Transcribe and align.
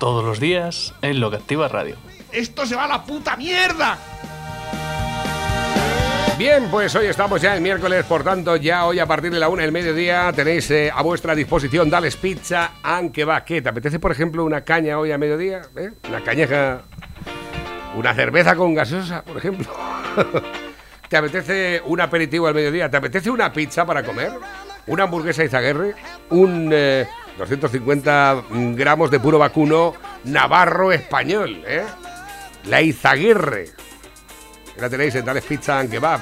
Todos 0.00 0.24
los 0.24 0.40
días 0.40 0.94
en 1.02 1.20
Lo 1.20 1.30
que 1.30 1.36
Activa 1.36 1.68
Radio. 1.68 1.96
¡Esto 2.32 2.64
se 2.64 2.74
va 2.74 2.84
a 2.84 2.88
la 2.88 3.04
puta 3.04 3.36
mierda! 3.36 3.98
Bien, 6.38 6.68
pues 6.70 6.96
hoy 6.96 7.04
estamos 7.04 7.42
ya 7.42 7.54
el 7.54 7.60
miércoles, 7.60 8.06
por 8.06 8.24
tanto, 8.24 8.56
ya 8.56 8.86
hoy 8.86 8.98
a 8.98 9.04
partir 9.04 9.30
de 9.30 9.38
la 9.38 9.50
una 9.50 9.60
del 9.60 9.72
mediodía 9.72 10.32
tenéis 10.34 10.70
eh, 10.70 10.90
a 10.90 11.02
vuestra 11.02 11.34
disposición 11.34 11.90
Dales 11.90 12.16
Pizza, 12.16 12.76
aunque 12.82 13.26
va, 13.26 13.44
¿qué? 13.44 13.60
¿Te 13.60 13.68
apetece, 13.68 13.98
por 13.98 14.10
ejemplo, 14.10 14.42
una 14.42 14.62
caña 14.64 14.98
hoy 14.98 15.12
a 15.12 15.18
mediodía? 15.18 15.60
¿Eh? 15.76 15.90
Una 16.08 16.24
cañeja, 16.24 16.80
una 17.94 18.14
cerveza 18.14 18.56
con 18.56 18.72
gaseosa, 18.72 19.22
por 19.22 19.36
ejemplo. 19.36 19.68
¿Te 21.10 21.16
apetece 21.18 21.82
un 21.84 22.00
aperitivo 22.00 22.46
al 22.46 22.54
mediodía? 22.54 22.88
¿Te 22.88 22.96
apetece 22.96 23.28
una 23.28 23.52
pizza 23.52 23.84
para 23.84 24.02
comer? 24.02 24.32
¿Una 24.86 25.02
hamburguesa 25.02 25.44
Izaguirre? 25.44 25.94
¿Un 26.30 26.70
eh, 26.72 27.06
250 27.40 28.44
gramos 28.74 29.10
de 29.10 29.18
puro 29.18 29.38
vacuno 29.38 29.94
navarro 30.24 30.92
español? 30.92 31.64
¿eh? 31.66 31.84
La 32.64 32.82
Izaguirre. 32.82 33.70
La 34.76 34.90
tenéis 34.90 35.14
en 35.14 35.24
Dales 35.24 35.44
Pizza 35.44 35.78
and 35.78 35.90
Kebab. 35.90 36.20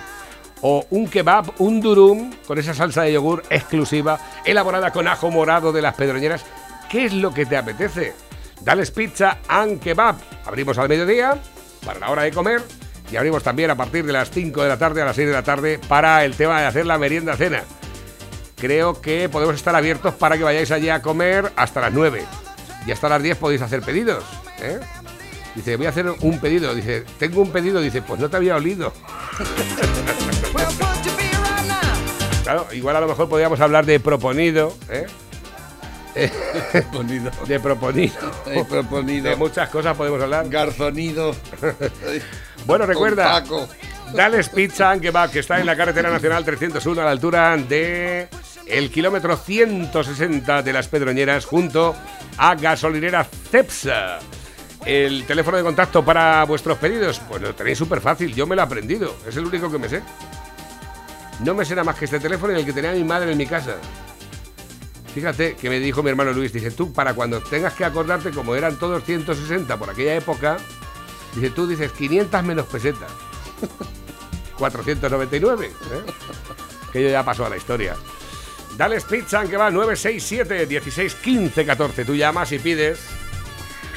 O 0.60 0.86
un 0.90 1.08
kebab, 1.08 1.52
un 1.58 1.80
durum, 1.80 2.32
con 2.46 2.58
esa 2.58 2.74
salsa 2.74 3.02
de 3.02 3.12
yogur 3.12 3.42
exclusiva, 3.50 4.18
elaborada 4.44 4.92
con 4.92 5.06
ajo 5.06 5.30
morado 5.30 5.72
de 5.72 5.82
las 5.82 5.94
pedroñeras. 5.94 6.44
¿Qué 6.88 7.06
es 7.06 7.12
lo 7.12 7.32
que 7.32 7.46
te 7.46 7.56
apetece? 7.56 8.14
Dales 8.60 8.90
Pizza 8.90 9.38
and 9.48 9.80
Kebab. 9.80 10.16
Abrimos 10.46 10.78
al 10.78 10.88
mediodía, 10.88 11.36
para 11.84 12.00
la 12.00 12.10
hora 12.10 12.22
de 12.22 12.32
comer, 12.32 12.62
y 13.10 13.16
abrimos 13.16 13.42
también 13.42 13.70
a 13.70 13.76
partir 13.76 14.04
de 14.04 14.12
las 14.12 14.30
5 14.30 14.62
de 14.62 14.68
la 14.68 14.78
tarde 14.78 15.02
a 15.02 15.04
las 15.04 15.16
6 15.16 15.28
de 15.28 15.34
la 15.34 15.42
tarde 15.42 15.80
para 15.88 16.24
el 16.24 16.34
tema 16.34 16.60
de 16.60 16.66
hacer 16.66 16.86
la 16.86 16.98
merienda 16.98 17.36
cena. 17.36 17.62
Creo 18.60 19.00
que 19.00 19.28
podemos 19.28 19.54
estar 19.54 19.74
abiertos 19.74 20.14
para 20.14 20.36
que 20.36 20.44
vayáis 20.44 20.70
allí 20.70 20.88
a 20.88 21.00
comer 21.00 21.52
hasta 21.56 21.80
las 21.80 21.92
9. 21.92 22.24
Y 22.86 22.92
hasta 22.92 23.08
las 23.08 23.22
10 23.22 23.36
podéis 23.38 23.62
hacer 23.62 23.82
pedidos. 23.82 24.24
¿eh? 24.60 24.80
Dice, 25.54 25.76
voy 25.76 25.86
a 25.86 25.90
hacer 25.90 26.06
un 26.08 26.38
pedido. 26.40 26.74
Dice, 26.74 27.04
tengo 27.18 27.42
un 27.42 27.50
pedido. 27.50 27.80
Dice, 27.80 28.02
pues 28.02 28.20
no 28.20 28.28
te 28.28 28.36
había 28.36 28.56
olido. 28.56 28.92
Claro, 32.48 32.66
igual 32.72 32.96
a 32.96 33.00
lo 33.00 33.08
mejor 33.08 33.28
podríamos 33.28 33.60
hablar 33.60 33.84
de 33.84 34.00
proponido, 34.00 34.74
¿eh? 34.88 35.06
Proponido. 36.72 37.30
De 37.46 37.60
proponido. 37.60 38.32
He 38.46 38.64
proponido. 38.64 39.30
De 39.30 39.36
muchas 39.36 39.68
cosas 39.68 39.96
podemos 39.96 40.22
hablar. 40.22 40.48
Garzonido. 40.48 41.34
Bueno, 42.66 42.86
recuerda. 42.86 43.42
Dales 44.12 44.48
Pizza 44.48 44.90
and 44.90 45.00
Kebab, 45.00 45.30
que 45.30 45.38
está 45.38 45.60
en 45.60 45.66
la 45.66 45.76
carretera 45.76 46.10
nacional 46.10 46.44
301 46.44 47.00
a 47.00 47.04
la 47.04 47.10
altura 47.10 47.56
de 47.56 48.28
el 48.70 48.90
kilómetro 48.90 49.36
160 49.36 50.62
de 50.62 50.72
las 50.72 50.88
Pedroñeras, 50.88 51.44
junto 51.44 51.94
a 52.36 52.54
gasolinera 52.54 53.24
Cepsa. 53.24 54.18
El 54.84 55.24
teléfono 55.24 55.56
de 55.56 55.62
contacto 55.62 56.04
para 56.04 56.44
vuestros 56.44 56.78
pedidos, 56.78 57.20
pues 57.28 57.42
lo 57.42 57.54
tenéis 57.54 57.78
súper 57.78 58.00
fácil, 58.00 58.34
yo 58.34 58.46
me 58.46 58.54
lo 58.54 58.62
he 58.62 58.64
aprendido, 58.64 59.16
es 59.26 59.36
el 59.36 59.46
único 59.46 59.70
que 59.70 59.78
me 59.78 59.88
sé. 59.88 60.02
No 61.40 61.54
me 61.54 61.64
nada 61.64 61.84
más 61.84 61.96
que 61.96 62.06
este 62.06 62.20
teléfono 62.20 62.52
y 62.52 62.56
el 62.56 62.64
que 62.64 62.72
tenía 62.72 62.92
mi 62.92 63.04
madre 63.04 63.32
en 63.32 63.38
mi 63.38 63.46
casa. 63.46 63.76
Fíjate 65.14 65.56
que 65.56 65.68
me 65.68 65.78
dijo 65.78 66.02
mi 66.02 66.10
hermano 66.10 66.32
Luis, 66.32 66.52
dice, 66.52 66.70
tú 66.70 66.92
para 66.92 67.14
cuando 67.14 67.40
tengas 67.40 67.74
que 67.74 67.84
acordarte, 67.84 68.30
como 68.30 68.54
eran 68.54 68.78
todos 68.78 69.04
160 69.04 69.76
por 69.76 69.90
aquella 69.90 70.16
época, 70.16 70.58
dice, 71.34 71.50
tú 71.50 71.66
dices 71.66 71.92
500 71.92 72.42
menos 72.44 72.66
pesetas. 72.66 73.10
499, 74.58 75.66
¿eh? 75.66 75.72
que 76.92 77.10
ya 77.10 77.24
pasó 77.24 77.46
a 77.46 77.50
la 77.50 77.56
historia. 77.56 77.94
Dales 78.78 79.02
Pizza, 79.02 79.42
que 79.42 79.56
va 79.56 79.72
967 79.72 80.66
16 80.66 81.14
15 81.16 81.66
14. 81.66 82.04
Tú 82.04 82.14
llamas 82.14 82.52
y 82.52 82.60
pides 82.60 83.00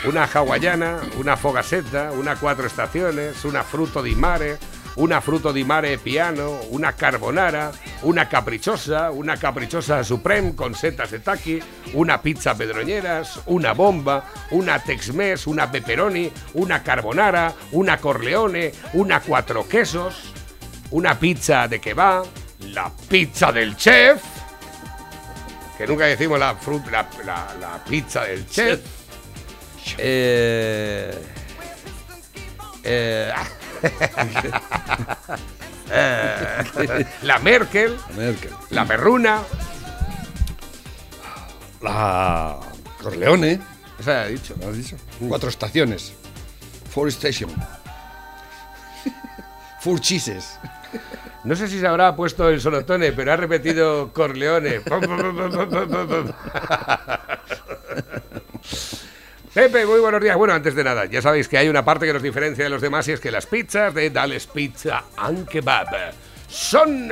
una 0.06 0.24
hawaiana, 0.24 1.00
una 1.18 1.38
fogaseta, 1.38 2.12
una 2.12 2.36
cuatro 2.36 2.66
estaciones, 2.66 3.46
una 3.46 3.62
fruto 3.62 4.02
di 4.02 4.16
mare, 4.16 4.58
una 4.96 5.22
fruto 5.22 5.52
di 5.52 5.64
mare 5.64 6.00
piano, 6.00 6.62
una 6.72 6.94
carbonara, 6.94 7.72
una 8.02 8.28
caprichosa, 8.28 9.12
una 9.12 9.38
caprichosa 9.38 10.04
supreme 10.04 10.56
con 10.56 10.74
setas 10.74 11.12
de 11.12 11.20
taqui, 11.20 11.62
una 11.94 12.20
pizza 12.20 12.56
pedroñeras, 12.56 13.40
una 13.46 13.74
bomba, 13.74 14.26
una 14.50 14.80
tex-mex, 14.80 15.46
una 15.46 15.70
pepperoni, 15.70 16.32
una 16.54 16.82
carbonara, 16.82 17.54
una 17.74 18.00
corleone, 18.00 18.72
una 18.94 19.20
cuatro 19.20 19.68
quesos, 19.68 20.34
una 20.90 21.20
pizza 21.20 21.68
de 21.68 21.80
kebab, 21.80 22.26
la 22.74 22.92
pizza 23.08 23.52
del 23.52 23.76
chef, 23.76 24.31
que 25.82 25.88
nunca 25.88 26.06
decimos 26.06 26.38
la, 26.40 26.60
frut- 26.60 26.90
la, 26.92 27.08
la- 27.26 27.56
la 27.60 27.84
pizza 27.84 28.24
del 28.26 28.46
chef. 28.48 28.80
Eh, 29.98 31.20
eh, 32.84 33.34
eh, 35.90 37.06
la 37.24 37.40
Merkel, 37.40 37.98
Merkel. 38.16 38.52
la 38.70 38.86
Perruna, 38.86 39.42
La 41.82 42.60
Corleone. 43.02 43.60
esa 44.00 44.14
ya 44.14 44.26
he 44.28 44.32
dicho. 44.34 44.54
¿Lo 44.60 44.70
has 44.70 44.78
dicho? 44.78 44.96
Cuatro 45.28 45.50
estaciones. 45.50 46.14
Four 46.94 47.08
Station. 47.10 47.50
Four 49.82 50.00
Cheeses. 50.00 50.60
No 51.44 51.56
sé 51.56 51.68
si 51.68 51.80
se 51.80 51.88
habrá 51.88 52.16
puesto 52.16 52.50
el 52.50 52.62
sonotone, 52.62 53.14
pero 53.14 53.34
ha 53.34 53.36
repetido 53.36 54.14
Corleone. 54.14 54.82
Pepe, 59.54 59.86
muy 59.86 60.00
buenos 60.00 60.22
días. 60.22 60.38
Bueno, 60.38 60.54
antes 60.54 60.76
de 60.76 60.84
nada, 60.84 61.06
ya 61.06 61.20
sabéis 61.22 61.48
que 61.48 61.58
hay 61.58 61.68
una 61.68 61.84
parte 61.84 62.06
que 62.06 62.14
nos 62.14 62.22
diferencia 62.22 62.64
de 62.64 62.70
los 62.70 62.82
demás 62.82 63.08
y 63.08 63.14
es 63.14 63.20
que 63.20 63.32
las 63.32 63.48
pizzas 63.48 63.94
de 63.94 64.12
Dales 64.12 64.46
Pizza 64.46 65.04
and 65.18 65.48
Kebab 65.48 65.88
son 66.48 67.10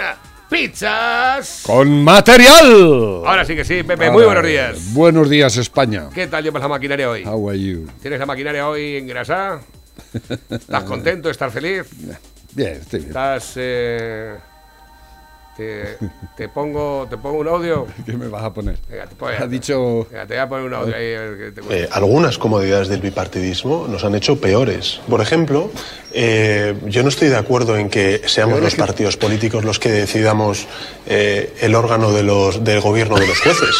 pizzas. 0.47 1.63
Con 1.66 2.03
material. 2.03 3.23
Ahora 3.25 3.44
sí 3.44 3.56
que 3.56 3.66
sí, 3.66 3.81
Pepe, 3.84 4.11
muy 4.11 4.25
buenos 4.25 4.46
días. 4.46 4.94
Buenos 4.94 5.28
días, 5.28 5.57
España. 5.57 6.09
¿Qué 6.13 6.28
tal 6.28 6.44
llevas 6.44 6.61
la 6.61 6.67
maquinaria 6.67 7.09
hoy? 7.09 7.23
How 7.25 7.50
are 7.50 7.59
you? 7.59 7.88
¿Tienes 8.00 8.19
la 8.19 8.28
maquinaria 8.28 8.69
hoy 8.69 8.97
engrasada? 8.97 9.61
¿Estás 10.50 10.84
contento? 10.84 11.31
¿Estás 11.31 11.51
feliz? 11.51 11.88
Bien, 12.54 12.74
estoy 12.74 13.00
bien. 13.00 13.10
¿Estás... 13.10 13.54
eh, 13.58 14.38
te, 15.59 15.97
te 16.38 16.50
pongo, 16.50 17.06
te 17.09 17.18
pongo 17.18 17.40
un 17.40 17.47
audio? 17.47 17.86
¿Qué 18.06 18.14
me 18.14 18.28
vas 18.28 18.44
a 18.44 18.53
poner? 18.53 18.78
Venga, 18.90 19.06
te, 19.08 19.16
pongo- 19.16 19.31
Ha 19.40 19.46
dicho. 19.47 20.08
Venga, 20.09 20.25
te 20.25 20.34
voy 20.36 20.42
a 20.44 20.50
poner 20.50 20.66
un 20.66 20.74
audio 20.74 20.96
ahí. 20.96 21.14
a 21.14 21.20
ver 21.22 21.38
qué 21.38 21.52
te 21.52 21.62
cuesta. 21.62 21.75
Eh, 21.86 21.90
algunas 21.92 22.38
comodidades 22.38 22.88
del 22.88 23.02
bipartidismo 23.02 23.88
nos 23.90 24.03
han 24.03 24.16
hecho 24.16 24.40
peores. 24.40 25.02
Por 25.09 25.22
ejemplo, 25.22 25.70
eh, 26.14 26.76
yo 26.85 27.03
no 27.03 27.09
estoy 27.09 27.28
de 27.28 27.38
acuerdo 27.38 27.78
en 27.78 27.90
que 27.90 28.22
seamos 28.26 28.61
los 28.61 28.76
partidos 28.76 29.17
políticos 29.17 29.64
los 29.66 29.79
que 29.79 29.90
decidamos 29.91 30.67
eh, 31.06 31.53
el 31.61 31.76
órgano 31.76 32.11
de 32.11 32.23
los, 32.23 32.64
del 32.64 32.79
gobierno 32.82 33.17
de 33.17 33.28
los 33.28 33.40
jueces. 33.41 33.76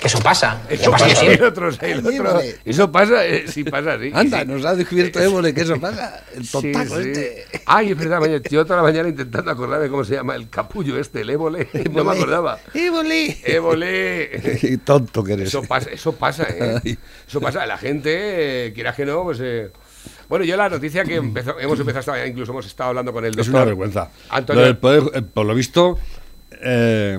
Que 0.00 0.06
eso 0.06 0.20
pasa. 0.20 0.60
Eso 0.70 0.92
pasa 0.92 1.06
pasa, 1.06 1.16
siempre. 1.20 1.44
el 1.44 1.52
otro, 1.52 1.68
el 1.70 1.98
otro. 1.98 2.10
Évole. 2.12 2.56
Eso 2.64 2.92
pasa, 2.92 3.26
eh, 3.26 3.46
sí 3.48 3.64
pasa, 3.64 3.98
sí. 3.98 4.12
Anda, 4.14 4.42
Sí. 4.42 4.46
nos 4.46 4.64
ha 4.64 4.76
descubierto 4.76 5.18
Évole 5.20 5.52
que 5.52 5.62
eso 5.62 5.80
pasa. 5.80 6.22
El 6.36 6.44
Sí, 6.44 6.52
tontaco 6.52 7.02
sí. 7.02 7.08
este. 7.10 7.46
Ay, 7.66 7.90
es 7.90 7.98
verdad, 7.98 8.20
mañana, 8.20 8.40
yo 8.48 8.64
toda 8.64 8.76
la 8.76 8.82
mañana 8.84 9.08
intentando 9.08 9.50
acordarme 9.50 9.88
cómo 9.88 10.04
se 10.04 10.14
llama 10.14 10.36
el 10.36 10.48
capullo 10.48 10.77
este, 10.98 11.20
el 11.22 11.30
ébole. 11.30 11.68
No 11.92 12.04
me 12.04 12.12
acordaba. 12.12 12.58
Évole. 12.74 13.36
Ébole. 13.44 14.58
Qué 14.60 14.78
tonto 14.84 15.22
que 15.24 15.32
eres. 15.34 15.48
Eso 15.48 15.62
pasa, 15.62 15.90
eso 15.90 16.12
pasa, 16.12 16.44
¿eh? 16.44 16.80
Ay. 16.84 16.98
Eso 17.26 17.40
pasa. 17.40 17.64
La 17.66 17.78
gente, 17.78 18.66
eh, 18.66 18.72
quieras 18.72 18.94
que 18.96 19.04
no, 19.06 19.22
pues... 19.24 19.38
eh, 19.42 19.70
Bueno, 20.28 20.44
yo 20.44 20.56
la 20.56 20.68
noticia 20.68 21.04
que 21.04 21.16
empezó- 21.16 21.58
hemos 21.58 21.78
empezado 21.80 22.00
esta 22.00 22.12
mañana, 22.12 22.28
incluso 22.30 22.52
hemos 22.52 22.66
estado 22.66 22.90
hablando 22.90 23.12
con 23.12 23.24
el 23.24 23.30
doctor... 23.32 23.42
Es 23.46 23.48
una 23.54 23.64
vergüenza. 23.64 24.10
Antonio- 24.30 24.66
Lo 24.66 24.80
poder, 24.80 25.02
eh, 25.14 25.22
por 25.22 25.46
lo 25.46 25.54
visto, 25.54 25.98
eh, 26.62 27.18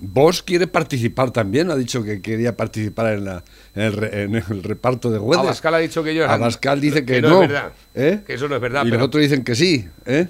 Vos 0.00 0.44
quiere 0.44 0.68
participar 0.68 1.32
también. 1.32 1.72
Ha 1.72 1.76
dicho 1.76 2.04
que 2.04 2.22
quería 2.22 2.56
participar 2.56 3.14
en, 3.14 3.24
la, 3.24 3.42
en, 3.74 3.82
el, 3.82 3.92
re- 3.94 4.22
en 4.22 4.34
el 4.36 4.62
reparto 4.62 5.10
de 5.10 5.18
jueces. 5.18 5.42
Abascal 5.44 5.74
ha 5.74 5.78
dicho 5.78 6.04
que 6.04 6.14
yo... 6.14 6.24
Abascal 6.30 6.80
dice 6.80 7.04
que, 7.04 7.20
no. 7.20 7.30
no. 7.30 7.42
es 7.42 7.48
verdad. 7.48 7.72
¿eh? 7.96 8.20
Que 8.24 8.34
eso 8.34 8.46
no 8.48 8.54
es 8.54 8.60
verdad. 8.60 8.82
y 8.82 8.90
pero 8.90 8.98
los 8.98 9.06
otros 9.08 9.22
dicen 9.22 9.42
que 9.42 9.56
sí. 9.56 9.88
¿eh? 10.06 10.28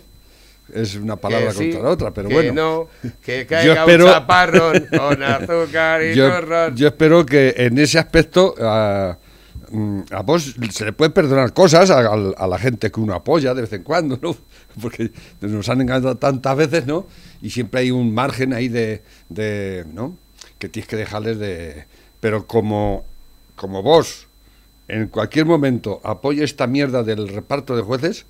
Es 0.72 0.96
una 0.96 1.16
palabra 1.16 1.52
sí, 1.52 1.70
contra 1.70 1.82
la 1.82 1.88
otra, 1.90 2.10
pero 2.12 2.28
que 2.28 2.34
bueno. 2.34 2.52
no, 3.02 3.10
que 3.22 3.40
Yo 3.42 3.46
caiga 3.48 3.74
espero- 3.84 4.04
un 4.06 4.12
chaparrón 4.12 4.86
con 4.96 5.22
azúcar 5.22 6.02
y 6.04 6.14
yo, 6.14 6.28
yo 6.74 6.88
espero 6.88 7.24
que 7.24 7.54
en 7.56 7.78
ese 7.78 7.98
aspecto 7.98 8.54
ah, 8.60 9.16
mm, 9.70 10.00
a 10.10 10.22
vos 10.22 10.54
se 10.70 10.84
le 10.84 10.92
puede 10.92 11.10
perdonar 11.10 11.52
cosas 11.54 11.90
a, 11.90 12.00
a- 12.00 12.32
a 12.36 12.46
la 12.46 12.58
gente 12.58 12.90
que 12.90 13.00
uno 13.00 13.14
apoya 13.14 13.54
de 13.54 13.62
vez 13.62 13.72
en 13.72 13.82
cuando, 13.82 14.18
¿no? 14.20 14.36
Porque 14.82 15.10
nos 15.40 15.68
han 15.70 15.80
engañado 15.80 16.16
tantas 16.16 16.56
veces, 16.56 16.86
¿no? 16.86 17.06
Y 17.40 17.50
siempre 17.50 17.80
hay 17.80 17.90
un 17.90 18.12
margen 18.12 18.52
ahí 18.52 18.68
de, 18.68 19.02
de 19.30 19.86
¿no? 19.92 20.16
Que 20.58 20.68
tienes 20.68 20.88
que 20.88 20.96
dejarles 20.96 21.38
de... 21.38 21.86
Pero 22.20 22.46
como, 22.46 23.04
como 23.56 23.82
vos 23.82 24.26
en 24.88 25.06
cualquier 25.08 25.46
momento 25.46 26.00
apoye 26.04 26.42
esta 26.44 26.66
mierda 26.66 27.02
del 27.04 27.28
reparto 27.28 27.76
de 27.76 27.82
jueces, 27.82 28.26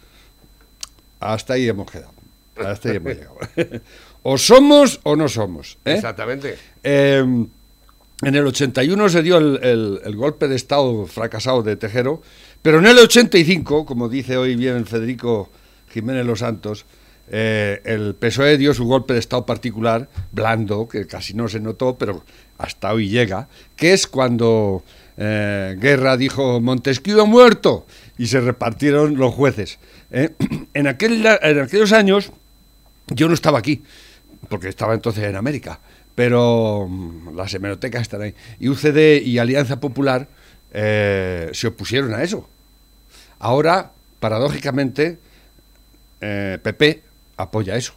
hasta 1.20 1.54
ahí 1.54 1.68
hemos 1.68 1.90
quedado. 1.90 2.12
Hasta 2.66 2.90
ahí 2.90 2.96
hemos 2.96 3.14
llegado. 3.14 3.38
o 4.22 4.38
somos 4.38 5.00
o 5.04 5.16
no 5.16 5.28
somos. 5.28 5.78
¿eh? 5.84 5.94
Exactamente. 5.94 6.56
Eh, 6.82 7.18
en 8.22 8.34
el 8.34 8.46
81 8.46 9.08
se 9.08 9.22
dio 9.22 9.38
el, 9.38 9.60
el- 9.62 10.00
el 10.04 10.16
golpe 10.16 10.48
de 10.48 10.56
Estado 10.56 11.06
fracasado 11.06 11.62
de 11.62 11.76
Tejero, 11.76 12.20
pero 12.62 12.78
en 12.78 12.86
el 12.86 12.98
85, 12.98 13.86
como 13.86 14.08
dice 14.08 14.36
hoy 14.36 14.56
bien 14.56 14.84
Federico 14.86 15.50
Jiménez 15.90 16.26
Los 16.26 16.40
Santos, 16.40 16.84
eh, 17.30 17.80
el 17.84 18.14
PSOE 18.14 18.56
dio 18.58 18.74
su 18.74 18.84
golpe 18.86 19.12
de 19.12 19.20
Estado 19.20 19.44
particular, 19.46 20.08
blando, 20.32 20.88
que 20.88 21.06
casi 21.06 21.34
no 21.34 21.46
se 21.48 21.60
notó, 21.60 21.96
pero 21.96 22.24
hasta 22.56 22.92
hoy 22.92 23.08
llega, 23.08 23.48
que 23.76 23.92
es 23.92 24.06
cuando 24.08 24.82
eh, 25.16 25.76
Guerra 25.78 26.16
dijo 26.16 26.60
Montesquieu 26.60 27.20
ha 27.20 27.24
muerto 27.26 27.86
y 28.16 28.26
se 28.26 28.40
repartieron 28.40 29.16
los 29.16 29.32
jueces. 29.34 29.78
¿eh? 30.10 30.30
En, 30.74 30.86
aquel, 30.88 31.24
en 31.24 31.60
aquellos 31.60 31.92
años 31.92 32.32
yo 33.14 33.28
no 33.28 33.34
estaba 33.34 33.58
aquí, 33.58 33.82
porque 34.48 34.68
estaba 34.68 34.94
entonces 34.94 35.24
en 35.24 35.36
América, 35.36 35.80
pero 36.14 36.86
mm, 36.88 37.36
las 37.36 37.52
hemerotecas 37.54 38.02
están 38.02 38.22
ahí. 38.22 38.34
Y 38.58 38.68
UCD 38.68 39.22
y 39.22 39.38
Alianza 39.38 39.80
Popular 39.80 40.28
eh, 40.72 41.50
se 41.52 41.66
opusieron 41.68 42.14
a 42.14 42.22
eso. 42.22 42.48
Ahora, 43.38 43.92
paradójicamente, 44.20 45.18
eh, 46.20 46.58
PP 46.62 47.02
apoya 47.36 47.76
eso. 47.76 47.94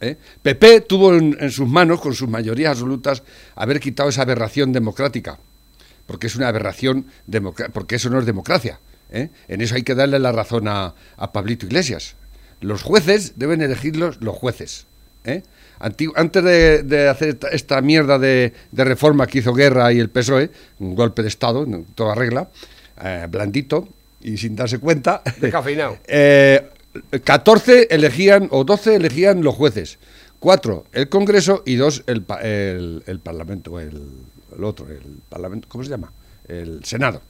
¿eh? 0.00 0.16
PP 0.42 0.82
tuvo 0.82 1.14
en, 1.14 1.36
en 1.40 1.50
sus 1.50 1.68
manos, 1.68 2.00
con 2.00 2.14
sus 2.14 2.28
mayorías 2.28 2.72
absolutas, 2.72 3.22
haber 3.54 3.80
quitado 3.80 4.08
esa 4.08 4.22
aberración 4.22 4.72
democrática, 4.72 5.38
porque 6.06 6.26
es 6.26 6.36
una 6.36 6.48
aberración, 6.48 7.06
porque 7.72 7.96
eso 7.96 8.10
no 8.10 8.18
es 8.18 8.26
democracia. 8.26 8.80
¿eh? 9.10 9.30
En 9.48 9.60
eso 9.60 9.74
hay 9.74 9.82
que 9.82 9.94
darle 9.94 10.18
la 10.18 10.32
razón 10.32 10.68
a, 10.68 10.94
a 11.16 11.32
Pablito 11.32 11.66
Iglesias. 11.66 12.16
Los 12.60 12.82
jueces 12.82 13.34
deben 13.36 13.60
elegirlos 13.62 14.20
los 14.20 14.36
jueces. 14.36 14.86
¿eh? 15.24 15.42
Antes 15.78 16.44
de, 16.44 16.82
de 16.82 17.08
hacer 17.08 17.30
esta, 17.30 17.48
esta 17.48 17.80
mierda 17.80 18.18
de, 18.18 18.52
de 18.70 18.84
reforma 18.84 19.26
que 19.26 19.38
hizo 19.38 19.54
Guerra 19.54 19.92
y 19.92 19.98
el 19.98 20.10
PSOE, 20.10 20.50
un 20.78 20.94
golpe 20.94 21.22
de 21.22 21.28
Estado, 21.28 21.64
en 21.64 21.84
toda 21.86 22.14
regla, 22.14 22.50
eh, 23.02 23.26
blandito 23.30 23.88
y 24.20 24.36
sin 24.36 24.54
darse 24.56 24.78
cuenta, 24.78 25.22
Descafeinado. 25.40 25.96
eh, 26.06 26.68
14 27.24 27.88
elegían, 27.90 28.48
o 28.50 28.64
12 28.64 28.96
elegían 28.96 29.42
los 29.42 29.54
jueces, 29.54 29.98
4 30.40 30.84
el 30.92 31.08
Congreso 31.08 31.62
y 31.64 31.76
2 31.76 32.04
el, 32.06 32.22
pa- 32.22 32.40
el, 32.42 33.02
el 33.06 33.20
Parlamento, 33.20 33.80
el, 33.80 34.02
el 34.56 34.64
otro, 34.64 34.86
el 34.88 35.18
Parlamento, 35.28 35.66
¿cómo 35.70 35.84
se 35.84 35.90
llama? 35.90 36.12
El 36.48 36.84
Senado. 36.84 37.22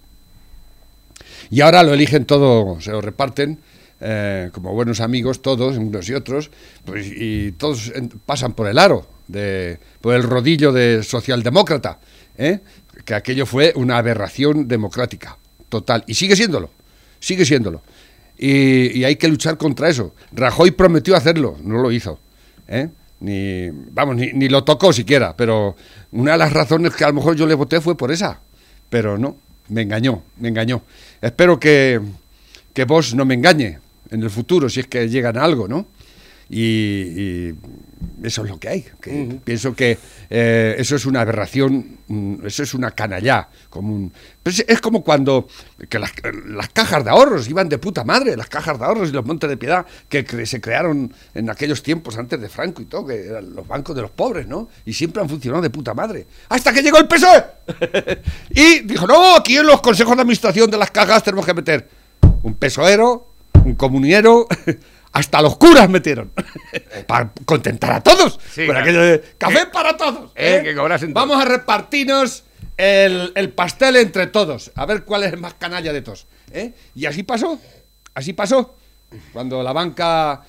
Y 1.50 1.60
ahora 1.60 1.82
lo 1.82 1.92
eligen 1.94 2.24
todo, 2.24 2.80
se 2.80 2.90
lo 2.90 3.00
reparten 3.00 3.58
eh, 4.00 4.50
como 4.52 4.72
buenos 4.72 5.00
amigos 5.00 5.42
todos, 5.42 5.76
unos 5.76 6.08
y 6.08 6.14
otros, 6.14 6.50
pues, 6.84 7.06
y 7.06 7.52
todos 7.52 7.92
pasan 8.24 8.54
por 8.54 8.66
el 8.68 8.78
aro, 8.78 9.06
de, 9.28 9.78
por 10.00 10.14
el 10.14 10.22
rodillo 10.22 10.72
de 10.72 11.02
socialdemócrata, 11.02 12.00
¿eh? 12.38 12.60
que 13.04 13.14
aquello 13.14 13.46
fue 13.46 13.72
una 13.76 13.98
aberración 13.98 14.66
democrática, 14.68 15.36
total, 15.68 16.04
y 16.06 16.14
sigue 16.14 16.34
siéndolo, 16.34 16.70
sigue 17.18 17.44
siéndolo. 17.44 17.82
Y, 18.38 18.98
y 18.98 19.04
hay 19.04 19.16
que 19.16 19.28
luchar 19.28 19.58
contra 19.58 19.90
eso. 19.90 20.14
Rajoy 20.32 20.70
prometió 20.70 21.14
hacerlo, 21.14 21.58
no 21.62 21.76
lo 21.76 21.92
hizo. 21.92 22.18
¿eh? 22.68 22.88
Ni, 23.20 23.68
vamos, 23.70 24.16
ni, 24.16 24.32
ni 24.32 24.48
lo 24.48 24.64
tocó 24.64 24.94
siquiera, 24.94 25.36
pero 25.36 25.76
una 26.12 26.32
de 26.32 26.38
las 26.38 26.54
razones 26.54 26.94
que 26.94 27.04
a 27.04 27.08
lo 27.08 27.14
mejor 27.14 27.36
yo 27.36 27.46
le 27.46 27.52
voté 27.54 27.82
fue 27.82 27.98
por 27.98 28.10
esa. 28.10 28.40
Pero 28.88 29.18
no, 29.18 29.36
me 29.68 29.82
engañó, 29.82 30.22
me 30.38 30.48
engañó. 30.48 30.82
Espero 31.20 31.60
que, 31.60 32.00
que 32.72 32.84
vos 32.84 33.14
no 33.14 33.26
me 33.26 33.34
engañe 33.34 33.78
en 34.10 34.22
el 34.22 34.30
futuro, 34.30 34.68
si 34.68 34.80
es 34.80 34.86
que 34.86 35.08
llegan 35.08 35.36
a 35.38 35.44
algo, 35.44 35.68
¿no? 35.68 35.86
Y, 36.52 36.62
y 36.62 37.54
eso 38.24 38.42
es 38.42 38.50
lo 38.50 38.58
que 38.58 38.68
hay. 38.68 38.84
que 39.00 39.38
Pienso 39.44 39.72
que 39.72 39.96
eh, 40.28 40.74
eso 40.78 40.96
es 40.96 41.06
una 41.06 41.20
aberración, 41.20 41.98
mm, 42.08 42.44
eso 42.44 42.64
es 42.64 42.74
una 42.74 42.90
canallá. 42.90 43.48
Como 43.68 43.94
un- 43.94 44.12
pero 44.42 44.56
es, 44.66 44.80
como 44.80 45.04
cuando 45.04 45.46
que 45.88 46.00
las, 46.00 46.10
las 46.46 46.68
cajas 46.70 47.04
de 47.04 47.10
ahorros 47.10 47.48
iban 47.48 47.68
de 47.68 47.78
puta 47.78 48.02
madre, 48.02 48.36
las 48.36 48.48
cajas 48.48 48.80
de 48.80 48.84
ahorros 48.84 49.10
y 49.10 49.12
los 49.12 49.24
montes 49.24 49.48
de 49.48 49.56
piedad 49.56 49.86
que 50.08 50.24
se 50.44 50.60
crearon 50.60 51.12
en 51.34 51.50
aquellos 51.50 51.84
tiempos 51.84 52.18
antes 52.18 52.40
de 52.40 52.48
Franco 52.48 52.82
y 52.82 52.86
todo, 52.86 53.06
que 53.06 53.26
eran 53.28 53.54
los 53.54 53.68
bancos 53.68 53.94
de 53.94 54.02
los 54.02 54.10
pobres, 54.10 54.48
¿no? 54.48 54.68
Y 54.84 54.92
siempre 54.92 55.22
han 55.22 55.28
funcionado 55.28 55.62
de 55.62 55.70
puta 55.70 55.94
madre. 55.94 56.26
Hasta 56.48 56.72
que 56.72 56.82
llegó 56.82 56.98
el 56.98 57.06
PSOE. 57.06 57.44
y 58.50 58.80
dijo, 58.80 59.06
no, 59.06 59.36
aquí 59.36 59.56
en 59.56 59.66
los 59.68 59.80
consejos 59.80 60.16
de 60.16 60.22
administración 60.22 60.68
de 60.68 60.78
las 60.78 60.90
cajas 60.90 61.22
tenemos 61.22 61.46
que 61.46 61.54
meter 61.54 61.88
un 62.42 62.54
pesoero, 62.54 63.29
un 63.64 63.74
comunero, 63.74 64.46
hasta 65.12 65.42
los 65.42 65.56
curas 65.56 65.88
metieron. 65.88 66.32
para 67.06 67.32
contentar 67.44 67.92
a 67.92 68.00
todos. 68.02 68.38
Sí, 68.52 68.66
Con 68.66 68.74
claro. 68.74 68.80
aquello 68.80 69.00
de 69.02 69.20
café 69.38 69.62
Eh, 69.62 69.66
para 69.72 69.96
todos. 69.96 70.32
eh, 70.34 70.60
que 70.64 70.74
todos. 70.74 71.12
Vamos 71.12 71.40
a 71.40 71.44
repartirnos 71.44 72.44
el, 72.76 73.32
el 73.34 73.50
pastel 73.52 73.96
entre 73.96 74.26
todos. 74.28 74.70
A 74.74 74.86
ver 74.86 75.04
cuál 75.04 75.24
es 75.24 75.32
el 75.32 75.38
más 75.40 75.54
canalla 75.54 75.92
de 75.92 76.02
todos. 76.02 76.26
¿eh? 76.52 76.72
Y 76.94 77.06
así 77.06 77.22
pasó. 77.22 77.58
Así 78.14 78.32
pasó. 78.32 78.76
Cuando 79.32 79.62
la 79.62 79.72
banca. 79.72 80.42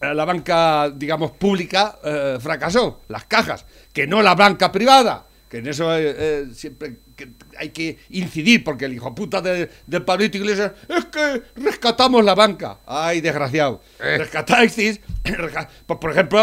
La 0.00 0.24
banca, 0.24 0.90
digamos, 0.90 1.30
pública 1.30 2.00
eh, 2.02 2.38
fracasó, 2.40 3.02
las 3.06 3.26
cajas, 3.26 3.64
que 3.92 4.08
no 4.08 4.22
la 4.22 4.34
banca 4.34 4.72
privada, 4.72 5.24
que 5.48 5.58
en 5.58 5.68
eso 5.68 5.96
eh, 5.96 6.16
eh, 6.18 6.46
siempre 6.52 6.96
que 7.18 7.32
hay 7.58 7.70
que 7.70 7.98
incidir, 8.10 8.62
porque 8.64 8.84
el 8.86 8.94
hijo 8.94 9.14
puta 9.14 9.42
de, 9.42 9.68
del 9.86 10.04
Pablito 10.04 10.38
Iglesias 10.38 10.72
es 10.88 11.04
que 11.06 11.42
rescatamos 11.56 12.24
la 12.24 12.34
banca. 12.36 12.78
Ay, 12.86 13.20
desgraciado. 13.20 13.82
Eh. 14.00 14.18
Rescatáis, 14.18 14.76
resca- 15.24 15.68
por, 15.84 15.98
por 15.98 16.12
ejemplo, 16.12 16.38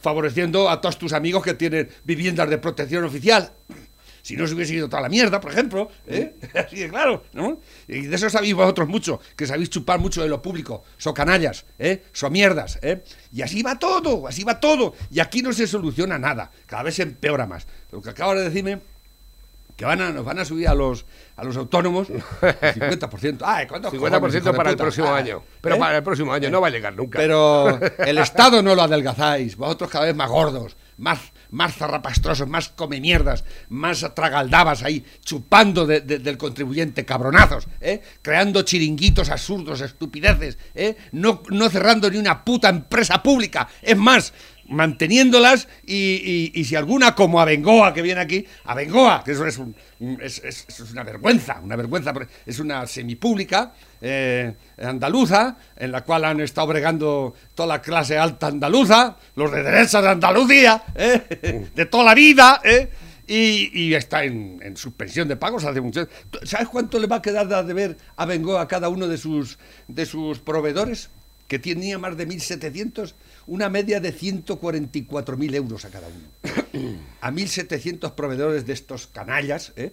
favoreciendo 0.00 0.70
a 0.70 0.80
todos 0.80 0.98
tus 0.98 1.12
amigos 1.12 1.42
que 1.42 1.54
tienen 1.54 1.88
viviendas 2.04 2.48
de 2.48 2.58
protección 2.58 3.04
oficial. 3.04 3.52
Si 4.22 4.36
no 4.36 4.46
se 4.46 4.54
hubiese 4.54 4.74
ido 4.74 4.86
toda 4.88 5.00
la 5.00 5.08
mierda, 5.08 5.40
por 5.40 5.50
ejemplo, 5.50 5.90
¿eh? 6.06 6.34
así 6.54 6.76
de 6.76 6.90
claro, 6.90 7.24
¿no? 7.32 7.58
Y 7.88 8.02
de 8.02 8.14
eso 8.14 8.28
sabéis 8.28 8.54
vosotros 8.54 8.86
mucho, 8.86 9.18
que 9.34 9.46
sabéis 9.46 9.70
chupar 9.70 9.98
mucho 9.98 10.22
de 10.22 10.28
lo 10.28 10.42
público, 10.42 10.84
son 10.98 11.14
canallas, 11.14 11.64
¿eh? 11.78 12.02
son 12.12 12.30
mierdas, 12.32 12.78
¿eh? 12.82 13.02
Y 13.32 13.40
así 13.40 13.62
va 13.62 13.78
todo, 13.78 14.28
así 14.28 14.44
va 14.44 14.60
todo, 14.60 14.94
y 15.10 15.20
aquí 15.20 15.40
no 15.40 15.54
se 15.54 15.66
soluciona 15.66 16.18
nada, 16.18 16.50
cada 16.66 16.82
vez 16.82 16.96
se 16.96 17.02
empeora 17.02 17.46
más. 17.46 17.66
Lo 17.90 18.02
que 18.02 18.10
acaba 18.10 18.34
de 18.34 18.44
decirme, 18.44 18.80
que 19.80 19.86
van 19.86 19.98
a, 20.02 20.10
nos 20.10 20.26
van 20.26 20.38
a 20.38 20.44
subir 20.44 20.68
a 20.68 20.74
los, 20.74 21.06
a 21.36 21.42
los 21.42 21.56
autónomos 21.56 22.10
el 22.10 22.20
50%. 22.42 23.38
Ay, 23.42 23.66
¿cuántos 23.66 23.94
50% 23.94 23.98
cojones, 24.10 24.34
hijo 24.34 24.50
de 24.52 24.56
para 24.58 24.68
el 24.70 24.76
próximo 24.76 25.06
Ah, 25.08 25.16
año. 25.16 25.42
Pero 25.62 25.76
¿eh? 25.76 25.78
para 25.78 25.96
el 25.96 26.02
próximo 26.02 26.34
año 26.34 26.50
no 26.50 26.60
va 26.60 26.66
a 26.66 26.70
llegar 26.70 26.94
nunca. 26.94 27.18
Pero 27.18 27.80
el 27.98 28.18
Estado 28.18 28.62
no 28.62 28.74
lo 28.74 28.82
adelgazáis, 28.82 29.56
vosotros 29.56 29.88
cada 29.88 30.04
vez 30.04 30.14
más 30.14 30.28
gordos, 30.28 30.76
más, 30.98 31.18
más 31.48 31.74
zarrapastrosos, 31.76 32.46
más 32.46 32.68
come 32.68 33.00
mierdas, 33.00 33.42
más 33.70 34.06
tragaldabas 34.14 34.82
ahí, 34.82 35.02
chupando 35.24 35.86
de- 35.86 36.02
de- 36.02 36.18
del 36.18 36.36
contribuyente, 36.36 37.06
cabronazos, 37.06 37.66
¿eh? 37.80 38.02
creando 38.20 38.60
chiringuitos 38.60 39.30
absurdos, 39.30 39.80
estupideces, 39.80 40.58
¿eh? 40.74 40.94
no, 41.12 41.42
no 41.48 41.70
cerrando 41.70 42.10
ni 42.10 42.18
una 42.18 42.44
puta 42.44 42.68
empresa 42.68 43.22
pública, 43.22 43.66
es 43.80 43.96
más, 43.96 44.34
manteniéndolas 44.70 45.68
y, 45.86 45.94
y- 45.94 46.52
y 46.54 46.64
si 46.64 46.76
alguna 46.76 47.14
como 47.14 47.40
Abengoa 47.40 47.92
que 47.92 48.02
viene 48.02 48.20
aquí, 48.20 48.46
Abengoa, 48.64 49.22
que 49.24 49.32
eso 49.32 49.44
es, 49.46 49.58
un- 49.58 49.74
es, 50.22 50.42
es- 50.44 50.80
una 50.92 51.02
vergüenza, 51.02 51.60
una 51.60 51.76
vergüenza, 51.76 52.12
es 52.46 52.58
una 52.58 52.86
semipública 52.86 53.72
eh, 54.00 54.54
andaluza, 54.82 55.56
en 55.76 55.92
la 55.92 56.02
cual 56.02 56.24
han 56.24 56.40
estado 56.40 56.68
bregando 56.68 57.34
toda 57.54 57.66
la 57.66 57.82
clase 57.82 58.16
alta 58.16 58.46
andaluza, 58.46 59.16
los 59.36 59.52
de 59.52 59.62
derecha 59.62 60.00
de 60.00 60.08
Andalucía, 60.08 60.82
¿eh? 60.94 61.68
de 61.74 61.86
toda 61.86 62.04
la 62.04 62.14
vida, 62.14 62.60
¿eh? 62.64 62.88
y, 63.26 63.70
y 63.88 63.94
está 63.94 64.24
en, 64.24 64.58
en 64.62 64.76
suspensión 64.76 65.28
de 65.28 65.36
pagos 65.36 65.64
hace 65.64 65.80
mucho. 65.80 66.08
¿Sabes 66.44 66.68
cuánto 66.68 66.98
le 66.98 67.06
va 67.06 67.16
a 67.16 67.22
quedar 67.22 67.46
de 67.46 67.62
deber 67.64 67.96
a 68.16 68.24
Bengoa 68.24 68.62
a 68.62 68.68
cada 68.68 68.88
uno 68.88 69.06
de 69.06 69.18
sus, 69.18 69.58
de 69.86 70.06
sus 70.06 70.38
proveedores? 70.38 71.10
Que 71.46 71.58
tenía 71.58 71.98
más 71.98 72.16
de 72.16 72.28
1.700, 72.28 73.12
una 73.46 73.68
media 73.68 74.00
de 74.00 74.12
144.000 74.14 75.54
euros 75.54 75.84
a 75.84 75.90
cada 75.90 76.08
uno. 76.08 76.26
A 77.20 77.30
1.700 77.30 78.14
proveedores 78.14 78.66
de 78.66 78.72
estos 78.72 79.06
canallas, 79.06 79.72
¿eh? 79.76 79.92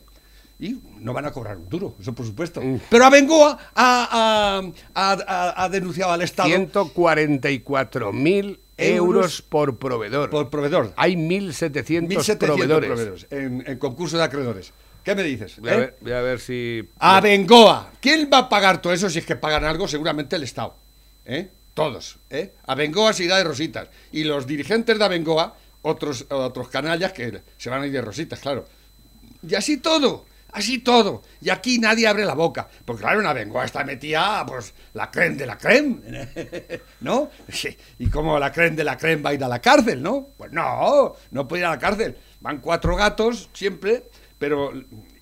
Y 0.60 0.80
no 1.00 1.14
van 1.14 1.26
a 1.28 1.32
cobrar 1.32 1.58
un 1.58 1.70
duro, 1.70 1.96
eso 2.02 2.16
por 2.16 2.26
supuesto. 2.26 2.64
Pero 2.90 3.06
a 3.06 3.12
Bengoa 3.12 3.60
ha, 3.76 4.62
ha- 4.96 5.64
ha- 5.64 5.70
denunciado 5.70 6.12
al 6.14 6.24
Estado 6.24 6.50
144.000 6.50 8.60
euros 8.78 9.42
por 9.42 9.78
proveedor. 9.78 10.30
por 10.30 10.50
proveedor. 10.50 10.94
Hay 10.98 11.16
1.700 11.16 12.08
1.700 12.08 12.38
proveedores. 12.38 12.88
proveedores 12.90 13.28
en, 13.32 13.64
en 13.68 13.78
concurso 13.78 14.18
de 14.18 14.24
acreedores. 14.24 14.74
¿Qué 15.04 15.16
me 15.16 15.24
dices? 15.24 15.60
Voy 15.60 15.70
a, 15.70 15.74
¿Eh? 15.74 15.78
ver, 15.78 15.98
voy 16.02 16.12
a 16.12 16.22
ver 16.22 16.40
si. 16.40 16.88
A 17.00 17.22
Bengoa. 17.22 17.92
¿Quién 18.02 18.30
va 18.32 18.40
a 18.40 18.50
pagar 18.50 18.82
todo 18.82 18.94
eso 18.94 19.10
si 19.10 19.20
es 19.20 19.26
que 19.26 19.36
pagan 19.36 19.64
algo? 19.64 19.88
Seguramente 19.88 20.36
el 20.36 20.44
Estado. 20.44 20.76
¿Eh? 21.26 21.50
Todos. 21.78 22.18
¿eh? 22.32 22.56
A 22.66 22.74
Bengoa 22.74 23.14
se 23.14 23.26
irá 23.26 23.38
de 23.38 23.44
rositas. 23.44 23.88
Y 24.12 24.24
los 24.24 24.48
dirigentes 24.48 24.98
de 24.98 25.06
Abengoa, 25.06 25.56
otros, 25.84 26.26
otros 26.28 26.70
canallas 26.70 27.14
que 27.14 27.44
se 27.56 27.70
van 27.70 27.84
a 27.84 27.86
ir 27.86 27.92
de 27.92 28.02
rositas, 28.02 28.40
claro. 28.40 28.66
Y 29.48 29.54
así 29.54 29.78
todo. 29.78 30.26
Así 30.52 30.80
todo. 30.80 31.22
Y 31.40 31.52
aquí 31.52 31.78
nadie 31.78 32.08
abre 32.08 32.26
la 32.26 32.34
boca. 32.34 32.68
Porque 32.84 33.04
claro, 33.04 33.22
en 33.22 33.28
Abengoa 33.28 33.64
está 33.66 33.84
metida, 33.84 34.44
pues, 34.48 34.74
la 34.96 35.12
creme 35.12 35.36
de 35.36 35.46
la 35.46 35.56
creme. 35.56 36.30
¿No? 37.02 37.30
Y 38.00 38.10
como 38.10 38.40
la 38.40 38.52
creme 38.52 38.76
de 38.76 38.84
la 38.84 38.98
creme 38.98 39.22
va 39.22 39.30
a 39.30 39.34
ir 39.36 39.44
a 39.44 39.48
la 39.48 39.62
cárcel, 39.62 40.02
¿no? 40.02 40.30
Pues 40.36 40.52
no, 40.52 41.14
no 41.30 41.48
puede 41.48 41.62
ir 41.62 41.68
a 41.68 41.70
la 41.70 41.78
cárcel. 41.78 42.18
Van 42.42 42.58
cuatro 42.58 42.96
gatos 42.96 43.52
siempre, 43.54 44.10
pero 44.40 44.74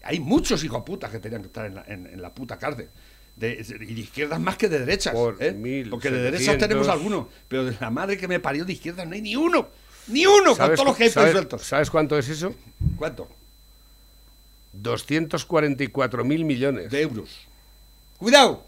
hay 0.03 0.21
muchos 0.21 0.63
hijos 0.63 0.83
putas 0.83 1.11
que 1.11 1.19
tenían 1.19 1.41
que 1.41 1.47
estar 1.47 1.65
en 1.65 1.75
la, 1.75 1.83
en 1.85 2.21
la 2.21 2.33
puta 2.33 2.57
cárcel. 2.57 2.89
De, 3.35 3.51
y 3.81 3.93
de 3.93 4.01
izquierdas 4.01 4.39
más 4.39 4.55
que 4.55 4.69
de 4.69 4.79
derechas. 4.79 5.13
Por 5.13 5.41
¿eh? 5.43 5.51
mil 5.51 5.89
Porque 5.89 6.09
de 6.09 6.21
derechas 6.21 6.57
tenemos 6.57 6.87
algunos, 6.87 7.27
pero 7.49 7.65
de 7.65 7.75
la 7.79 7.89
madre 7.89 8.17
que 8.17 8.27
me 8.29 8.39
parió 8.39 8.63
de 8.63 8.73
izquierdas 8.73 9.05
no 9.07 9.13
hay 9.13 9.21
ni 9.21 9.35
uno. 9.35 9.67
Ni 10.07 10.25
uno, 10.25 10.49
con 10.51 10.55
¿Sabes, 10.55 10.79
todos 10.79 10.97
los 10.99 11.11
sabes- 11.11 11.31
sueltos. 11.31 11.63
¿Sabes 11.63 11.89
cuánto 11.89 12.17
es 12.17 12.29
eso? 12.29 12.55
¿Cuánto? 12.97 13.27
244 14.73 16.23
mil 16.23 16.45
millones. 16.45 16.91
De 16.91 17.01
euros. 17.01 17.29
Cuidado. 18.17 18.65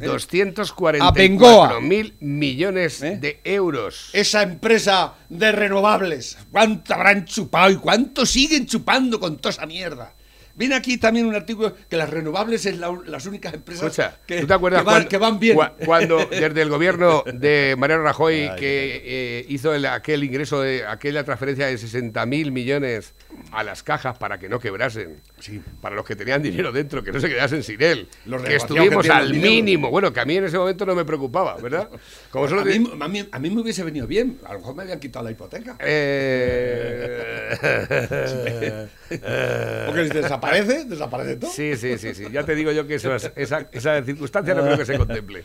¿Eh? 0.00 0.06
244 0.06 1.04
Abengoa. 1.06 1.80
mil 1.80 2.14
millones 2.20 3.02
¿Eh? 3.02 3.16
de 3.20 3.40
euros. 3.44 4.10
Esa 4.12 4.42
empresa 4.42 5.14
de 5.28 5.52
renovables. 5.52 6.36
¿Cuánto 6.50 6.94
habrán 6.94 7.24
chupado 7.26 7.70
y 7.70 7.76
cuánto 7.76 8.26
siguen 8.26 8.66
chupando 8.66 9.20
con 9.20 9.36
toda 9.38 9.50
esa 9.52 9.66
mierda? 9.66 10.12
Viene 10.56 10.74
aquí 10.76 10.98
también 10.98 11.26
un 11.26 11.34
artículo 11.34 11.74
que 11.88 11.96
las 11.96 12.08
renovables 12.10 12.64
es 12.66 12.78
la- 12.78 12.96
las 13.06 13.26
únicas 13.26 13.54
empresas 13.54 13.84
Escucha, 13.86 14.18
que, 14.26 14.40
¿tú 14.40 14.46
te 14.46 14.54
acuerdas 14.54 14.82
que 14.82 14.84
van, 14.86 14.94
cuando, 14.94 15.08
que 15.08 15.18
van 15.18 15.38
bien. 15.40 15.56
cua- 15.56 15.72
cuando 15.84 16.16
desde 16.30 16.62
el 16.62 16.68
gobierno 16.68 17.24
de 17.26 17.74
Mariano 17.76 18.02
Rajoy 18.04 18.50
que 18.56 19.02
eh, 19.04 19.46
hizo 19.48 19.74
el- 19.74 19.86
aquel 19.86 20.22
ingreso 20.22 20.60
de 20.60 20.86
aquella 20.86 21.24
transferencia 21.24 21.66
de 21.66 21.76
60 21.76 22.24
mil 22.26 22.52
millones 22.52 23.14
a 23.50 23.64
las 23.64 23.82
cajas 23.82 24.16
para 24.16 24.38
que 24.38 24.48
no 24.48 24.60
quebrasen, 24.60 25.20
Sí. 25.40 25.60
para 25.80 25.96
los 25.96 26.04
que 26.04 26.14
tenían 26.16 26.40
dinero 26.42 26.70
dentro, 26.72 27.02
que 27.02 27.10
no 27.12 27.18
se 27.20 27.28
quedasen 27.28 27.62
sin 27.64 27.82
él, 27.82 28.08
Los 28.24 28.42
que 28.42 28.54
estuvimos 28.56 29.04
que 29.04 29.10
al 29.12 29.34
mínimo, 29.34 29.90
bueno, 29.90 30.12
que 30.12 30.20
a 30.20 30.24
mí 30.24 30.36
en 30.36 30.44
ese 30.44 30.56
momento 30.56 30.86
no 30.86 30.94
me 30.94 31.04
preocupaba, 31.04 31.56
¿verdad? 31.56 31.90
Como 32.30 32.48
solo 32.48 32.60
a, 32.62 32.64
mí, 32.64 32.90
a, 33.00 33.08
mí, 33.08 33.28
a 33.30 33.38
mí 33.40 33.50
me 33.50 33.60
hubiese 33.60 33.82
venido 33.82 34.06
bien. 34.06 34.38
A 34.44 34.52
lo 34.52 34.60
mejor 34.60 34.74
me 34.76 34.82
habían 34.84 35.00
quitado 35.00 35.24
la 35.24 35.32
hipoteca. 35.32 35.76
Eh, 35.80 37.48
Porque 39.86 40.08
si 40.08 40.10
desaparece, 40.44 40.84
desaparece 40.84 41.36
todo. 41.36 41.50
Sí, 41.50 41.76
sí, 41.76 41.98
sí, 41.98 42.14
sí. 42.14 42.24
Ya 42.32 42.44
te 42.44 42.54
digo 42.54 42.70
yo 42.72 42.86
que 42.86 42.96
eso 42.96 43.14
es- 43.14 43.30
esa, 43.36 43.68
esa 43.72 44.02
circunstancia 44.02 44.54
no 44.54 44.62
creo 44.62 44.78
que 44.78 44.84
se 44.86 44.98
contemple. 44.98 45.44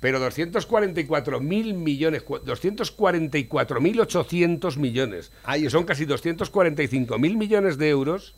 Pero 0.00 0.18
244 0.18 1.40
mil 1.40 1.74
millones, 1.74 2.22
cu- 2.22 2.38
244 2.40 3.80
mil 3.80 4.00
800 4.00 4.76
millones, 4.76 5.30
Ahí 5.44 5.62
que 5.62 5.70
son 5.70 5.84
casi 5.84 6.04
245 6.04 7.18
mil 7.18 7.36
millones 7.36 7.78
de 7.78 7.88
euros. 7.88 8.34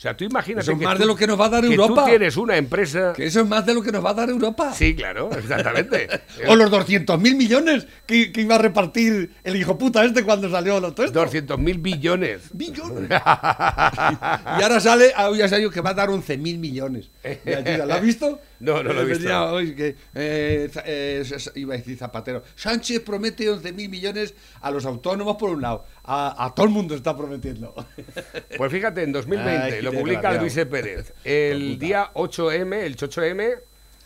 O 0.00 0.02
sea, 0.02 0.16
tú 0.16 0.24
imagínate 0.24 0.62
Eso 0.62 0.72
es 0.72 0.78
que 0.78 0.84
más 0.86 0.94
tú- 0.94 1.00
de 1.02 1.06
lo 1.06 1.14
que 1.14 1.26
nos 1.26 1.38
va 1.38 1.44
a 1.44 1.48
dar 1.50 1.60
que 1.60 1.66
Europa. 1.74 2.04
tú 2.04 2.08
tienes 2.08 2.38
una 2.38 2.56
empresa... 2.56 3.12
Que 3.12 3.26
eso 3.26 3.40
es 3.42 3.46
más 3.46 3.66
de 3.66 3.74
lo 3.74 3.82
que 3.82 3.92
nos 3.92 4.02
va 4.02 4.08
a 4.08 4.14
dar 4.14 4.30
Europa. 4.30 4.72
Sí, 4.72 4.94
claro, 4.96 5.28
exactamente. 5.30 6.08
O 6.48 6.56
los 6.56 6.70
200 6.70 7.20
mil 7.20 7.36
millones 7.36 7.86
que, 8.06 8.32
que 8.32 8.40
iba 8.40 8.54
a 8.54 8.58
repartir 8.58 9.34
el 9.44 9.56
hijo 9.56 9.76
puta 9.76 10.02
este 10.02 10.24
cuando 10.24 10.48
salió 10.48 10.80
lo 10.80 10.94
todo 10.94 11.04
esto. 11.04 11.20
200 11.20 11.58
mil 11.58 11.76
billones. 11.76 12.44
Billones. 12.54 13.10
y 13.10 14.62
ahora 14.62 14.80
sale, 14.80 15.12
ah, 15.14 15.30
ya 15.36 15.46
salió 15.48 15.70
que 15.70 15.82
va 15.82 15.90
a 15.90 15.94
dar 15.94 16.08
11 16.08 16.38
mil 16.38 16.56
millones. 16.58 17.10
de 17.22 17.56
ayuda. 17.56 17.84
¿Lo 17.84 17.92
has 17.92 18.00
visto? 18.02 18.40
No, 18.60 18.82
no 18.82 18.92
lo 18.92 19.00
he 19.02 19.04
visto. 19.06 19.24
venía 19.24 19.44
hoy 19.44 19.74
que, 19.74 19.96
eh, 20.14 20.70
eh, 20.84 21.24
iba 21.54 21.74
a 21.74 21.76
decir 21.78 21.96
Zapatero. 21.96 22.42
Sánchez 22.54 23.00
promete 23.00 23.48
11 23.48 23.72
mil 23.72 23.88
millones 23.88 24.34
a 24.60 24.70
los 24.70 24.84
autónomos 24.84 25.36
por 25.38 25.50
un 25.50 25.62
lado. 25.62 25.86
A, 26.04 26.44
a 26.44 26.54
todo 26.54 26.66
el 26.66 26.72
mundo 26.72 26.94
está 26.94 27.16
prometiendo. 27.16 27.74
Pues 28.56 28.70
fíjate, 28.70 29.02
en 29.02 29.12
2020 29.12 29.76
Ay, 29.76 29.82
lo 29.82 29.92
publica. 29.92 30.34
Luis 30.34 30.56
E. 30.56 30.66
Pérez. 30.66 31.12
El 31.24 31.78
día 31.78 32.10
8M, 32.14 32.74
el 32.82 32.96
8M, 32.96 33.58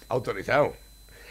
autorizado. 0.09 0.75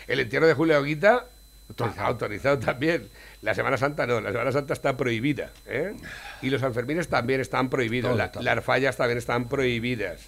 El 0.08 0.20
entierro 0.20 0.46
de 0.48 0.53
Julio 0.53 0.75
Aguita, 0.77 1.25
autorizado. 1.70 2.08
autorizado 2.08 2.60
también. 2.60 3.08
La 3.42 3.53
Semana 3.56 3.77
Santa 3.77 4.06
no, 4.06 4.20
la 4.20 4.32
Semana 4.32 4.51
Santa 4.51 4.74
está 4.74 4.98
prohibida. 4.98 5.51
¿eh? 5.68 5.94
Y 6.42 6.50
los 6.50 6.60
Sanfermines 6.62 7.08
también 7.08 7.39
están 7.39 7.70
prohibidos. 7.70 8.10
Todo 8.10 8.18
La- 8.18 8.25
está. 8.25 8.42
las 8.42 8.63
fallas 8.65 8.98
también 8.98 9.18
están 9.18 9.48
prohibidas. 9.48 10.22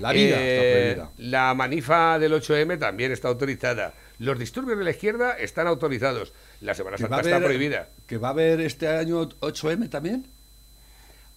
La 0.00 0.12
vida 0.12 0.36
Eh, 0.38 0.90
está 0.90 0.96
prohibida. 1.02 1.30
La 1.30 1.54
manifa 1.54 2.18
del 2.18 2.32
8M 2.32 2.78
también 2.78 3.12
está 3.12 3.28
autorizada. 3.28 3.94
Los 4.18 4.38
disturbios 4.38 4.78
de 4.78 4.84
la 4.84 4.90
izquierda 4.90 5.32
están 5.38 5.66
autorizados. 5.66 6.32
La 6.60 6.74
Semana 6.74 6.98
Santa 6.98 7.20
está 7.20 7.38
prohibida. 7.40 7.88
¿Que 8.06 8.18
va 8.18 8.28
a 8.28 8.30
haber 8.32 8.60
este 8.60 8.88
año 8.88 9.28
8M 9.40 9.88
también? 9.88 10.26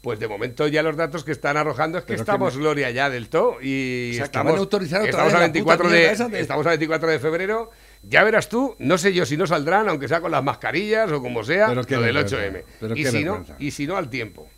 Pues 0.01 0.19
de 0.19 0.27
momento 0.27 0.65
ya 0.67 0.81
los 0.81 0.95
datos 0.97 1.23
que 1.23 1.31
están 1.31 1.57
arrojando 1.57 1.99
es 1.99 2.03
que 2.05 2.13
Pero 2.13 2.17
que 2.17 2.21
estamos 2.23 2.55
me- 2.55 2.61
Gloria 2.61 2.89
ya 2.89 3.11
del 3.11 3.29
todo 3.29 3.57
y 3.61 4.09
O 4.09 4.13
sea, 4.15 4.21
que 4.23 4.25
estamos, 4.25 4.57
autorizar 4.57 5.05
estamos 5.05 5.29
a 5.31 5.35
la 5.35 5.39
24 5.41 5.83
puta 5.83 5.93
de, 5.93 5.99
mierda 5.99 6.13
esa 6.13 6.27
de- 6.27 6.39
estamos 6.39 6.65
a 6.65 6.69
24 6.69 7.07
de 7.09 7.19
febrero. 7.19 7.69
Ya 8.01 8.23
verás 8.23 8.49
tú, 8.49 8.75
no 8.79 8.97
sé 8.97 9.13
yo 9.13 9.27
si 9.27 9.37
no 9.37 9.45
saldrán, 9.45 9.87
aunque 9.89 10.07
sea 10.07 10.19
con 10.19 10.31
las 10.31 10.43
mascarillas 10.43 11.11
o 11.11 11.21
como 11.21 11.43
sea, 11.43 11.67
Pero 11.67 11.81
lo 11.83 12.01
del 12.01 12.15
vergüenza, 12.15 12.35
8M. 12.37 12.63
pero 12.79 12.95
Y 12.95 13.05
si, 13.05 13.23
no, 13.23 13.45
y 13.59 13.69
si 13.71 13.85
no, 13.85 13.95
al 13.95 14.09
tiempo. 14.09 14.49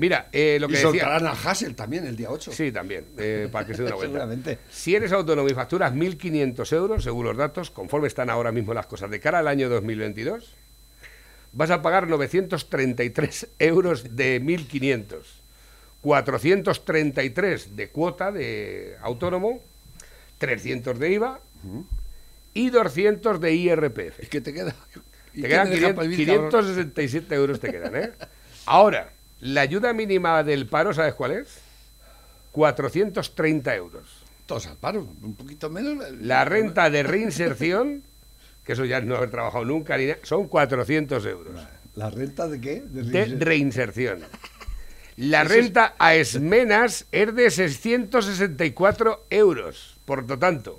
Mira, 0.00 0.30
eh, 0.32 0.56
lo 0.58 0.66
Y 0.66 0.70
que 0.70 0.76
decía... 0.76 0.90
soltarán 0.90 1.26
a 1.26 1.32
Hassel 1.32 1.74
también 1.74 2.06
el 2.06 2.16
día 2.16 2.30
8. 2.30 2.52
Sí, 2.52 2.72
también, 2.72 3.04
eh, 3.18 3.50
para 3.52 3.66
que 3.66 3.74
se 3.74 3.82
dé 3.82 3.88
una 3.88 3.96
vuelta. 3.96 4.12
Seguramente. 4.18 4.58
Si 4.70 4.94
eres 4.94 5.12
autónomo 5.12 5.46
y 5.46 5.52
facturas 5.52 5.92
1.500 5.92 6.72
euros, 6.72 7.04
según 7.04 7.26
los 7.26 7.36
datos, 7.36 7.70
conforme 7.70 8.08
están 8.08 8.30
ahora 8.30 8.50
mismo 8.50 8.72
las 8.72 8.86
cosas, 8.86 9.10
de 9.10 9.20
cara 9.20 9.40
al 9.40 9.46
año 9.46 9.68
2022, 9.68 10.54
vas 11.52 11.70
a 11.70 11.82
pagar 11.82 12.08
933 12.08 13.48
euros 13.58 14.16
de 14.16 14.40
1.500, 14.40 15.18
433 16.00 17.76
de 17.76 17.88
cuota 17.90 18.32
de 18.32 18.96
autónomo, 19.02 19.60
300 20.38 20.98
de 20.98 21.10
IVA 21.12 21.40
y 22.54 22.70
200 22.70 23.38
de 23.38 23.52
IRPF. 23.52 24.20
Es 24.20 24.30
que 24.30 24.40
te 24.40 24.54
queda. 24.54 24.74
¿y 25.34 25.42
Te 25.42 25.48
quedan 25.48 25.68
me 25.68 25.76
deja 25.76 25.92
500 25.92 25.94
para 25.94 26.08
vivir, 26.08 26.26
cabrón? 26.26 26.50
567 26.50 27.34
euros 27.34 27.60
te 27.60 27.70
quedan, 27.70 27.96
¿eh? 27.96 28.12
Ahora, 28.64 29.12
la 29.40 29.62
ayuda 29.62 29.92
mínima 29.92 30.42
del 30.44 30.66
paro, 30.66 30.92
¿sabes 30.94 31.14
cuál 31.14 31.32
es? 31.32 31.58
430 32.52 33.74
euros. 33.76 34.04
Todos 34.46 34.66
al 34.66 34.76
paro, 34.76 35.06
un 35.22 35.34
poquito 35.34 35.70
menos. 35.70 36.04
La 36.20 36.44
renta 36.44 36.90
de 36.90 37.02
reinserción, 37.02 38.02
que 38.64 38.72
eso 38.72 38.84
ya 38.84 39.00
no 39.00 39.16
haber 39.16 39.30
trabajado 39.30 39.64
nunca, 39.64 39.96
ni 39.96 40.06
nada, 40.06 40.18
son 40.24 40.48
400 40.48 41.24
euros. 41.26 41.54
¿La 41.94 42.10
renta 42.10 42.48
de 42.48 42.60
qué? 42.60 42.80
De 42.82 43.02
De 43.02 43.26
reinser- 43.26 43.38
reinserción. 43.38 44.20
La 45.16 45.44
renta 45.44 45.94
a 45.98 46.14
esmenas 46.14 47.06
es 47.12 47.34
de 47.34 47.50
664 47.50 49.26
euros. 49.30 49.96
Por 50.04 50.28
lo 50.28 50.38
tanto, 50.38 50.78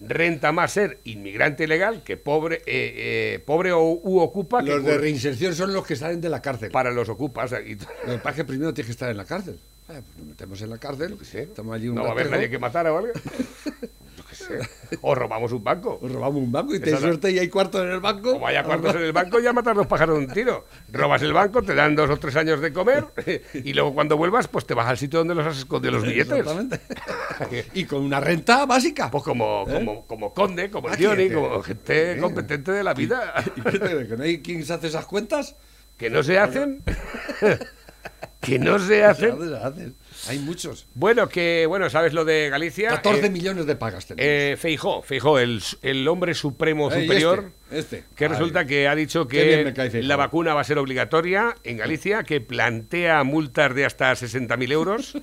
renta 0.00 0.50
más 0.52 0.72
ser 0.72 0.98
inmigrante 1.04 1.64
ilegal 1.64 2.02
que 2.02 2.16
pobre, 2.16 2.56
eh, 2.66 3.34
eh, 3.36 3.42
pobre 3.44 3.72
o, 3.72 3.82
u 3.82 4.18
ocupa 4.20 4.62
que 4.64 4.70
Los 4.70 4.84
de 4.84 4.96
reinserción 4.98 5.54
son 5.54 5.72
los 5.74 5.86
que 5.86 5.94
salen 5.96 6.20
de 6.20 6.28
la 6.30 6.40
cárcel. 6.40 6.70
para 6.70 6.90
los 6.90 7.08
ocupas. 7.08 7.52
y- 7.66 7.74
Lo 8.06 8.12
que 8.14 8.18
pasa 8.18 8.30
es 8.30 8.36
que 8.36 8.44
primero 8.44 8.72
tienes 8.72 8.86
que 8.86 8.92
estar 8.92 9.10
en 9.10 9.16
la 9.16 9.24
cárcel. 9.26 9.58
Eh, 9.90 10.00
pues 10.04 10.16
nos 10.18 10.26
metemos 10.28 10.62
en 10.62 10.70
la 10.70 10.78
cárcel, 10.78 11.18
estamos 11.34 11.74
allí 11.74 11.88
un 11.88 11.96
no 11.96 12.02
va 12.04 12.08
a 12.10 12.12
haber 12.12 12.30
nadie 12.30 12.48
que 12.48 12.58
matara 12.58 12.92
o 12.92 12.98
algo. 12.98 13.12
O 15.02 15.14
robamos 15.14 15.52
un 15.52 15.62
banco. 15.62 15.98
os 16.02 16.10
robamos 16.12 16.42
un 16.42 16.50
banco 16.50 16.74
y 16.74 16.80
te 16.80 16.96
suerte 16.96 17.30
y 17.30 17.38
hay 17.38 17.48
cuartos 17.48 17.82
en 17.84 17.90
el 17.92 18.00
banco. 18.00 18.34
O 18.36 18.40
vaya 18.40 18.64
cuartos 18.64 18.94
en 18.96 19.02
el 19.02 19.12
banco 19.12 19.38
ya 19.40 19.52
matar 19.52 19.76
dos 19.76 19.86
pájaros 19.86 20.18
de 20.18 20.24
un 20.24 20.32
tiro. 20.32 20.66
Robas 20.92 21.22
el 21.22 21.32
banco, 21.32 21.62
te 21.62 21.74
dan 21.74 21.94
dos 21.94 22.10
o 22.10 22.16
tres 22.18 22.34
años 22.36 22.60
de 22.60 22.72
comer 22.72 23.04
y 23.54 23.72
luego 23.72 23.94
cuando 23.94 24.16
vuelvas, 24.16 24.48
pues 24.48 24.66
te 24.66 24.74
vas 24.74 24.86
al 24.88 24.98
sitio 24.98 25.20
donde 25.20 25.34
los 25.34 25.46
has 25.46 25.58
escondido 25.58 25.92
los 25.92 26.02
billetes. 26.02 26.38
Exactamente. 26.38 26.80
y 27.74 27.84
con 27.84 28.02
una 28.02 28.20
renta 28.20 28.66
básica. 28.66 29.10
Pues 29.10 29.22
como, 29.24 29.64
como, 29.66 30.06
como 30.06 30.34
conde, 30.34 30.70
como 30.70 30.88
Dioni, 30.90 31.28
que- 31.28 31.34
como 31.34 31.62
gente 31.62 32.18
competente 32.20 32.72
de 32.72 32.82
la 32.84 32.94
vida. 32.94 33.32
¿Y 33.56 33.60
qué 33.60 33.70
te 33.70 33.78
crees, 33.80 34.08
¿Que 34.08 34.16
no 34.16 34.24
hay 34.24 34.42
quien 34.42 34.64
se 34.64 34.72
hace 34.72 34.88
esas 34.88 35.06
cuentas? 35.06 35.54
Que 35.96 36.10
no 36.10 36.22
se 36.22 36.38
hacen. 36.38 36.82
que 38.40 38.58
no 38.58 38.78
se 38.78 39.04
hacen. 39.04 39.94
Hay 40.28 40.38
muchos. 40.38 40.86
Bueno, 40.94 41.28
que, 41.28 41.66
bueno, 41.66 41.88
¿sabes 41.90 42.12
lo 42.12 42.24
de 42.24 42.48
Galicia? 42.50 42.90
14 42.90 43.26
Eh, 43.26 43.30
millones 43.30 43.66
de 43.66 43.76
pagas 43.76 44.06
tenemos. 44.06 44.26
eh, 44.28 44.56
Feijó, 44.58 45.02
Feijó, 45.02 45.38
el, 45.38 45.62
el 45.82 46.06
hombre 46.08 46.34
supremo 46.34 46.90
Ey, 46.92 47.02
superior. 47.02 47.52
Este. 47.70 48.04
Que 48.16 48.24
Ay, 48.24 48.30
resulta 48.30 48.66
que 48.66 48.88
ha 48.88 48.94
dicho 48.94 49.26
que 49.26 49.72
cae 49.74 50.02
la 50.02 50.16
vacuna 50.16 50.54
va 50.54 50.60
a 50.60 50.64
ser 50.64 50.78
obligatoria 50.78 51.54
en 51.64 51.76
Galicia, 51.76 52.22
que 52.22 52.40
plantea 52.40 53.24
multas 53.24 53.74
de 53.74 53.84
hasta 53.84 54.12
60.000 54.12 54.72
euros 54.72 55.16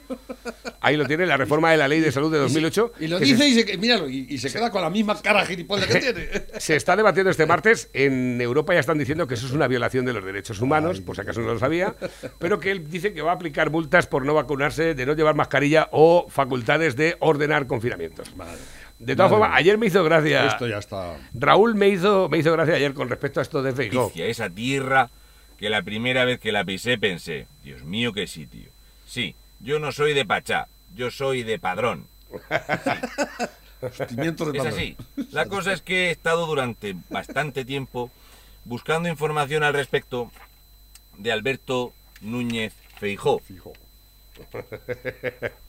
Ahí 0.81 0.95
lo 0.95 1.05
tiene, 1.05 1.25
la 1.25 1.37
reforma 1.37 1.71
de 1.71 1.77
la 1.77 1.87
ley 1.87 1.99
de 1.99 2.11
salud 2.11 2.31
de 2.31 2.37
2008. 2.37 2.93
Y 2.99 3.07
lo 3.07 3.19
dice 3.19 3.37
se, 3.37 3.49
y 3.49 3.53
se, 3.63 3.77
míralo, 3.77 4.09
y, 4.09 4.27
y 4.29 4.37
se 4.37 4.51
queda 4.51 4.71
con 4.71 4.81
la 4.81 4.89
misma 4.89 5.21
cara 5.21 5.45
gilipollas 5.45 5.87
que 5.87 5.99
tiene. 5.99 6.29
se 6.59 6.75
está 6.75 6.95
debatiendo 6.95 7.29
este 7.31 7.45
martes. 7.45 7.89
En 7.93 8.39
Europa 8.39 8.73
ya 8.73 8.79
están 8.79 8.97
diciendo 8.97 9.27
que 9.27 9.33
eso 9.33 9.47
es 9.47 9.53
una 9.53 9.67
violación 9.67 10.05
de 10.05 10.13
los 10.13 10.23
derechos 10.23 10.61
humanos, 10.61 11.01
por 11.01 11.15
si 11.15 11.21
acaso 11.21 11.41
no 11.41 11.53
lo 11.53 11.59
sabía, 11.59 11.95
pero 12.39 12.59
que 12.59 12.71
él 12.71 12.89
dice 12.89 13.13
que 13.13 13.21
va 13.21 13.31
a 13.31 13.35
aplicar 13.35 13.69
multas 13.71 14.07
por 14.07 14.25
no 14.25 14.33
vacunarse, 14.33 14.93
de 14.93 15.05
no 15.05 15.13
llevar 15.13 15.35
mascarilla 15.35 15.89
o 15.91 16.27
facultades 16.29 16.95
de 16.95 17.17
ordenar 17.19 17.67
confinamientos. 17.67 18.31
De 18.99 19.15
todas 19.15 19.31
Madre 19.31 19.43
formas, 19.43 19.59
ayer 19.59 19.77
me 19.77 19.85
hizo 19.87 20.03
gracia. 20.03 20.47
Esto 20.47 20.67
ya 20.67 20.77
está. 20.77 21.17
Raúl 21.33 21.75
me 21.75 21.89
hizo, 21.89 22.29
me 22.29 22.39
hizo 22.39 22.51
gracia 22.53 22.75
ayer 22.75 22.93
con 22.93 23.09
respecto 23.09 23.39
a 23.39 23.43
esto 23.43 23.61
de 23.61 23.71
noticia, 23.71 24.25
esa 24.25 24.49
tierra 24.49 25.09
que 25.57 25.69
la 25.69 25.81
primera 25.81 26.25
vez 26.25 26.39
que 26.39 26.51
la 26.51 26.63
pisé 26.63 26.97
pensé, 26.97 27.47
Dios 27.63 27.83
mío, 27.83 28.13
qué 28.13 28.27
sitio. 28.27 28.69
Sí, 29.05 29.35
yo 29.59 29.79
no 29.79 29.91
soy 29.91 30.13
de 30.13 30.25
Pachá, 30.25 30.67
yo 30.95 31.11
soy 31.11 31.43
de 31.43 31.59
Padrón. 31.59 32.07
De 33.79 34.33
Es 34.57 34.65
así. 34.65 34.97
La 35.31 35.45
cosa 35.45 35.71
es 35.71 35.83
que 35.83 36.07
he 36.07 36.11
estado 36.11 36.47
durante 36.47 36.95
bastante 37.09 37.63
tiempo 37.63 38.09
buscando 38.65 39.07
información 39.07 39.61
al 39.61 39.73
respecto 39.73 40.31
de 41.17 41.31
Alberto 41.31 41.93
Núñez 42.21 42.73
Feijó. 42.99 43.37
Fijo. 43.37 43.73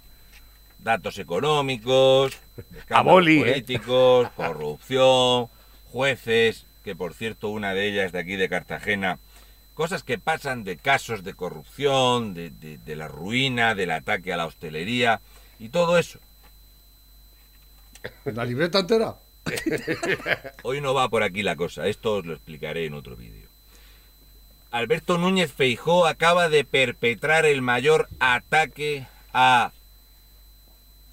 Datos 0.81 1.19
económicos, 1.19 2.33
¿eh? 2.57 3.41
políticos, 3.41 4.29
corrupción, 4.37 5.49
jueces, 5.91 6.67
que 6.85 6.95
por 6.97 7.15
cierto 7.15 7.49
una 7.49 7.75
de 7.75 7.89
ellas 7.89 8.13
de 8.13 8.21
aquí 8.21 8.37
de 8.37 8.49
Cartagena, 8.49 9.19
cosas 9.75 10.03
que 10.03 10.19
pasan 10.19 10.65
de 10.65 10.77
casos 10.77 11.25
de 11.25 11.35
corrupción, 11.35 12.33
de, 12.35 12.51
de- 12.51 12.79
de 12.79 12.97
la 12.97 13.09
ruina, 13.09 13.75
del 13.75 13.91
ataque 13.91 14.33
a 14.33 14.37
la 14.37 14.47
hostelería 14.47 15.21
y 15.59 15.69
todo 15.71 15.99
eso. 15.99 16.21
¿La 18.25 18.45
libreta 18.45 18.79
entera? 18.79 19.17
Hoy 20.63 20.81
no 20.81 20.95
va 20.95 21.09
por 21.09 21.23
aquí 21.23 21.43
la 21.43 21.57
cosa, 21.57 21.87
esto 21.89 22.15
os 22.17 22.27
lo 22.27 22.35
explicaré 22.35 22.87
en 22.87 22.95
otro 22.95 23.17
vídeo. 23.17 23.49
Alberto 24.71 25.17
Núñez 25.19 25.53
Feijó 25.53 26.07
acaba 26.07 26.49
de 26.49 26.65
perpetrar 26.65 27.47
el 27.47 27.63
mayor 27.63 28.09
ataque 28.21 29.07
a, 29.33 29.73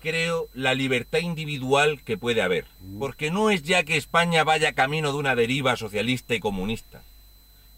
creo, 0.05 0.49
la 0.53 0.73
libertad 0.73 1.19
individual 1.19 2.01
que 2.03 2.17
puede 2.17 2.41
haber. 2.41 2.65
Porque 2.99 3.31
no 3.31 3.49
es 3.49 3.63
ya 3.63 3.83
que 3.83 3.97
España 3.97 4.43
vaya 4.43 4.73
camino 4.73 5.11
de 5.11 5.17
una 5.17 5.35
deriva 5.35 5.75
socialista 5.75 6.35
y 6.35 6.39
comunista. 6.39 7.03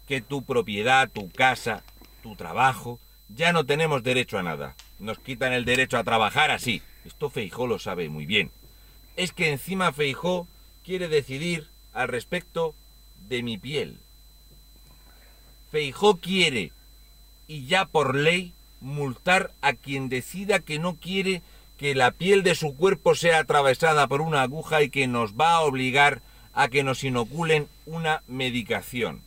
Que 0.06 0.20
tu 0.20 0.42
propiedad, 0.42 1.10
tu 1.10 1.30
casa, 1.30 1.82
tu 2.22 2.36
trabajo, 2.36 3.00
ya 3.28 3.52
no 3.52 3.64
tenemos 3.64 4.02
derecho 4.02 4.38
a 4.38 4.42
nada. 4.42 4.76
Nos 4.98 5.18
quitan 5.18 5.52
el 5.52 5.64
derecho 5.64 5.96
a 5.96 6.04
trabajar 6.04 6.50
así. 6.50 6.82
Esto 7.04 7.30
Feijó 7.30 7.66
lo 7.66 7.78
sabe 7.78 8.08
muy 8.08 8.26
bien 8.26 8.50
es 9.18 9.32
que 9.32 9.50
encima 9.50 9.92
Feijó 9.92 10.46
quiere 10.84 11.08
decidir 11.08 11.66
al 11.92 12.06
respecto 12.06 12.72
de 13.28 13.42
mi 13.42 13.58
piel. 13.58 13.98
Feijó 15.72 16.18
quiere, 16.18 16.70
y 17.48 17.66
ya 17.66 17.84
por 17.84 18.14
ley, 18.14 18.52
multar 18.80 19.50
a 19.60 19.72
quien 19.72 20.08
decida 20.08 20.60
que 20.60 20.78
no 20.78 20.94
quiere 20.94 21.42
que 21.78 21.94
la 21.94 22.10
piel 22.10 22.42
de 22.42 22.56
su 22.56 22.76
cuerpo 22.76 23.14
sea 23.14 23.38
atravesada 23.38 24.08
por 24.08 24.20
una 24.20 24.42
aguja 24.42 24.82
y 24.82 24.90
que 24.90 25.06
nos 25.06 25.34
va 25.34 25.54
a 25.54 25.60
obligar 25.60 26.20
a 26.52 26.68
que 26.68 26.82
nos 26.82 27.04
inoculen 27.04 27.68
una 27.86 28.22
medicación. 28.26 29.22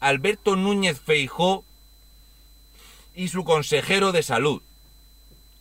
Alberto 0.00 0.56
Núñez 0.56 1.00
Feijó 1.00 1.64
y 3.14 3.28
su 3.28 3.44
consejero 3.44 4.10
de 4.10 4.24
salud, 4.24 4.60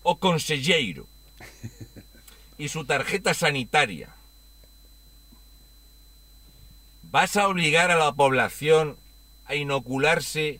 o 0.01 0.17
consejero, 0.17 1.05
y 2.57 2.69
su 2.69 2.83
tarjeta 2.83 3.35
sanitaria. 3.35 4.15
Vas 7.03 7.37
a 7.37 7.47
obligar 7.47 7.91
a 7.91 7.95
la 7.95 8.11
población 8.11 8.97
a 9.45 9.53
inocularse 9.53 10.59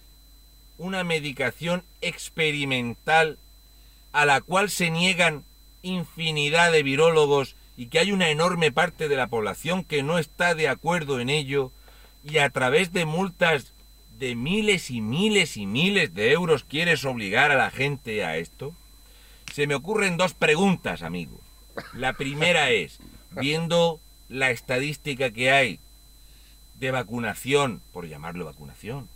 una 0.78 1.04
medicación 1.04 1.84
experimental 2.02 3.40
a 4.14 4.26
la 4.26 4.42
cual 4.42 4.70
se 4.70 4.90
niegan 4.90 5.44
infinidad 5.82 6.72
de 6.72 6.84
virólogos 6.84 7.56
y 7.76 7.88
que 7.88 8.00
hay 8.00 8.12
una 8.12 8.30
enorme 8.30 8.72
parte 8.72 9.10
de 9.10 9.16
la 9.16 9.28
población 9.28 9.84
que 9.84 10.04
no 10.04 10.18
está 10.18 10.56
de 10.56 10.70
acuerdo 10.70 11.20
en 11.20 11.30
ello 11.30 11.72
y 12.24 12.38
a 12.38 12.50
través 12.52 12.94
de 12.94 13.06
multas 13.06 13.74
de 14.18 14.36
miles 14.36 14.92
y 14.92 15.02
miles 15.02 15.58
y 15.58 15.66
miles 15.66 16.14
de 16.14 16.32
euros 16.32 16.64
quieres 16.64 17.04
obligar 17.04 17.52
a 17.52 17.56
la 17.56 17.72
gente 17.72 18.24
a 18.24 18.38
esto? 18.38 18.74
Se 19.52 19.68
me 19.68 19.76
ocurren 19.76 20.18
dos 20.18 20.34
preguntas, 20.34 21.02
amigo. 21.02 21.42
La 21.94 22.14
primera 22.14 22.70
es, 22.70 23.00
viendo 23.32 24.00
la 24.30 24.52
estadística 24.52 25.32
que 25.32 25.52
hay 25.52 25.80
de 26.80 26.92
vacunación, 26.92 27.82
por 27.92 28.08
llamarlo 28.08 28.46
vacunación, 28.46 29.10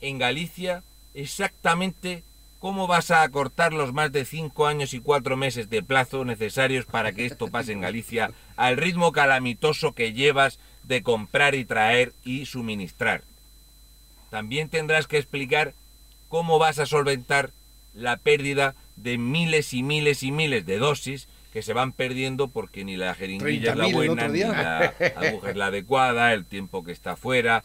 en 0.00 0.18
Galicia, 0.18 0.82
exactamente 1.14 2.22
cómo 2.64 2.86
vas 2.86 3.10
a 3.10 3.24
acortar 3.24 3.74
los 3.74 3.92
más 3.92 4.10
de 4.10 4.24
cinco 4.24 4.66
años 4.66 4.94
y 4.94 5.00
cuatro 5.00 5.36
meses 5.36 5.68
de 5.68 5.82
plazo 5.82 6.24
necesarios 6.24 6.86
para 6.86 7.12
que 7.12 7.26
esto 7.26 7.48
pase 7.48 7.72
en 7.72 7.82
Galicia 7.82 8.30
al 8.56 8.78
ritmo 8.78 9.12
calamitoso 9.12 9.92
que 9.92 10.14
llevas 10.14 10.58
de 10.82 11.02
comprar 11.02 11.54
y 11.54 11.66
traer 11.66 12.14
y 12.24 12.46
suministrar. 12.46 13.22
También 14.30 14.70
tendrás 14.70 15.06
que 15.06 15.18
explicar 15.18 15.74
cómo 16.30 16.58
vas 16.58 16.78
a 16.78 16.86
solventar 16.86 17.50
la 17.92 18.16
pérdida 18.16 18.74
de 18.96 19.18
miles 19.18 19.74
y 19.74 19.82
miles 19.82 20.22
y 20.22 20.32
miles 20.32 20.64
de 20.64 20.78
dosis 20.78 21.28
que 21.52 21.60
se 21.60 21.74
van 21.74 21.92
perdiendo 21.92 22.48
porque 22.48 22.82
ni 22.82 22.96
la 22.96 23.14
jeringuilla 23.14 23.72
es 23.72 23.76
la 23.76 23.84
30.000 23.84 23.88
el 23.88 23.94
buena, 23.94 24.28
ni 24.28 24.40
la 24.40 24.94
aguja 25.16 25.50
es 25.50 25.56
la 25.56 25.66
adecuada, 25.66 26.32
el 26.32 26.46
tiempo 26.46 26.82
que 26.82 26.92
está 26.92 27.14
fuera. 27.14 27.62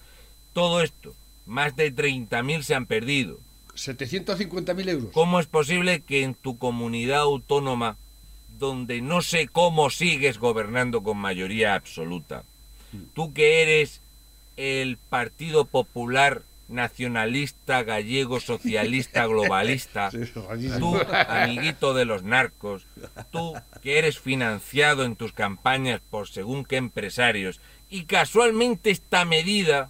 Todo 0.52 0.82
esto, 0.82 1.16
más 1.46 1.78
de 1.78 1.96
30.000 1.96 2.64
se 2.64 2.76
han 2.76 2.86
perdido. 2.86 3.40
750.000 3.88 4.90
euros. 4.90 5.12
¿Cómo 5.14 5.40
es 5.40 5.48
posible 5.48 6.02
que 6.02 6.24
en 6.24 6.36
tu 6.36 6.58
comunidad 6.58 7.22
autónoma, 7.22 7.98
donde 8.58 9.02
no 9.02 9.22
sé 9.22 9.48
cómo 9.48 9.90
sigues 9.90 10.38
gobernando 10.38 11.02
con 11.04 11.18
mayoría 11.18 11.76
absoluta, 11.76 12.44
tú 13.14 13.34
que 13.34 13.62
eres 13.62 14.02
el 14.58 14.98
Partido 14.98 15.66
Popular 15.66 16.44
Nacionalista 16.68 17.84
Gallego 17.84 18.40
Socialista 18.40 19.26
Globalista, 19.28 20.12
tú, 20.80 20.98
amiguito 21.28 21.94
de 21.94 22.06
los 22.06 22.24
narcos, 22.24 22.86
tú 23.32 23.54
que 23.82 23.98
eres 23.98 24.20
financiado 24.20 25.04
en 25.04 25.16
tus 25.16 25.34
campañas 25.34 26.02
por 26.10 26.28
según 26.28 26.66
qué 26.66 26.78
empresarios, 26.78 27.60
y 27.90 28.04
casualmente 28.04 28.92
esta 28.92 29.26
medida, 29.26 29.90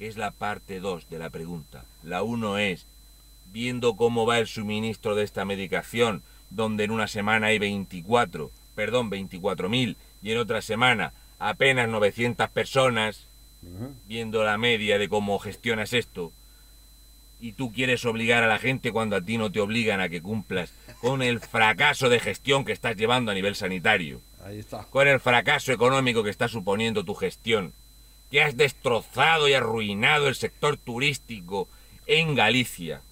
que 0.00 0.08
es 0.08 0.16
la 0.16 0.30
parte 0.30 0.80
2 0.80 1.10
de 1.10 1.18
la 1.18 1.28
pregunta, 1.28 1.84
la 2.02 2.22
1 2.22 2.56
es, 2.56 2.86
viendo 3.52 3.96
cómo 3.96 4.24
va 4.24 4.38
el 4.38 4.46
suministro 4.46 5.14
de 5.14 5.24
esta 5.24 5.44
medicación, 5.44 6.22
donde 6.48 6.84
en 6.84 6.90
una 6.90 7.06
semana 7.06 7.48
hay 7.48 7.58
24, 7.58 8.50
perdón, 8.74 9.10
24.000, 9.10 9.96
y 10.22 10.32
en 10.32 10.38
otra 10.38 10.62
semana 10.62 11.12
apenas 11.38 11.86
900 11.90 12.48
personas, 12.48 13.26
viendo 14.06 14.42
la 14.42 14.56
media 14.56 14.96
de 14.96 15.10
cómo 15.10 15.38
gestionas 15.38 15.92
esto, 15.92 16.32
y 17.38 17.52
tú 17.52 17.70
quieres 17.70 18.02
obligar 18.06 18.42
a 18.42 18.48
la 18.48 18.58
gente 18.58 18.92
cuando 18.92 19.16
a 19.16 19.20
ti 19.20 19.36
no 19.36 19.52
te 19.52 19.60
obligan 19.60 20.00
a 20.00 20.08
que 20.08 20.22
cumplas 20.22 20.72
con 21.02 21.20
el 21.20 21.40
fracaso 21.40 22.08
de 22.08 22.20
gestión 22.20 22.64
que 22.64 22.72
estás 22.72 22.96
llevando 22.96 23.32
a 23.32 23.34
nivel 23.34 23.54
sanitario, 23.54 24.22
Ahí 24.42 24.60
está. 24.60 24.84
con 24.84 25.06
el 25.08 25.20
fracaso 25.20 25.72
económico 25.72 26.22
que 26.22 26.30
está 26.30 26.48
suponiendo 26.48 27.04
tu 27.04 27.14
gestión, 27.14 27.74
que 28.30 28.42
has 28.42 28.56
destrozado 28.56 29.48
y 29.48 29.54
arruinado 29.54 30.28
el 30.28 30.34
sector 30.34 30.76
turístico 30.76 31.68
en 32.06 32.34
Galicia. 32.34 33.02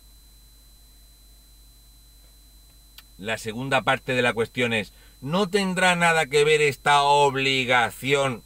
La 3.18 3.36
segunda 3.36 3.82
parte 3.82 4.14
de 4.14 4.22
la 4.22 4.32
cuestión 4.32 4.72
es, 4.72 4.92
¿no 5.20 5.48
tendrá 5.48 5.96
nada 5.96 6.26
que 6.26 6.44
ver 6.44 6.62
esta 6.62 7.02
obligación 7.02 8.42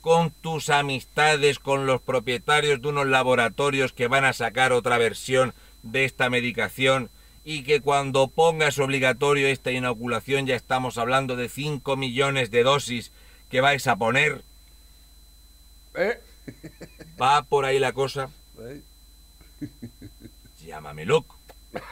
con 0.00 0.30
tus 0.30 0.70
amistades 0.70 1.58
con 1.58 1.84
los 1.84 2.00
propietarios 2.00 2.80
de 2.80 2.88
unos 2.88 3.06
laboratorios 3.06 3.92
que 3.92 4.08
van 4.08 4.24
a 4.24 4.32
sacar 4.32 4.72
otra 4.72 4.96
versión 4.96 5.52
de 5.82 6.04
esta 6.04 6.30
medicación 6.30 7.10
y 7.44 7.64
que 7.64 7.80
cuando 7.80 8.28
pongas 8.28 8.78
obligatorio 8.78 9.48
esta 9.48 9.72
inoculación 9.72 10.46
ya 10.46 10.56
estamos 10.56 10.96
hablando 10.96 11.36
de 11.36 11.48
5 11.48 11.96
millones 11.96 12.50
de 12.50 12.62
dosis 12.62 13.12
que 13.50 13.60
vais 13.60 13.86
a 13.86 13.96
poner? 13.96 14.42
¿Eh? 15.94 16.20
¿Va 17.20 17.42
por 17.42 17.64
ahí 17.64 17.78
la 17.78 17.92
cosa? 17.92 18.30
¿Eh? 18.60 18.82
Llámame 20.64 21.04
loco. 21.04 21.38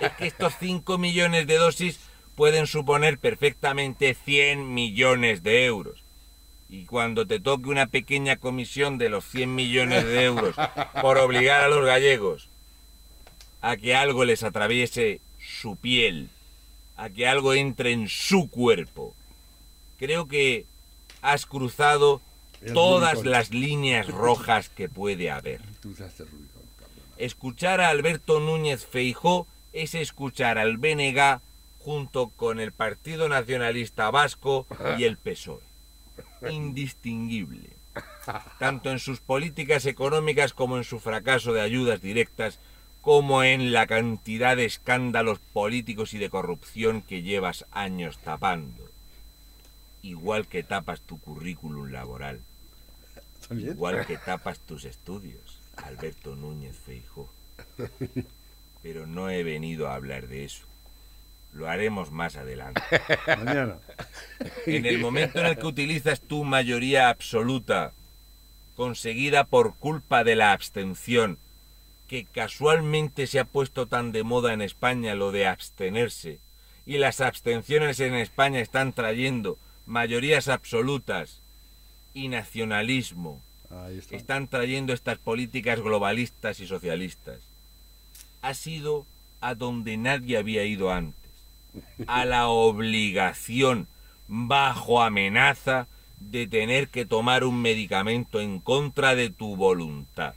Es 0.00 0.12
que 0.12 0.26
estos 0.26 0.54
5 0.58 0.98
millones 0.98 1.46
de 1.46 1.56
dosis 1.56 2.00
pueden 2.34 2.66
suponer 2.66 3.18
perfectamente 3.18 4.14
100 4.14 4.72
millones 4.72 5.42
de 5.42 5.64
euros. 5.66 6.02
Y 6.68 6.84
cuando 6.84 7.26
te 7.26 7.40
toque 7.40 7.68
una 7.68 7.86
pequeña 7.86 8.36
comisión 8.36 8.98
de 8.98 9.08
los 9.08 9.24
100 9.24 9.54
millones 9.54 10.04
de 10.04 10.24
euros 10.24 10.54
por 11.00 11.18
obligar 11.18 11.62
a 11.62 11.68
los 11.68 11.84
gallegos 11.84 12.48
a 13.60 13.76
que 13.76 13.94
algo 13.94 14.24
les 14.24 14.42
atraviese 14.42 15.20
su 15.38 15.76
piel, 15.76 16.28
a 16.96 17.10
que 17.10 17.26
algo 17.26 17.54
entre 17.54 17.92
en 17.92 18.08
su 18.08 18.50
cuerpo. 18.50 19.14
Creo 19.98 20.28
que 20.28 20.66
has 21.22 21.46
cruzado 21.46 22.20
todas 22.74 23.24
las 23.24 23.50
líneas 23.50 24.08
rojas 24.08 24.68
que 24.68 24.88
puede 24.88 25.30
haber. 25.30 25.60
Escuchar 27.16 27.80
a 27.80 27.88
Alberto 27.88 28.40
Núñez 28.40 28.86
Feijó 28.86 29.46
es 29.72 29.94
escuchar 29.94 30.58
al 30.58 30.76
BNG 30.76 31.40
junto 31.78 32.28
con 32.28 32.60
el 32.60 32.72
Partido 32.72 33.28
Nacionalista 33.28 34.10
Vasco 34.10 34.66
y 34.98 35.04
el 35.04 35.16
PSOE. 35.16 35.62
Indistinguible. 36.48 37.70
Tanto 38.58 38.90
en 38.90 38.98
sus 38.98 39.20
políticas 39.20 39.86
económicas 39.86 40.52
como 40.52 40.76
en 40.76 40.84
su 40.84 41.00
fracaso 41.00 41.52
de 41.52 41.60
ayudas 41.60 42.00
directas, 42.00 42.60
como 43.00 43.42
en 43.42 43.72
la 43.72 43.86
cantidad 43.86 44.56
de 44.56 44.66
escándalos 44.66 45.38
políticos 45.38 46.14
y 46.14 46.18
de 46.18 46.30
corrupción 46.30 47.02
que 47.02 47.22
llevas 47.22 47.64
años 47.70 48.18
tapando. 48.18 48.87
Igual 50.02 50.46
que 50.46 50.62
tapas 50.62 51.00
tu 51.00 51.18
currículum 51.20 51.90
laboral. 51.90 52.40
¿También? 53.46 53.70
Igual 53.70 54.06
que 54.06 54.16
tapas 54.16 54.60
tus 54.60 54.84
estudios, 54.84 55.60
Alberto 55.76 56.36
Núñez 56.36 56.76
Feijó. 56.76 57.30
Pero 58.82 59.06
no 59.06 59.30
he 59.30 59.42
venido 59.42 59.88
a 59.88 59.94
hablar 59.94 60.28
de 60.28 60.44
eso. 60.44 60.64
Lo 61.52 61.68
haremos 61.68 62.10
más 62.10 62.36
adelante. 62.36 62.82
Mañana. 63.26 63.78
En 64.66 64.86
el 64.86 64.98
momento 64.98 65.40
en 65.40 65.46
el 65.46 65.58
que 65.58 65.66
utilizas 65.66 66.20
tu 66.20 66.44
mayoría 66.44 67.08
absoluta, 67.08 67.92
conseguida 68.76 69.44
por 69.44 69.74
culpa 69.74 70.24
de 70.24 70.36
la 70.36 70.52
abstención, 70.52 71.38
que 72.06 72.24
casualmente 72.24 73.26
se 73.26 73.40
ha 73.40 73.44
puesto 73.44 73.86
tan 73.86 74.12
de 74.12 74.22
moda 74.22 74.52
en 74.52 74.62
España 74.62 75.14
lo 75.14 75.32
de 75.32 75.46
abstenerse, 75.46 76.38
y 76.86 76.98
las 76.98 77.20
abstenciones 77.20 78.00
en 78.00 78.14
España 78.14 78.60
están 78.60 78.92
trayendo 78.92 79.58
mayorías 79.88 80.48
absolutas 80.48 81.40
y 82.14 82.28
nacionalismo, 82.28 83.42
está. 83.90 84.16
están 84.16 84.48
trayendo 84.48 84.92
estas 84.92 85.18
políticas 85.18 85.80
globalistas 85.80 86.60
y 86.60 86.66
socialistas. 86.66 87.40
Ha 88.42 88.54
sido 88.54 89.06
a 89.40 89.54
donde 89.54 89.96
nadie 89.96 90.36
había 90.36 90.64
ido 90.64 90.92
antes, 90.92 91.30
a 92.06 92.24
la 92.24 92.48
obligación, 92.48 93.88
bajo 94.26 95.02
amenaza, 95.02 95.86
de 96.20 96.46
tener 96.46 96.88
que 96.88 97.06
tomar 97.06 97.44
un 97.44 97.62
medicamento 97.62 98.40
en 98.40 98.58
contra 98.58 99.14
de 99.14 99.30
tu 99.30 99.56
voluntad. 99.56 100.34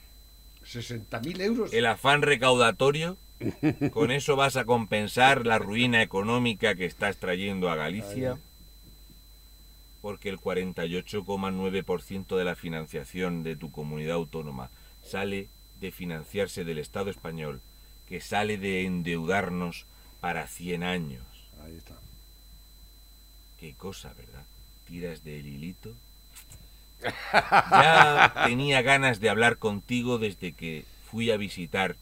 60.000 0.63 1.41
euros. 1.41 1.73
El 1.73 1.87
afán 1.87 2.21
recaudatorio, 2.21 3.17
con 3.91 4.11
eso 4.11 4.35
vas 4.35 4.55
a 4.55 4.65
compensar 4.65 5.45
la 5.45 5.57
ruina 5.57 6.03
económica 6.03 6.75
que 6.75 6.85
estás 6.85 7.17
trayendo 7.17 7.69
a 7.69 7.75
Galicia, 7.75 8.37
porque 10.01 10.29
el 10.29 10.39
48,9% 10.39 12.35
de 12.35 12.43
la 12.43 12.55
financiación 12.55 13.43
de 13.43 13.55
tu 13.55 13.71
comunidad 13.71 14.15
autónoma 14.15 14.71
sale 15.03 15.49
de 15.79 15.91
financiarse 15.91 16.63
del 16.63 16.79
Estado 16.79 17.09
español, 17.09 17.61
que 18.07 18.21
sale 18.21 18.57
de 18.57 18.85
endeudarnos 18.85 19.85
para 20.19 20.47
100 20.47 20.83
años. 20.83 21.23
Ahí 21.63 21.75
está. 21.75 21.95
Qué 23.59 23.73
cosa, 23.73 24.13
¿verdad? 24.13 24.45
Tiras 24.85 25.23
del 25.23 25.47
hilito. 25.47 25.93
Ya 27.33 28.33
tenía 28.45 28.81
ganas 28.83 29.19
de 29.19 29.29
hablar 29.29 29.57
contigo 29.57 30.19
desde 30.19 30.51
que 30.51 30.85
fui 31.09 31.31
a 31.31 31.37
visitar 31.37 31.95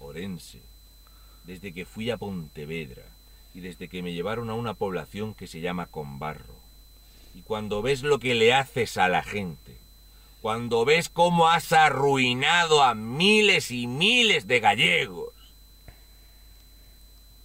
Orense, 0.00 0.62
desde 1.44 1.74
que 1.74 1.84
fui 1.84 2.10
a 2.10 2.16
Pontevedra 2.16 3.04
y 3.52 3.60
desde 3.60 3.88
que 3.88 4.02
me 4.02 4.12
llevaron 4.12 4.48
a 4.50 4.54
una 4.54 4.74
población 4.74 5.34
que 5.34 5.46
se 5.46 5.60
llama 5.60 5.86
Conbarro. 5.86 6.55
Y 7.36 7.42
cuando 7.42 7.82
ves 7.82 8.02
lo 8.02 8.18
que 8.18 8.34
le 8.34 8.54
haces 8.54 8.96
a 8.96 9.08
la 9.08 9.22
gente, 9.22 9.76
cuando 10.40 10.86
ves 10.86 11.10
cómo 11.10 11.50
has 11.50 11.70
arruinado 11.70 12.82
a 12.82 12.94
miles 12.94 13.70
y 13.70 13.86
miles 13.86 14.46
de 14.46 14.58
gallegos, 14.58 15.34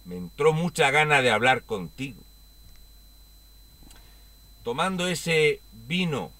me 0.06 0.16
entró 0.16 0.54
mucha 0.54 0.90
gana 0.90 1.20
de 1.20 1.30
hablar 1.30 1.64
contigo 1.64 2.22
tomando 4.62 5.06
ese 5.08 5.60
vino 5.86 6.32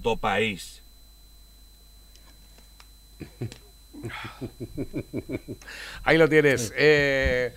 do 0.00 0.16
país. 0.16 0.82
Ahí 6.04 6.16
lo 6.16 6.30
tienes. 6.30 6.72
Eh, 6.74 7.52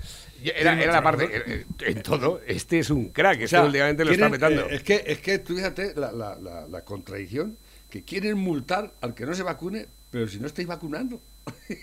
era, 0.55 0.81
era 0.81 0.93
la 0.93 1.01
parte. 1.03 1.29
eh, 1.31 1.65
En 1.81 2.01
todo, 2.03 2.41
este 2.45 2.79
es 2.79 2.89
un 2.89 3.09
crack. 3.09 3.35
Este 3.35 3.45
O 3.45 3.47
sea, 3.47 3.63
últimamente 3.65 4.03
lo 4.05 4.11
está 4.11 4.29
petando. 4.29 4.63
eh, 4.69 4.75
es, 4.75 4.83
que, 4.83 5.03
es 5.05 5.19
que 5.19 5.39
tú 5.39 5.55
fíjate 5.55 5.93
la, 5.95 6.11
la- 6.11 6.35
la- 6.35 6.67
la 6.67 6.81
contradicción, 6.83 7.57
que 7.89 8.03
quieren 8.03 8.37
multar 8.37 8.93
al 9.01 9.13
que 9.13 9.25
no 9.25 9.33
se 9.35 9.43
vacune, 9.43 9.87
pero 10.11 10.27
si 10.27 10.39
no 10.39 10.47
estáis 10.47 10.67
vacunando. 10.67 11.21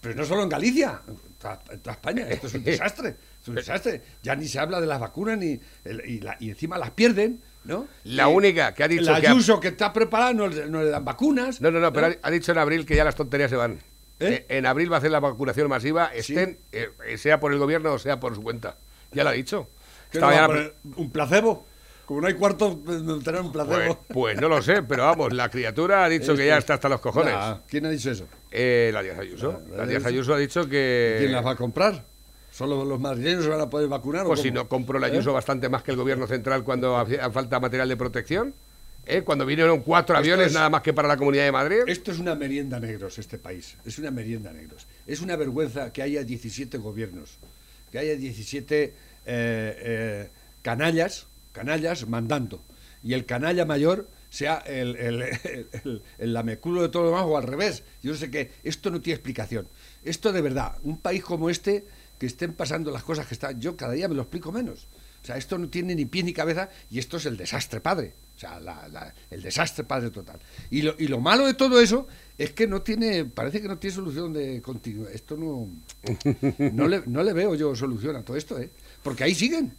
pero 0.00 0.14
no 0.16 0.24
solo 0.24 0.42
en 0.42 0.48
Galicia, 0.48 1.00
en 1.08 1.16
toda, 1.38 1.92
España, 1.92 2.28
esto 2.28 2.46
es 2.48 2.54
un 2.54 2.64
desastre. 2.64 3.14
Es 3.42 3.48
un 3.48 3.54
desastre. 3.54 4.00
Ya 4.22 4.34
ni 4.36 4.48
se 4.48 4.58
habla 4.58 4.80
de 4.80 4.86
las 4.86 5.00
vacunas 5.00 5.38
ni 5.38 5.60
y, 6.06 6.20
la- 6.20 6.36
y 6.40 6.50
encima 6.50 6.76
las 6.78 6.90
pierden, 6.90 7.40
¿no? 7.64 7.86
La 8.04 8.28
Y 8.28 8.34
única 8.34 8.74
que 8.74 8.82
ha 8.84 8.88
dicho 8.88 9.02
La 9.10 9.20
que 9.20 9.28
ha- 9.28 9.60
que 9.60 9.68
está 9.68 9.92
preparada 9.92 10.32
no, 10.32 10.48
le- 10.48 10.66
no 10.66 10.82
le 10.82 10.90
dan 10.90 11.04
vacunas. 11.04 11.60
No, 11.60 11.70
no, 11.70 11.78
no, 11.80 11.92
pero 11.92 12.08
ha 12.20 12.30
dicho 12.30 12.52
en 12.52 12.58
abril 12.58 12.84
que 12.84 12.96
ya 12.96 13.04
las 13.04 13.14
tonterías 13.14 13.50
se 13.50 13.56
van. 13.56 13.78
¿Eh? 14.22 14.46
Eh, 14.48 14.58
En 14.58 14.66
abril 14.66 14.90
va 14.90 14.96
a 14.96 14.98
hacer 14.98 15.10
la 15.10 15.20
vacunación 15.20 15.68
masiva, 15.68 16.06
estén, 16.14 16.58
eh, 16.72 16.90
eh, 17.06 17.18
sea 17.18 17.40
por 17.40 17.52
el 17.52 17.58
gobierno 17.58 17.92
o 17.92 17.98
sea 17.98 18.18
por 18.20 18.34
su 18.34 18.42
cuenta. 18.42 18.76
Ya 19.12 19.24
lo 19.24 19.30
ha 19.30 19.32
dicho. 19.32 19.68
¿Un 20.96 21.10
placebo? 21.10 21.66
Como 22.06 22.20
no 22.20 22.26
hay 22.26 22.34
cuarto, 22.34 22.78
pues, 22.84 22.98
tener 23.24 23.40
un 23.40 23.52
pues, 23.52 23.64
placebo. 23.66 23.98
pues 24.08 24.40
no 24.40 24.48
lo 24.48 24.60
sé, 24.60 24.82
pero 24.82 25.04
vamos, 25.04 25.32
la 25.32 25.48
criatura 25.48 26.04
ha 26.04 26.08
dicho 26.08 26.34
que 26.34 26.46
ya 26.46 26.58
está 26.58 26.74
hasta 26.74 26.88
los 26.88 27.00
cojones. 27.00 27.32
Nah, 27.32 27.58
¿Quién 27.68 27.86
ha 27.86 27.90
dicho 27.90 28.10
eso? 28.10 28.26
Eh, 28.50 28.90
la 28.92 29.02
Díaz 29.02 29.18
Ayuso. 29.18 29.60
Ah, 29.72 29.76
La 29.78 29.86
Díaz 29.86 30.04
Ayuso 30.04 30.34
ha 30.34 30.38
dicho 30.38 30.68
que. 30.68 31.16
¿Quién 31.20 31.32
las 31.32 31.46
va 31.46 31.52
a 31.52 31.56
comprar? 31.56 32.04
¿Solo 32.50 32.84
los 32.84 33.00
madrileños 33.00 33.44
se 33.44 33.48
van 33.50 33.60
a 33.62 33.70
poder 33.70 33.88
vacunar? 33.88 34.26
o 34.26 34.28
Pues 34.28 34.40
si 34.42 34.48
cómo? 34.50 34.62
no 34.64 34.68
compró 34.68 34.98
la 34.98 35.08
¿Eh? 35.08 35.12
Ayuso 35.12 35.32
bastante 35.32 35.70
más 35.70 35.82
que 35.82 35.92
el 35.92 35.96
gobierno 35.96 36.26
central 36.26 36.64
cuando 36.64 36.98
hacía 36.98 37.30
falta 37.30 37.60
material 37.60 37.88
de 37.88 37.96
protección. 37.96 38.54
¿Eh? 39.06 39.22
Cuando 39.22 39.44
vinieron 39.46 39.80
cuatro 39.80 40.16
aviones 40.16 40.48
es- 40.48 40.52
nada 40.54 40.70
más 40.70 40.82
que 40.82 40.92
para 40.92 41.08
la 41.08 41.16
Comunidad 41.16 41.44
de 41.44 41.52
Madrid. 41.52 41.78
Esto 41.86 42.12
es 42.12 42.18
una 42.18 42.34
merienda 42.34 42.78
negros, 42.80 43.18
este 43.18 43.38
país. 43.38 43.76
Es 43.84 43.98
una 43.98 44.10
merienda 44.10 44.52
negros. 44.52 44.86
Es 45.06 45.20
una 45.20 45.36
vergüenza 45.36 45.92
que 45.92 46.02
haya 46.02 46.24
17 46.24 46.78
gobiernos, 46.78 47.38
que 47.90 47.98
haya 47.98 48.16
17 48.16 48.82
eh, 48.84 48.94
eh, 49.26 50.28
canallas, 50.62 51.26
canallas 51.52 52.06
mandando. 52.08 52.62
Y 53.02 53.14
el 53.14 53.26
canalla 53.26 53.64
mayor 53.64 54.08
sea 54.30 54.58
el, 54.58 54.96
el- 54.96 56.02
el 56.18 56.32
lameculo 56.32 56.82
de 56.82 56.88
todo 56.88 57.02
lo 57.04 57.08
demás 57.10 57.24
o 57.26 57.36
al 57.36 57.42
revés. 57.44 57.82
Yo 58.02 58.14
sé 58.14 58.30
que 58.30 58.50
esto 58.62 58.90
no 58.90 59.00
tiene 59.00 59.16
explicación. 59.16 59.68
Esto 60.04 60.32
de 60.32 60.40
verdad, 60.40 60.76
un 60.84 60.98
país 60.98 61.22
como 61.22 61.50
este, 61.50 61.84
que 62.18 62.26
estén 62.26 62.52
pasando 62.54 62.90
las 62.90 63.02
cosas 63.02 63.26
que 63.26 63.34
están, 63.34 63.60
yo 63.60 63.76
cada 63.76 63.92
día 63.92 64.08
me 64.08 64.14
lo 64.14 64.22
explico 64.22 64.52
menos. 64.52 64.86
O 65.22 65.24
sea, 65.24 65.36
esto 65.36 65.56
no 65.58 65.68
tiene 65.68 65.94
ni 65.94 66.04
pie 66.06 66.22
ni 66.24 66.32
cabeza 66.32 66.68
y 66.90 66.98
esto 66.98 67.16
es 67.16 67.26
el 67.26 67.36
desastre 67.36 67.80
padre. 67.80 68.14
O 68.36 68.38
sea, 68.40 68.58
la- 68.58 68.88
la- 68.88 69.14
el 69.30 69.40
desastre 69.42 69.84
padre 69.84 70.10
total. 70.10 70.40
Y 70.70 70.82
lo, 70.82 70.96
y 70.98 71.06
lo 71.06 71.20
malo 71.20 71.46
de 71.46 71.54
todo 71.54 71.80
eso 71.80 72.08
es 72.36 72.50
que 72.52 72.66
no 72.66 72.82
tiene, 72.82 73.24
parece 73.24 73.62
que 73.62 73.68
no 73.68 73.78
tiene 73.78 73.94
solución 73.94 74.32
de 74.32 74.60
continuidad. 74.60 75.12
Esto 75.12 75.36
no, 75.36 75.68
no 76.72 76.88
le, 76.88 77.02
no 77.06 77.22
le 77.22 77.32
veo 77.32 77.54
yo 77.54 77.74
solución 77.76 78.16
a 78.16 78.24
todo 78.24 78.36
esto, 78.36 78.58
¿eh? 78.58 78.70
Porque 79.02 79.24
ahí 79.24 79.34
siguen. 79.34 79.72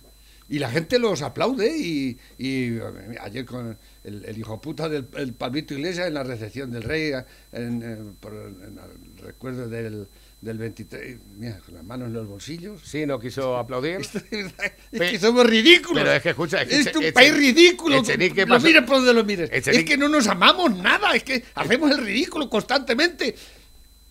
Y 0.49 0.59
la 0.59 0.69
gente 0.69 0.99
los 0.99 1.21
aplaude 1.21 1.75
y, 1.77 2.17
y, 2.37 2.77
ayer 3.21 3.45
con 3.45 3.77
el, 4.03 4.25
el 4.25 4.37
hijo 4.37 4.59
puta 4.61 4.87
del 4.89 5.07
el 5.15 5.33
Palmito 5.33 5.73
Iglesias 5.73 6.07
en 6.07 6.13
la 6.13 6.23
recepción 6.23 6.69
del 6.69 6.83
rey, 6.83 7.11
en, 7.53 7.81
eh, 7.81 7.97
por 8.19 8.33
en 8.33 8.77
el 8.77 9.17
recuerdo 9.23 9.67
del, 9.69 10.07
del 10.43 10.57
23, 10.57 11.17
mira, 11.37 11.59
con 11.65 11.73
las 11.75 11.83
manos 11.83 12.07
en 12.07 12.13
los 12.13 12.27
bolsillos. 12.27 12.81
Sí, 12.83 13.05
no 13.05 13.19
quiso 13.19 13.57
aplaudir. 13.57 13.99
Es 14.91 15.11
que 15.11 15.19
somos 15.19 15.45
ridículos. 15.45 16.03
pero 16.03 16.13
es 16.15 16.21
que, 16.21 16.29
escucha, 16.31 16.61
es 16.61 16.67
que 16.67 16.89
es 16.89 16.95
un 16.95 17.13
país 17.13 17.33
ridículo. 17.35 17.97
Echenique 17.97 18.45
lo 18.45 18.55
pasó- 18.55 18.65
mires 18.67 18.83
por 18.83 18.97
donde 18.97 19.13
lo 19.13 19.23
mires. 19.23 19.49
Echenique- 19.51 19.79
Es 19.79 19.85
que 19.85 19.97
no 19.97 20.09
nos 20.09 20.27
amamos 20.27 20.75
nada. 20.75 21.15
Es 21.15 21.23
que 21.23 21.43
hacemos 21.55 21.91
el 21.91 21.99
ridículo 22.05 22.49
constantemente. 22.49 23.35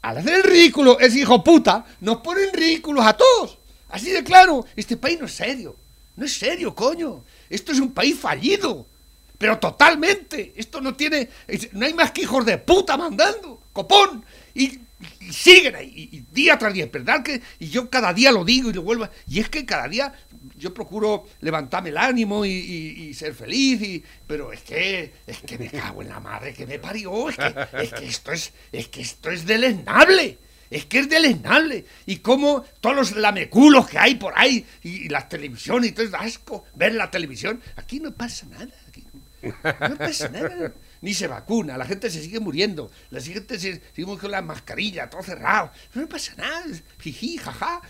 Al 0.01 0.19
hacer 0.19 0.35
el 0.37 0.43
ridículo, 0.43 0.99
ese 0.99 1.21
hijo 1.21 1.45
puta 1.45 1.85
nos 2.01 2.17
ponen 2.19 2.53
ridículos 2.53 3.05
a 3.07 3.13
todos. 3.17 3.59
Así 3.91 4.11
de 4.11 4.25
claro. 4.25 4.65
Este 4.75 4.97
país 4.97 5.21
no 5.21 5.27
es 5.27 5.33
serio. 5.35 5.77
No 6.17 6.25
es 6.25 6.33
serio, 6.33 6.75
coño. 6.75 7.25
Esto 7.51 7.73
es 7.73 7.79
un 7.79 7.93
país 7.93 8.19
fallido. 8.19 8.87
Pero 9.39 9.59
totalmente. 9.59 10.53
Esto 10.57 10.81
no 10.81 10.95
tiene. 10.95 11.29
No 11.73 11.85
hay 11.87 11.95
más 11.95 12.11
que 12.11 12.23
hijos 12.23 12.45
de 12.47 12.59
puta 12.59 12.97
mandando. 12.97 13.61
Copón. 13.73 14.25
Y, 14.55 14.81
y 15.21 15.33
siguen 15.33 15.77
ahí. 15.77 16.09
Y, 16.13 16.21
día 16.33 16.59
tras 16.59 16.73
día. 16.73 16.85
Es 16.85 16.93
verdad 16.93 17.23
que. 17.23 17.41
Y 17.59 17.69
yo 17.69 17.91
cada 17.91 18.13
día 18.13 18.33
lo 18.33 18.45
digo 18.45 18.71
y 18.71 18.73
lo 18.73 18.83
vuelvo. 18.83 19.09
Y 19.29 19.41
es 19.41 19.49
que 19.49 19.65
cada 19.65 19.89
día 19.89 20.13
yo 20.57 20.73
procuro 20.73 21.27
levantarme 21.41 21.91
el 21.91 21.99
ánimo 21.99 22.45
y, 22.45 23.13
ser 23.15 23.35
feliz. 23.35 23.83
Y, 23.83 24.05
pero 24.27 24.53
es 24.53 24.63
que. 24.63 25.13
Es 25.27 25.39
que 25.39 25.59
me 25.59 25.69
cago 25.69 26.03
en 26.03 26.09
la 26.09 26.21
madre 26.21 26.55
que 26.55 26.67
me 26.67 26.79
parió. 26.79 27.29
Es 27.29 27.37
que, 27.37 27.55
es 27.83 27.93
que 27.93 28.07
esto 28.07 28.33
es. 28.33 28.53
Es 28.71 28.89
que 28.89 29.03
esto 29.03 29.31
es 29.31 29.47
deleznable. 29.47 30.39
Es 30.71 30.87
que 30.87 31.01
es 31.01 31.09
deleznable. 31.09 31.85
Y 32.07 32.17
como 32.17 32.63
todos 32.81 32.97
los 32.97 33.17
lameculos 33.17 33.89
que 33.89 33.99
hay 33.99 34.15
por 34.15 34.33
ahí, 34.37 34.65
y, 34.83 35.09
las 35.11 35.29
televisiones 35.29 35.91
y 35.91 35.93
todo 35.93 36.07
es 36.07 36.15
asco 36.15 36.65
ver 36.75 36.95
la 36.95 37.11
televisión. 37.11 37.61
Aquí 37.77 38.01
no 38.01 38.13
pasa 38.13 38.47
nada. 38.47 38.73
Aquí 38.89 39.05
no 39.89 39.97
pasa 39.97 40.29
nada. 40.31 40.73
Ni 41.03 41.15
se 41.15 41.27
vacuna, 41.27 41.77
la 41.77 41.85
gente 41.85 42.11
se 42.11 42.23
sigue 42.23 42.41
muriendo, 42.41 42.91
la 43.11 43.21
gente 43.21 43.59
se 43.59 43.83
sigue 43.93 44.19
con 44.19 44.31
la 44.31 44.41
mascarilla, 44.41 45.11
todo 45.11 45.23
cerrado. 45.23 45.71
No 45.95 46.09
pasa 46.09 46.35
nada, 46.37 46.65
jiji, 47.01 47.37
jaja. 47.39 47.83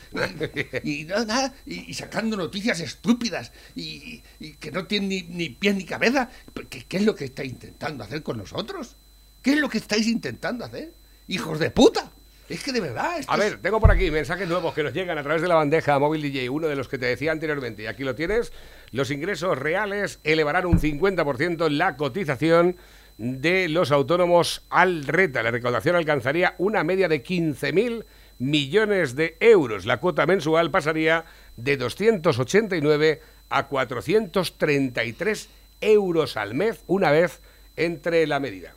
Y, 0.83 1.03
y 1.03 1.05
no, 1.05 1.25
nada, 1.25 1.55
y, 1.67 1.91
y 1.91 1.95
sacando 1.95 2.37
noticias 2.37 2.81
estúpidas 2.81 3.53
y, 3.77 4.23
y 4.41 4.55
que 4.55 4.73
no 4.73 4.87
tienen 4.87 5.11
ni, 5.11 5.23
ni 5.23 5.51
pies 5.51 5.75
ni 5.75 5.85
cabeza. 5.85 6.31
¿Qué, 6.71 6.85
¿Qué 6.87 6.97
es 6.97 7.05
lo 7.05 7.15
que 7.15 7.27
estáis 7.27 7.53
intentando 7.53 8.03
hacer 8.03 8.23
con 8.23 8.39
nosotros? 8.39 8.97
¿Qué 9.43 9.53
es 9.53 9.59
lo 9.59 9.69
que 9.69 9.79
estáis 9.79 10.07
intentando 10.07 10.65
hacer? 10.65 10.95
Hijos 11.29 11.59
de 11.59 11.71
puta. 11.71 12.11
Es 12.49 12.63
que 12.63 12.73
de 12.73 12.81
verdad. 12.81 13.21
A 13.29 13.37
ver, 13.37 13.61
tengo 13.63 13.81
por 13.81 13.91
aquí 13.91 14.11
mensajes 14.11 14.49
nuevos 14.49 14.75
que 14.75 14.83
nos 14.83 14.93
llegan 14.93 15.17
a 15.17 15.23
través 15.23 15.43
de 15.43 15.49
la 15.49 15.55
bandeja 15.55 15.99
móvil 15.99 16.23
DJ, 16.23 16.51
uno 16.51 16.69
de 16.69 16.77
los 16.77 16.89
que 16.89 16.99
te 16.99 17.07
decía 17.07 17.33
anteriormente, 17.33 17.83
y 17.83 17.87
aquí 17.87 18.05
lo 18.05 18.15
tienes. 18.15 18.53
Los 18.91 19.11
ingresos 19.11 19.59
reales 19.59 20.21
elevarán 20.23 20.67
un 20.67 20.79
50% 20.79 21.71
la 21.71 21.97
cotización 21.97 22.77
de 23.25 23.69
los 23.69 23.93
autónomos 23.93 24.63
al 24.69 25.05
RETA. 25.07 25.45
La 25.45 25.53
recaudación 25.53 25.95
alcanzaría 25.95 26.57
una 26.59 26.83
media 26.83 27.09
de 27.09 27.23
15.000 27.23 28.05
millones 28.41 29.15
de 29.15 29.37
euros. 29.39 29.87
La 29.87 29.99
cuota 30.01 30.27
mensual 30.27 30.73
pasaría 30.73 31.25
de 31.57 31.77
289 31.77 33.21
a 33.49 33.69
433 33.69 35.49
euros 35.81 36.37
al 36.37 36.55
mes, 36.55 36.81
una 36.89 37.13
vez 37.13 37.41
entre 37.77 38.27
la 38.27 38.41
medida. 38.41 38.75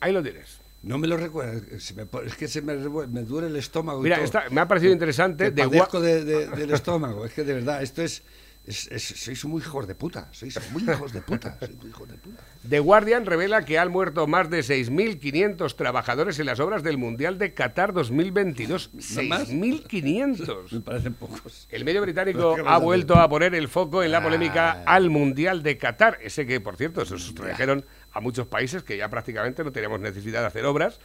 Ahí 0.00 0.12
lo 0.12 0.22
tienes. 0.22 0.58
No 0.82 0.98
me 0.98 1.06
lo 1.06 1.16
recuerdo, 1.16 1.62
pone- 2.10 2.26
es 2.26 2.34
que 2.34 2.48
se 2.48 2.60
me, 2.60 2.74
me 2.76 3.22
duele 3.22 3.46
el 3.46 3.56
estómago. 3.56 4.00
y 4.00 4.02
Mira, 4.04 4.16
todo. 4.16 4.24
esta- 4.26 4.44
me 4.50 4.60
ha 4.60 4.68
parecido 4.68 4.92
interesante. 4.92 5.44
Que 5.44 5.50
de- 5.52 6.46
del 6.48 6.72
estómago. 6.72 7.24
Es 7.24 7.32
que 7.32 7.44
de 7.44 7.54
verdad, 7.54 7.82
esto 7.82 8.02
es, 8.02 8.22
es- 8.66 8.86
es- 8.92 9.02
Sois 9.02 9.44
muy 9.44 9.60
hijos 9.60 9.86
de 9.86 9.94
puta. 9.94 10.28
Sois 10.32 10.58
muy 10.72 10.82
hijos 10.84 11.12
de 11.12 11.20
puta. 11.20 11.56
Sois 11.60 11.74
muy 11.76 11.90
hijos 11.90 12.08
de 12.08 12.14
puta. 12.16 12.42
The 12.68 12.78
Guardian 12.78 13.26
revela 13.26 13.64
que 13.64 13.78
han 13.78 13.90
muerto 13.90 14.26
más 14.28 14.48
de 14.48 14.62
6.500 14.62 15.74
trabajadores 15.74 16.38
en 16.38 16.46
las 16.46 16.60
obras 16.60 16.82
del 16.84 16.96
Mundial 16.96 17.36
de 17.38 17.54
Qatar 17.54 17.92
2022. 17.92 18.90
¿No 18.94 19.22
más? 19.24 19.48
6.500. 19.50 20.72
Me 20.72 20.80
parecen 20.80 21.14
pocos. 21.14 21.66
El 21.70 21.84
medio 21.84 22.00
británico 22.02 22.56
ha 22.66 22.78
vuelto 22.78 23.16
a 23.16 23.28
poner 23.28 23.54
el 23.54 23.68
foco 23.68 24.02
en 24.02 24.12
la 24.12 24.22
polémica 24.22 24.82
Ah. 24.86 24.94
al 24.94 25.10
Mundial 25.10 25.62
de 25.62 25.76
Qatar. 25.78 26.18
Ese 26.22 26.46
que, 26.46 26.60
por 26.60 26.76
cierto, 26.76 27.04
se 27.04 27.18
sustrajeron 27.18 27.84
a 28.12 28.20
muchos 28.20 28.46
países 28.46 28.82
que 28.82 28.96
ya 28.96 29.08
prácticamente 29.08 29.64
no 29.64 29.72
teníamos 29.72 30.00
necesidad 30.00 30.40
de 30.42 30.46
hacer 30.46 30.64
obras. 30.66 31.00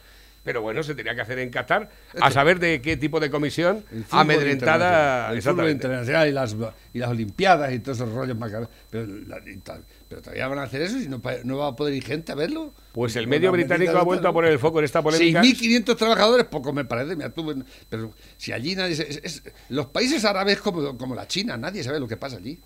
Pero 0.48 0.62
bueno, 0.62 0.82
se 0.82 0.94
tenía 0.94 1.14
que 1.14 1.20
hacer 1.20 1.38
en 1.40 1.50
Qatar, 1.50 1.90
a 2.22 2.30
saber 2.30 2.58
de 2.58 2.80
qué 2.80 2.96
tipo 2.96 3.20
de 3.20 3.28
comisión 3.30 3.84
amedrentada. 4.10 5.30
El 5.30 5.42
fútbol 5.42 5.70
internacional 5.72 6.26
y 6.28 6.32
las, 6.32 6.56
y 6.94 6.98
las 6.98 7.10
Olimpiadas 7.10 7.70
y 7.74 7.80
todos 7.80 7.98
esos 7.98 8.10
rollos 8.14 8.34
macabros. 8.38 8.70
Pero, 8.88 9.06
la- 9.26 9.40
y 9.46 9.56
tal- 9.58 9.84
pero 10.08 10.22
todavía 10.22 10.48
van 10.48 10.58
a 10.60 10.62
hacer 10.62 10.80
eso 10.80 10.96
y 10.96 11.06
no, 11.06 11.20
no 11.44 11.58
va 11.58 11.66
a 11.68 11.76
poder 11.76 11.92
ir 11.92 12.02
gente 12.02 12.32
a 12.32 12.34
verlo. 12.34 12.72
Pues 12.92 13.14
el 13.16 13.26
medio 13.26 13.52
británico 13.52 13.90
ha 13.98 14.04
vuelto 14.04 14.26
a 14.26 14.32
poner 14.32 14.52
el 14.52 14.58
foco 14.58 14.78
en 14.78 14.86
esta 14.86 15.02
polémica. 15.02 15.42
6.500 15.42 15.96
trabajadores, 15.98 16.46
poco 16.46 16.72
me 16.72 16.86
parece. 16.86 17.14
mira, 17.14 17.28
tú, 17.28 17.62
pero 17.90 18.10
si 18.38 18.52
allí 18.52 18.74
nadie. 18.74 18.94
es- 19.22 19.42
los 19.68 19.84
países 19.88 20.24
árabes 20.24 20.62
como, 20.62 20.96
como 20.96 21.14
la 21.14 21.26
China, 21.28 21.58
nadie 21.58 21.82
sabe 21.84 22.00
lo 22.00 22.08
que 22.08 22.16
pasa 22.16 22.38
allí. 22.38 22.58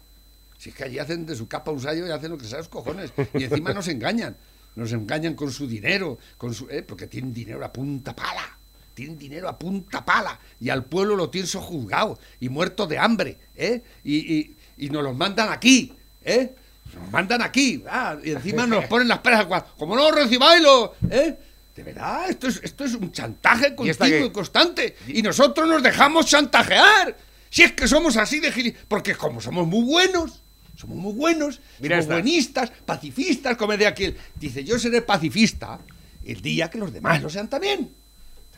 Si 0.57 0.69
es 0.71 0.77
que 0.77 0.85
allí 0.85 1.01
hacen 1.01 1.27
de 1.27 1.35
su 1.35 1.49
capa 1.49 1.73
un 1.73 1.81
sallo 1.81 2.07
y 2.07 2.11
hacen 2.13 2.31
lo 2.31 2.39
que 2.39 2.45
sea 2.45 2.59
los 2.59 2.69
cojones. 2.69 3.13
Y 3.35 3.43
encima 3.43 3.73
nos 3.73 3.89
engañan. 3.89 4.37
Nos 4.75 4.93
engañan 4.93 5.35
con 5.35 5.51
su 5.53 5.67
dinero, 5.67 6.19
con 6.39 6.55
su, 6.55 6.69
eh, 6.71 6.83
porque 6.83 7.07
tienen 7.07 7.33
dinero 7.35 7.65
a 7.65 7.73
punta 7.73 8.15
pala. 8.17 8.59
Tienen 8.95 9.19
dinero 9.19 9.49
a 9.49 9.59
punta 9.59 10.05
pala. 10.05 10.39
Y 10.61 10.71
al 10.71 10.85
pueblo 10.85 11.17
lo 11.17 11.31
tienen 11.31 11.47
sojuzgado 11.49 12.19
y 12.41 12.49
muerto 12.49 12.87
de 12.87 12.99
hambre. 12.99 13.39
¿eh? 13.57 13.83
Y, 14.05 14.35
y- 14.35 14.57
y 14.79 14.91
nos 14.91 15.03
los 15.05 15.17
mandan 15.17 15.51
aquí. 15.53 15.93
¿eh? 16.25 16.55
Nos 16.95 17.11
mandan 17.11 17.43
aquí. 17.43 17.83
ah, 17.89 18.17
y 18.23 18.31
encima 18.33 18.67
nos 18.67 18.85
ponen 18.89 19.09
las 19.09 19.19
peras. 19.19 19.47
Como 19.79 19.95
no 19.97 20.11
recibáis, 20.11 20.63
lo, 20.63 20.95
¿eh? 21.11 21.37
De 21.75 21.83
verdad, 21.83 22.29
esto 22.29 22.49
es, 22.49 22.61
esto 22.63 22.85
es 22.85 22.95
un 22.95 23.11
chantaje 23.13 23.69
¿Y 23.69 23.75
continuo 23.75 23.97
qué? 24.21 24.25
y 24.27 24.31
constante. 24.31 24.97
Y 25.09 25.23
nosotros 25.23 25.67
nos 25.67 25.83
dejamos 25.83 26.27
chantajear. 26.27 27.17
Si 27.49 27.63
es 27.63 27.73
que 27.73 27.89
somos 27.89 28.17
así 28.19 28.41
de 28.41 28.53
gili... 28.53 28.75
Porque 28.89 29.15
como 29.15 29.41
somos 29.41 29.67
muy 29.67 29.85
buenos, 29.85 30.42
somos 30.83 30.97
muy 30.99 31.15
buenos, 31.15 31.61
Mira 31.81 31.97
somos 31.97 32.05
esta. 32.05 32.15
buenistas, 32.15 32.73
pacifistas, 32.85 33.57
como 33.57 33.73
decía 33.73 33.89
aquel. 33.89 34.17
Dice, 34.35 34.63
yo 34.65 34.79
seré 34.79 35.01
pacifista 35.03 35.81
el 36.25 36.41
día 36.43 36.69
que 36.69 36.79
los 36.79 36.93
demás 36.93 37.23
lo 37.23 37.31
sean 37.31 37.49
también. 37.49 37.91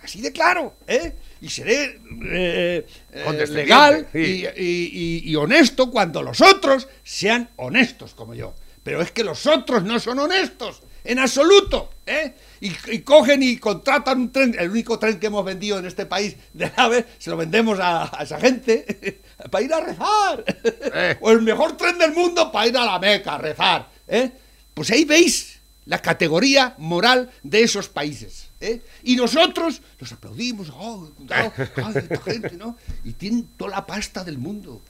Así 0.02 0.20
de 0.20 0.32
claro, 0.32 0.74
¿eh? 0.86 1.14
Y 1.40 1.48
seré 1.48 1.98
eh, 2.26 2.86
eh, 3.12 3.46
legal 3.48 4.06
sí. 4.12 4.18
y, 4.18 4.62
y- 4.62 4.90
y- 4.92 5.30
y 5.30 5.36
honesto 5.36 5.90
cuando 5.90 6.22
los 6.22 6.40
otros 6.42 6.88
sean 7.02 7.48
honestos 7.56 8.12
como 8.14 8.34
yo. 8.34 8.54
Pero 8.82 9.00
es 9.00 9.12
que 9.12 9.24
los 9.24 9.46
otros 9.46 9.82
no 9.84 9.98
son 9.98 10.18
honestos, 10.18 10.82
en 11.04 11.18
absoluto, 11.18 11.90
¿eh? 12.06 12.34
Y, 12.60 12.72
y 12.90 13.00
cogen 13.00 13.42
y 13.42 13.58
contratan 13.58 14.20
un 14.20 14.32
tren, 14.32 14.56
el 14.58 14.70
único 14.70 14.98
tren 14.98 15.20
que 15.20 15.26
hemos 15.26 15.44
vendido 15.44 15.78
en 15.78 15.86
este 15.86 16.06
país 16.06 16.34
de 16.52 16.72
AVE, 16.74 17.04
se 17.18 17.30
lo 17.30 17.36
vendemos 17.36 17.78
a, 17.78 18.18
a 18.18 18.24
esa 18.24 18.40
gente 18.40 19.20
para 19.50 19.64
ir 19.64 19.72
a 19.72 19.80
rezar. 19.80 20.44
Eh. 20.46 21.18
O 21.20 21.30
el 21.30 21.42
mejor 21.42 21.76
tren 21.76 21.98
del 21.98 22.12
mundo 22.12 22.50
para 22.50 22.66
ir 22.66 22.76
a 22.76 22.84
la 22.84 22.98
Meca 22.98 23.34
a 23.34 23.38
rezar, 23.38 23.88
¿eh? 24.08 24.30
Pues 24.72 24.90
ahí 24.90 25.04
veis 25.04 25.58
la 25.86 26.00
categoría 26.00 26.74
moral 26.78 27.30
de 27.42 27.62
esos 27.62 27.88
países. 27.88 28.46
¿eh? 28.60 28.80
Y 29.02 29.16
nosotros 29.16 29.82
los 29.98 30.12
aplaudimos, 30.12 30.70
oh, 30.70 31.10
cuidado, 31.16 31.52
ay, 31.76 31.94
esta 31.96 32.20
gente, 32.22 32.56
¿no? 32.56 32.76
Y 33.04 33.12
tienen 33.12 33.48
toda 33.56 33.70
la 33.70 33.86
pasta 33.86 34.24
del 34.24 34.38
mundo. 34.38 34.80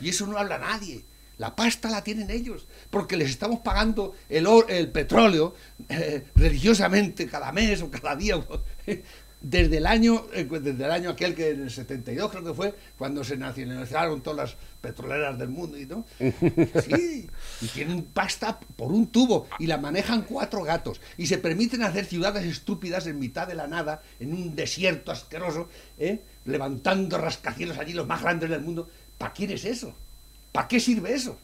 Y 0.00 0.08
eso 0.08 0.26
no 0.26 0.36
habla 0.36 0.58
nadie. 0.58 1.04
La 1.42 1.56
pasta 1.56 1.90
la 1.90 2.04
tienen 2.04 2.30
ellos, 2.30 2.66
porque 2.88 3.16
les 3.16 3.30
estamos 3.30 3.58
pagando 3.60 4.14
el, 4.28 4.46
or- 4.46 4.70
el 4.70 4.92
petróleo 4.92 5.54
eh, 5.88 6.22
religiosamente 6.36 7.26
cada 7.26 7.50
mes 7.50 7.82
o 7.82 7.90
cada 7.90 8.14
día. 8.14 8.36
Desde 9.44 9.78
el 9.78 9.86
año 9.86 10.26
eh, 10.32 10.44
desde 10.48 10.84
el 10.84 10.90
año 10.92 11.10
aquel 11.10 11.34
que 11.34 11.50
en 11.50 11.62
el 11.64 11.70
72 11.72 12.30
creo 12.30 12.44
que 12.44 12.54
fue 12.54 12.74
cuando 12.96 13.24
se 13.24 13.36
nacionalizaron 13.36 14.20
todas 14.22 14.36
las 14.36 14.56
petroleras 14.80 15.36
del 15.36 15.48
mundo 15.48 15.76
y 15.76 15.84
no 15.84 16.04
sí 16.86 17.28
y 17.60 17.66
tienen 17.66 18.04
pasta 18.04 18.60
por 18.76 18.92
un 18.92 19.08
tubo 19.08 19.48
y 19.58 19.66
la 19.66 19.78
manejan 19.78 20.22
cuatro 20.22 20.62
gatos 20.62 21.00
y 21.18 21.26
se 21.26 21.38
permiten 21.38 21.82
hacer 21.82 22.04
ciudades 22.04 22.44
estúpidas 22.44 23.08
en 23.08 23.18
mitad 23.18 23.48
de 23.48 23.56
la 23.56 23.66
nada 23.66 24.00
en 24.20 24.32
un 24.32 24.54
desierto 24.54 25.10
asqueroso 25.10 25.68
¿eh? 25.98 26.20
levantando 26.44 27.18
rascacielos 27.18 27.78
allí 27.78 27.94
los 27.94 28.06
más 28.06 28.22
grandes 28.22 28.48
del 28.48 28.60
mundo 28.62 28.88
¿para 29.18 29.32
quién 29.32 29.50
es 29.50 29.64
eso? 29.64 29.92
¿Para 30.52 30.68
qué 30.68 30.78
sirve 30.78 31.14
eso? 31.14 31.38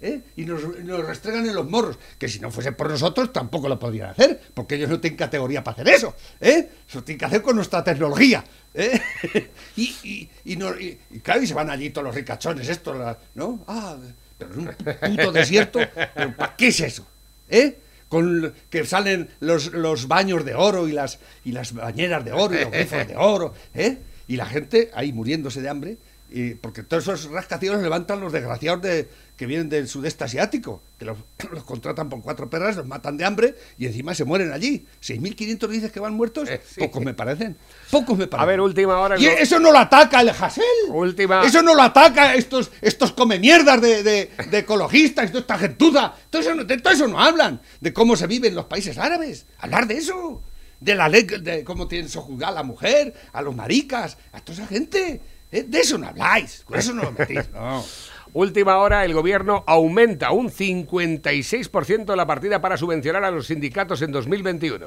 ¿Eh? 0.00 0.20
Y 0.36 0.44
nos, 0.44 0.60
nos 0.80 1.06
restregan 1.06 1.46
en 1.46 1.54
los 1.54 1.68
morros, 1.70 1.98
que 2.18 2.28
si 2.28 2.38
no 2.38 2.50
fuese 2.50 2.72
por 2.72 2.90
nosotros 2.90 3.32
tampoco 3.32 3.68
lo 3.68 3.78
podrían 3.78 4.10
hacer, 4.10 4.38
porque 4.52 4.74
ellos 4.74 4.90
no 4.90 5.00
tienen 5.00 5.16
categoría 5.16 5.64
para 5.64 5.76
hacer 5.80 5.88
eso, 5.94 6.14
¿eh? 6.40 6.68
Eso 6.86 7.02
tienen 7.02 7.20
que 7.20 7.24
hacer 7.24 7.40
con 7.40 7.56
nuestra 7.56 7.82
tecnología, 7.82 8.44
¿eh? 8.74 9.00
y, 9.76 9.82
y, 10.02 10.30
y, 10.44 10.56
no- 10.56 10.78
y- 10.78 10.98
claro, 11.22 11.42
y 11.42 11.46
se 11.46 11.54
van 11.54 11.70
allí 11.70 11.88
todos 11.90 12.06
los 12.06 12.14
ricachones, 12.14 12.68
estos, 12.68 13.16
¿no? 13.34 13.64
Ah, 13.66 13.96
pero 14.36 14.52
en 14.52 14.58
un 14.60 14.74
puto 15.16 15.32
desierto, 15.32 15.78
¿pero 16.14 16.36
¿para 16.36 16.56
qué 16.56 16.66
es 16.68 16.80
eso? 16.80 17.06
¿Eh? 17.48 17.78
Con 18.08 18.52
que 18.68 18.84
salen 18.84 19.30
los, 19.40 19.72
los 19.72 20.06
baños 20.06 20.44
de 20.44 20.54
oro 20.54 20.86
y 20.86 20.92
las, 20.92 21.18
y 21.46 21.52
las 21.52 21.72
bañeras 21.72 22.24
de 22.26 22.32
oro 22.32 22.54
y 22.54 22.60
los 22.60 22.70
grifos 22.72 23.06
de 23.06 23.16
oro, 23.16 23.54
¿eh? 23.72 23.96
Y 24.28 24.36
la 24.36 24.44
gente 24.44 24.90
ahí 24.92 25.12
muriéndose 25.14 25.62
de 25.62 25.68
hambre, 25.70 25.96
y 26.36 26.54
porque 26.56 26.82
todos 26.82 27.04
esos 27.04 27.30
rascacielos 27.30 27.80
levantan 27.80 28.18
los 28.20 28.32
desgraciados 28.32 28.82
de, 28.82 29.08
que 29.36 29.46
vienen 29.46 29.68
del 29.68 29.86
sudeste 29.86 30.24
asiático, 30.24 30.82
que 30.98 31.04
los, 31.04 31.16
los 31.52 31.62
contratan 31.62 32.08
por 32.08 32.22
cuatro 32.22 32.50
perras, 32.50 32.74
los 32.74 32.86
matan 32.86 33.16
de 33.16 33.24
hambre 33.24 33.54
y 33.78 33.86
encima 33.86 34.16
se 34.16 34.24
mueren 34.24 34.50
allí. 34.52 34.84
6.500 35.00 35.68
dices 35.68 35.92
que 35.92 36.00
van 36.00 36.12
muertos, 36.14 36.48
Eh, 36.50 36.60
sí. 36.68 36.80
pocos 36.80 37.04
me 37.04 37.14
parecen. 37.14 37.56
Pocos 37.88 38.18
me 38.18 38.26
parecen. 38.26 38.42
A 38.42 38.46
ver, 38.50 38.60
última 38.60 38.98
hora. 38.98 39.16
Y 39.16 39.26
eso 39.26 39.60
no 39.60 39.70
lo 39.70 39.78
ataca 39.78 40.22
el 40.22 40.30
Hassel. 40.30 40.64
Última- 40.88 41.44
Eso 41.46 41.62
no 41.62 41.72
lo 41.72 41.82
ataca 41.82 42.34
estos, 42.34 42.72
estos 42.80 43.12
come 43.12 43.38
mierdas 43.38 43.80
de, 43.80 44.02
de, 44.02 44.30
de 44.50 44.58
ecologistas, 44.58 45.28
toda 45.30 45.40
esta 45.42 45.56
gentuza. 45.58 46.14
Todo 46.30 46.42
eso, 46.42 46.52
no, 46.56 46.64
de 46.64 46.78
todo 46.78 46.92
eso 46.92 47.06
no 47.06 47.20
hablan. 47.20 47.60
De 47.80 47.92
cómo 47.92 48.16
se 48.16 48.26
vive 48.26 48.48
en 48.48 48.56
los 48.56 48.64
países 48.64 48.98
árabes. 48.98 49.46
Hablar 49.58 49.86
de 49.86 49.98
eso. 49.98 50.42
De 50.80 50.96
la 50.96 51.08
ley, 51.08 51.22
de 51.22 51.62
cómo 51.62 51.86
tienen 51.86 52.08
sojuzgar 52.10 52.50
a 52.50 52.52
la 52.56 52.62
mujer, 52.64 53.14
a 53.32 53.40
los 53.40 53.54
maricas, 53.54 54.18
a 54.32 54.40
toda 54.40 54.58
esa 54.58 54.66
gente. 54.66 55.20
Eh, 55.54 55.64
De 55.68 55.80
eso 55.80 55.96
no 55.98 56.08
habláis. 56.08 56.62
Con 56.64 56.78
eso 56.78 56.92
no 56.92 57.02
lo 57.04 57.12
metís. 57.12 57.40
No. 57.52 57.84
Última 58.32 58.78
hora, 58.78 59.04
el 59.04 59.14
gobierno 59.14 59.62
aumenta 59.66 60.32
un 60.32 60.50
56% 60.50 62.16
la 62.16 62.26
partida 62.26 62.60
para 62.60 62.76
subvencionar 62.76 63.24
a 63.24 63.30
los 63.30 63.46
sindicatos 63.46 64.02
en 64.02 64.10
2021. 64.10 64.86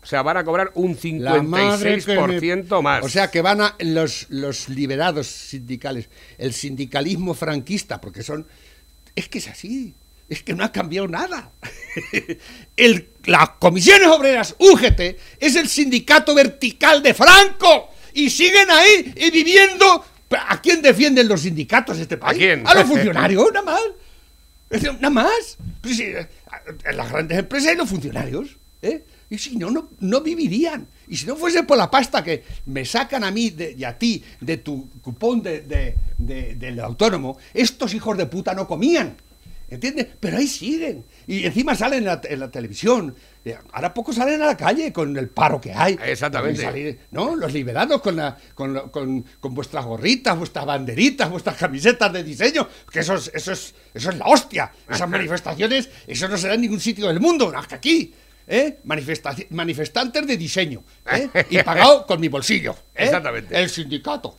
O 0.00 0.06
sea, 0.06 0.22
van 0.22 0.36
a 0.36 0.44
cobrar 0.44 0.70
un 0.74 0.96
La 1.18 1.42
madre 1.42 1.98
que 2.00 2.14
me- 2.16 2.38
56% 2.38 2.80
más. 2.82 3.04
O 3.04 3.08
sea 3.08 3.32
que 3.32 3.42
van 3.42 3.60
a 3.60 3.74
los, 3.80 4.26
los 4.30 4.68
liberados 4.68 5.26
sindicales, 5.26 6.08
el 6.38 6.52
sindicalismo 6.54 7.34
franquista, 7.34 8.00
porque 8.00 8.22
son. 8.22 8.46
Es 9.16 9.28
que 9.28 9.38
es 9.38 9.48
así. 9.48 9.94
Es 10.28 10.44
que 10.44 10.54
no 10.54 10.62
ha 10.62 10.70
cambiado 10.70 11.08
nada. 11.08 11.50
el, 12.76 13.08
las 13.24 13.50
comisiones 13.58 14.06
obreras 14.08 14.54
UGT 14.58 15.00
es 15.40 15.56
el 15.56 15.68
sindicato 15.68 16.32
vertical 16.34 17.02
de 17.02 17.12
Franco. 17.14 17.90
Y 18.14 18.30
siguen 18.30 18.70
ahí 18.70 19.12
y 19.16 19.30
viviendo. 19.30 20.04
¿A 20.30 20.60
quién 20.60 20.82
defienden 20.82 21.26
los 21.28 21.40
sindicatos 21.42 21.98
este 21.98 22.16
país? 22.18 22.38
quién? 22.38 22.66
A 22.66 22.74
los 22.74 22.84
funcionarios, 22.86 23.50
nada 23.52 23.62
más. 23.64 23.80
Nada 25.00 25.10
más. 25.10 25.56
Pues 25.80 25.96
sí, 25.96 26.04
en 26.04 26.96
las 26.96 27.10
grandes 27.10 27.38
empresas 27.38 27.70
hay 27.70 27.76
los 27.76 27.88
funcionarios. 27.88 28.56
¿eh? 28.82 29.04
Y 29.30 29.38
si 29.38 29.56
no, 29.56 29.70
no, 29.70 29.90
no 30.00 30.20
vivirían. 30.20 30.86
Y 31.08 31.16
si 31.16 31.24
no 31.26 31.36
fuese 31.36 31.62
por 31.62 31.78
la 31.78 31.90
pasta 31.90 32.22
que 32.22 32.44
me 32.66 32.84
sacan 32.84 33.24
a 33.24 33.30
mí 33.30 33.50
de- 33.50 33.74
y 33.78 33.84
a 33.84 33.98
ti 33.98 34.22
de 34.40 34.58
tu 34.58 34.90
cupón 35.00 35.42
de, 35.42 35.60
de- 35.62 35.94
de- 36.18 36.54
del 36.56 36.80
autónomo, 36.80 37.38
estos 37.54 37.94
hijos 37.94 38.16
de 38.18 38.26
puta 38.26 38.52
no 38.54 38.66
comían. 38.68 39.16
¿Entiendes? 39.70 40.06
Pero 40.20 40.38
ahí 40.38 40.46
siguen. 40.46 41.04
Y 41.26 41.44
encima 41.44 41.74
salen 41.74 41.98
en 42.00 42.04
la, 42.06 42.20
en 42.24 42.40
la 42.40 42.50
televisión. 42.50 43.14
Ahora 43.72 43.92
poco 43.94 44.12
salen 44.12 44.42
a 44.42 44.46
la 44.46 44.56
calle 44.56 44.92
con 44.92 45.16
el 45.16 45.28
paro 45.28 45.60
que 45.60 45.72
hay. 45.72 45.98
Exactamente. 46.04 46.62
Salir- 46.62 46.98
¿No? 47.10 47.36
Los 47.36 47.52
liberados 47.52 48.00
con, 48.00 48.16
la, 48.16 48.36
con, 48.54 48.90
con- 48.90 49.24
con 49.40 49.54
vuestras 49.54 49.84
gorritas, 49.84 50.36
vuestras 50.36 50.66
banderitas, 50.66 51.30
vuestras 51.30 51.56
camisetas 51.56 52.12
de 52.12 52.24
diseño. 52.24 52.68
Que 52.90 53.00
eso 53.00 53.14
es, 53.14 53.30
eso 53.34 53.52
es, 53.52 53.74
eso 53.94 54.10
es 54.10 54.16
la 54.18 54.26
hostia. 54.26 54.72
Esas 54.88 55.08
manifestaciones, 55.10 55.88
eso 56.06 56.28
no 56.28 56.36
será 56.36 56.54
en 56.54 56.60
ningún 56.62 56.80
sitio 56.80 57.06
del 57.08 57.20
mundo, 57.20 57.50
más 57.52 57.66
que 57.66 57.74
aquí. 57.76 58.14
¿eh? 58.46 58.78
Manifesta- 58.84 59.36
manifestantes 59.50 60.26
de 60.26 60.36
diseño. 60.36 60.82
¿eh? 61.12 61.28
Y 61.50 61.62
pagado 61.62 62.06
con 62.06 62.20
mi 62.20 62.28
bolsillo. 62.28 62.72
¿eh? 62.94 63.04
Exactamente. 63.04 63.58
El 63.60 63.68
sindicato. 63.70 64.38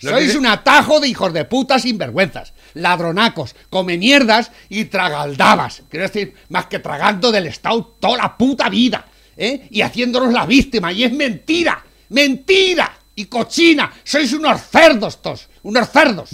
Sois 0.00 0.34
un 0.34 0.46
atajo 0.46 1.00
de 1.00 1.08
hijos 1.08 1.32
de 1.32 1.44
puta 1.44 1.78
sinvergüenzas, 1.78 2.52
ladronacos, 2.74 3.54
come 3.68 3.98
mierdas 3.98 4.50
y 4.68 4.86
tragaldabas. 4.86 5.82
Quiero 5.88 6.06
decir, 6.06 6.34
más 6.48 6.66
que 6.66 6.78
tragando 6.78 7.32
del 7.32 7.46
Estado 7.46 7.96
toda 7.98 8.18
la 8.18 8.36
puta 8.36 8.68
vida, 8.68 9.06
¿eh? 9.36 9.66
Y 9.70 9.82
haciéndonos 9.82 10.32
la 10.32 10.46
víctima. 10.46 10.92
Y 10.92 11.04
es 11.04 11.12
mentira, 11.12 11.84
mentira 12.10 12.92
y 13.14 13.26
cochina. 13.26 13.92
Sois 14.04 14.32
unos 14.32 14.60
cerdos, 14.62 15.20
tos, 15.20 15.48
unos 15.62 15.88
cerdos. 15.90 16.30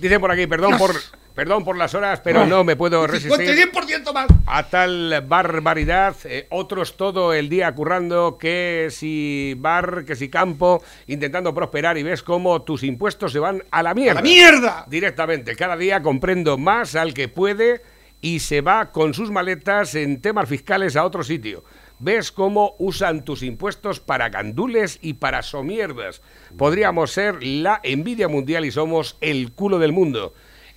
Dice 0.00 0.18
por 0.18 0.30
aquí, 0.30 0.46
perdón 0.46 0.76
por, 0.78 0.94
perdón 1.34 1.64
por 1.64 1.76
las 1.76 1.94
horas, 1.94 2.20
pero 2.22 2.46
no 2.46 2.64
me 2.64 2.76
puedo 2.76 3.06
resistir 3.06 3.70
51% 3.72 4.12
más. 4.12 4.26
a 4.46 4.68
tal 4.68 5.22
barbaridad. 5.26 6.14
Eh, 6.24 6.46
otros 6.50 6.96
todo 6.96 7.32
el 7.32 7.48
día 7.48 7.74
currando, 7.74 8.38
que 8.38 8.88
si 8.90 9.54
bar, 9.58 10.04
que 10.04 10.16
si 10.16 10.28
campo, 10.28 10.82
intentando 11.06 11.52
prosperar 11.54 11.98
y 11.98 12.02
ves 12.02 12.22
cómo 12.22 12.62
tus 12.62 12.82
impuestos 12.82 13.32
se 13.32 13.38
van 13.38 13.62
a 13.70 13.82
la 13.82 13.90
¡A 13.90 13.94
mierda. 13.94 14.14
la 14.14 14.22
mierda! 14.22 14.84
Directamente, 14.88 15.56
cada 15.56 15.76
día 15.76 16.02
comprendo 16.02 16.56
más 16.58 16.94
al 16.94 17.14
que 17.14 17.28
puede 17.28 17.82
y 18.20 18.38
se 18.40 18.60
va 18.60 18.90
con 18.92 19.12
sus 19.12 19.30
maletas 19.30 19.94
en 19.94 20.20
temas 20.20 20.48
fiscales 20.48 20.96
a 20.96 21.04
otro 21.04 21.22
sitio. 21.22 21.64
Ves 21.98 22.32
cómo 22.32 22.74
usan 22.78 23.24
tus 23.24 23.42
impuestos 23.42 24.00
para 24.00 24.28
gandules 24.28 24.98
y 25.00 25.14
para 25.14 25.42
somierdas. 25.42 26.22
Podríamos 26.56 27.12
ser 27.12 27.42
la 27.42 27.80
envidia 27.82 28.28
mundial 28.28 28.64
y 28.64 28.70
somos 28.72 29.16
el 29.20 29.52
culo 29.52 29.78
del 29.78 29.92
mundo. 29.92 30.34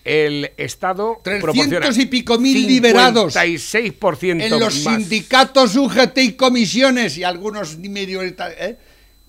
El 0.07 0.51
Estado 0.57 1.19
300 1.23 1.53
proporciona 1.53 2.01
y 2.01 2.05
pico 2.05 2.39
mil 2.39 2.65
liberados 2.65 3.35
56% 3.35 4.43
En 4.43 4.49
los 4.51 4.83
más. 4.83 4.95
sindicatos 4.95 5.75
UGT 5.75 6.17
y 6.19 6.33
comisiones 6.33 7.17
y 7.17 7.23
algunos 7.23 7.77
medio... 7.77 8.21
¿eh? 8.21 8.77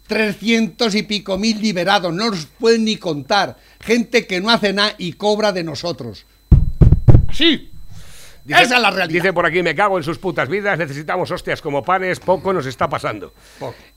300 0.06 0.94
y 0.94 1.02
pico 1.02 1.36
mil 1.36 1.60
liberados, 1.60 2.14
no 2.14 2.28
os 2.28 2.46
pueden 2.58 2.84
ni 2.84 2.96
contar. 2.96 3.58
Gente 3.78 4.26
que 4.26 4.40
no 4.40 4.50
hace 4.50 4.72
nada 4.72 4.94
y 4.96 5.12
cobra 5.12 5.52
de 5.52 5.62
nosotros. 5.62 6.24
Sí. 7.30 7.70
Dice- 8.48 8.62
Esa 8.62 8.76
es 8.76 8.82
la 8.82 8.90
realidad. 8.90 9.14
Dice 9.22 9.32
por 9.32 9.44
aquí, 9.46 9.62
me 9.62 9.74
cago 9.74 9.98
en 9.98 10.02
sus 10.04 10.18
putas 10.18 10.48
vidas, 10.48 10.78
necesitamos 10.78 11.30
hostias 11.30 11.60
como 11.60 11.82
panes, 11.82 12.18
poco 12.18 12.52
nos 12.52 12.64
está 12.66 12.88
pasando. 12.88 13.34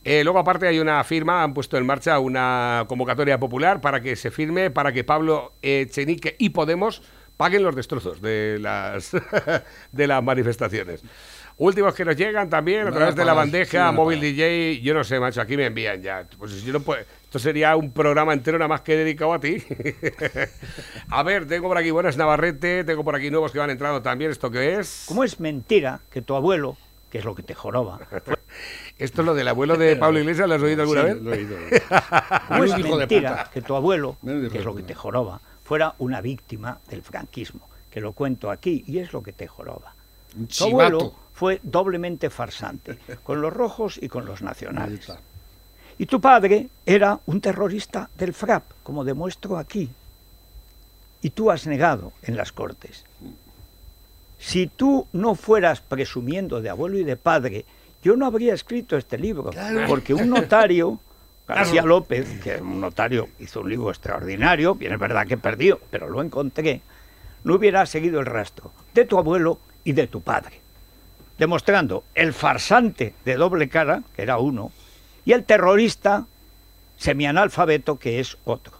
Eh, 0.03 0.23
luego 0.23 0.39
aparte 0.39 0.67
hay 0.67 0.79
una 0.79 1.03
firma, 1.03 1.41
han 1.41 1.53
puesto 1.53 1.77
en 1.77 1.85
marcha 1.85 2.19
una 2.19 2.85
convocatoria 2.87 3.39
popular 3.39 3.79
para 3.81 4.01
que 4.01 4.15
se 4.15 4.29
firme, 4.29 4.69
para 4.69 4.91
que 4.91 5.03
Pablo 5.03 5.53
Echenique 5.61 6.35
y 6.37 6.49
Podemos 6.49 7.01
paguen 7.37 7.63
los 7.63 7.75
destrozos 7.75 8.21
de 8.21 8.57
las, 8.59 9.11
de 9.91 10.07
las 10.07 10.21
manifestaciones. 10.23 11.01
Últimos 11.57 11.93
que 11.95 12.05
nos 12.05 12.15
llegan 12.15 12.49
también 12.49 12.87
a 12.87 12.91
través 12.91 13.15
de 13.15 13.23
la 13.25 13.33
bandeja, 13.33 13.91
móvil. 13.91 14.19
DJ, 14.19 14.81
yo 14.81 14.93
no 14.93 15.03
sé, 15.03 15.19
macho, 15.19 15.41
aquí 15.41 15.55
me 15.57 15.65
envían 15.67 16.01
ya. 16.01 16.27
Pues 16.37 16.61
yo 16.63 16.73
no 16.73 16.81
puedo- 16.81 17.03
esto 17.31 17.39
sería 17.39 17.77
un 17.77 17.93
programa 17.93 18.33
entero 18.33 18.57
nada 18.57 18.67
más 18.67 18.81
que 18.81 18.93
dedicado 18.97 19.31
a 19.31 19.39
ti. 19.39 19.55
a 21.09 21.23
ver, 21.23 21.47
tengo 21.47 21.69
por 21.69 21.77
aquí 21.77 21.89
buenas 21.89 22.17
Navarrete, 22.17 22.83
tengo 22.83 23.05
por 23.05 23.15
aquí 23.15 23.31
nuevos 23.31 23.53
que 23.53 23.59
van 23.59 23.69
entrando 23.69 24.01
también. 24.01 24.31
¿Esto 24.31 24.51
qué 24.51 24.77
es? 24.77 25.05
¿Cómo 25.07 25.23
es 25.23 25.39
mentira 25.39 26.01
que 26.09 26.21
tu 26.21 26.35
abuelo, 26.35 26.75
que 27.09 27.19
es 27.19 27.23
lo 27.23 27.33
que 27.33 27.41
te 27.41 27.53
joroba, 27.53 28.01
¿Esto 28.97 29.21
es 29.21 29.25
lo 29.25 29.33
del 29.33 29.47
abuelo 29.47 29.77
de 29.77 29.95
Pablo 29.95 30.19
Iglesias? 30.19 30.49
¿Lo 30.49 30.55
has 30.55 30.61
oído 30.61 30.81
alguna 30.81 31.03
Sí, 31.03 31.07
vez? 31.07 31.21
lo 31.21 31.33
he 31.33 31.37
oído. 31.37 31.57
cómo 32.49 32.63
es 32.65 32.77
mentira 32.77 33.49
que 33.53 33.61
tu 33.61 33.75
abuelo, 33.77 34.17
que 34.21 34.57
es 34.57 34.65
lo 34.65 34.75
que 34.75 34.83
te 34.83 34.93
joroba, 34.93 35.39
fuera 35.63 35.95
una 35.99 36.19
víctima 36.19 36.81
del 36.89 37.01
franquismo? 37.01 37.69
Que 37.89 38.01
lo 38.01 38.11
cuento 38.11 38.51
aquí 38.51 38.83
y 38.85 38.99
es 38.99 39.13
lo 39.13 39.23
que 39.23 39.31
te 39.31 39.47
joroba. 39.47 39.95
Un 40.37 40.47
Tu 40.47 40.65
abuelo 40.65 41.13
fue 41.31 41.61
doblemente 41.63 42.29
farsante, 42.29 42.97
con 43.23 43.39
los 43.39 43.53
rojos 43.53 43.97
y 44.01 44.09
con 44.09 44.25
los 44.25 44.41
Ahí 44.41 44.47
nacionales. 44.47 45.09
Y 46.01 46.07
tu 46.07 46.19
padre 46.19 46.67
era 46.83 47.19
un 47.27 47.39
terrorista 47.41 48.09
del 48.17 48.33
FRAP, 48.33 48.63
como 48.81 49.03
demuestro 49.03 49.59
aquí. 49.59 49.87
Y 51.21 51.29
tú 51.29 51.51
has 51.51 51.67
negado 51.67 52.11
en 52.23 52.35
las 52.35 52.51
Cortes. 52.51 53.05
Si 54.39 54.65
tú 54.65 55.05
no 55.13 55.35
fueras 55.35 55.81
presumiendo 55.81 56.59
de 56.59 56.71
abuelo 56.71 56.97
y 56.97 57.03
de 57.03 57.17
padre, 57.17 57.65
yo 58.01 58.15
no 58.15 58.25
habría 58.25 58.55
escrito 58.55 58.97
este 58.97 59.19
libro, 59.19 59.51
porque 59.87 60.15
un 60.15 60.27
notario, 60.31 60.99
García 61.47 61.83
López, 61.83 62.41
que 62.41 62.55
es 62.55 62.61
un 62.61 62.81
notario, 62.81 63.29
hizo 63.37 63.61
un 63.61 63.69
libro 63.69 63.91
extraordinario, 63.91 64.73
bien 64.73 64.93
es 64.93 64.99
verdad 64.99 65.27
que 65.27 65.37
perdió, 65.37 65.79
pero 65.91 66.09
lo 66.09 66.23
encontré, 66.23 66.81
no 67.43 67.53
hubiera 67.53 67.85
seguido 67.85 68.19
el 68.19 68.25
rastro 68.25 68.71
de 68.95 69.05
tu 69.05 69.19
abuelo 69.19 69.59
y 69.83 69.91
de 69.91 70.07
tu 70.07 70.21
padre, 70.21 70.61
demostrando 71.37 72.05
el 72.15 72.33
farsante 72.33 73.13
de 73.23 73.35
doble 73.35 73.69
cara, 73.69 74.01
que 74.15 74.23
era 74.23 74.39
uno, 74.39 74.71
y 75.25 75.33
el 75.33 75.43
terrorista 75.43 76.25
semianalfabeto, 76.97 77.97
que 77.99 78.19
es 78.19 78.37
otro. 78.45 78.73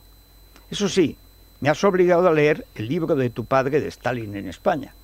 Eso 0.70 0.88
sí, 0.88 1.18
me 1.60 1.70
has 1.70 1.84
obligado 1.84 2.28
a 2.28 2.34
leer 2.34 2.66
el 2.76 2.88
libro 2.88 3.16
de 3.16 3.30
tu 3.30 3.46
padre 3.46 3.82
de 3.82 3.88
Stalin 3.88 4.36
en 4.36 4.48
España. 4.48 4.96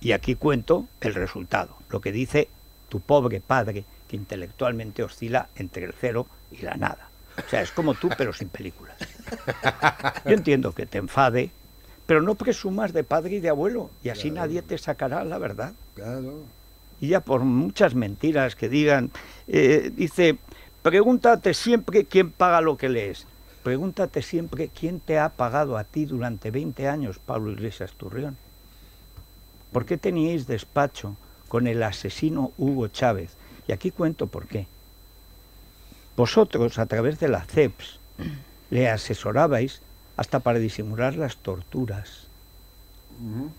Y 0.00 0.12
aquí 0.12 0.34
cuento 0.34 0.86
el 1.00 1.14
resultado, 1.14 1.76
lo 1.90 2.00
que 2.00 2.12
dice 2.12 2.48
tu 2.88 3.00
pobre 3.00 3.40
padre, 3.40 3.84
que 4.08 4.16
intelectualmente 4.16 5.02
oscila 5.02 5.48
entre 5.56 5.84
el 5.84 5.92
cero 5.92 6.26
y 6.50 6.62
la 6.62 6.74
nada. 6.74 7.10
O 7.36 7.48
sea, 7.48 7.62
es 7.62 7.70
como 7.70 7.94
tú, 7.94 8.08
pero 8.16 8.32
sin 8.32 8.48
películas. 8.48 8.96
Yo 10.24 10.32
entiendo 10.32 10.72
que 10.72 10.86
te 10.86 10.98
enfade, 10.98 11.50
pero 12.06 12.22
no 12.22 12.34
presumas 12.34 12.92
de 12.92 13.04
padre 13.04 13.36
y 13.36 13.40
de 13.40 13.50
abuelo, 13.50 13.90
y 14.02 14.08
así 14.08 14.30
nadie 14.30 14.62
te 14.62 14.78
sacará 14.78 15.24
la 15.24 15.38
verdad. 15.38 15.74
Claro. 15.94 16.44
Y 17.00 17.08
ya 17.08 17.20
por 17.20 17.42
muchas 17.42 17.94
mentiras 17.94 18.56
que 18.56 18.68
digan, 18.68 19.10
eh, 19.48 19.90
dice, 19.94 20.38
pregúntate 20.82 21.54
siempre 21.54 22.04
quién 22.04 22.30
paga 22.30 22.60
lo 22.60 22.76
que 22.76 22.88
lees. 22.88 23.26
Pregúntate 23.62 24.22
siempre 24.22 24.68
quién 24.68 25.00
te 25.00 25.18
ha 25.18 25.30
pagado 25.30 25.76
a 25.76 25.84
ti 25.84 26.06
durante 26.06 26.50
20 26.50 26.88
años, 26.88 27.18
Pablo 27.18 27.52
Iglesias 27.52 27.92
Turrión. 27.92 28.36
¿Por 29.72 29.84
qué 29.84 29.98
teníais 29.98 30.46
despacho 30.46 31.16
con 31.48 31.66
el 31.66 31.82
asesino 31.82 32.52
Hugo 32.56 32.88
Chávez? 32.88 33.36
Y 33.68 33.72
aquí 33.72 33.90
cuento 33.90 34.26
por 34.26 34.46
qué. 34.46 34.66
Vosotros, 36.16 36.78
a 36.78 36.86
través 36.86 37.20
de 37.20 37.28
la 37.28 37.44
CEPS, 37.44 38.00
le 38.70 38.88
asesorabais 38.88 39.82
hasta 40.16 40.40
para 40.40 40.58
disimular 40.58 41.16
las 41.16 41.36
torturas. 41.36 42.29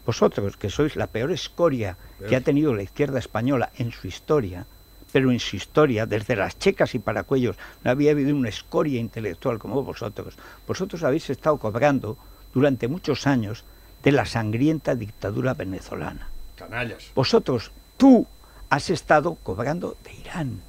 Vosotros, 0.05 0.57
que 0.57 0.69
sois 0.69 0.95
la 0.95 1.07
peor 1.07 1.31
escoria 1.31 1.97
que 2.27 2.35
ha 2.35 2.41
tenido 2.41 2.73
la 2.73 2.83
izquierda 2.83 3.19
española 3.19 3.71
en 3.77 3.91
su 3.91 4.07
historia, 4.07 4.65
pero 5.11 5.31
en 5.31 5.39
su 5.39 5.55
historia, 5.55 6.05
desde 6.05 6.35
las 6.35 6.57
checas 6.57 6.95
y 6.95 6.99
paracuellos, 6.99 7.57
no 7.83 7.91
había 7.91 8.11
habido 8.11 8.35
una 8.35 8.49
escoria 8.49 8.99
intelectual 8.99 9.59
como 9.59 9.83
vosotros. 9.83 10.37
Vosotros 10.65 11.03
habéis 11.03 11.29
estado 11.29 11.57
cobrando 11.57 12.17
durante 12.53 12.87
muchos 12.87 13.27
años 13.27 13.63
de 14.03 14.11
la 14.11 14.25
sangrienta 14.25 14.95
dictadura 14.95 15.53
venezolana. 15.53 16.29
Canallas. 16.55 17.11
Vosotros, 17.13 17.71
tú, 17.97 18.25
has 18.69 18.89
estado 18.89 19.35
cobrando 19.43 19.97
de 20.03 20.13
Irán. 20.13 20.61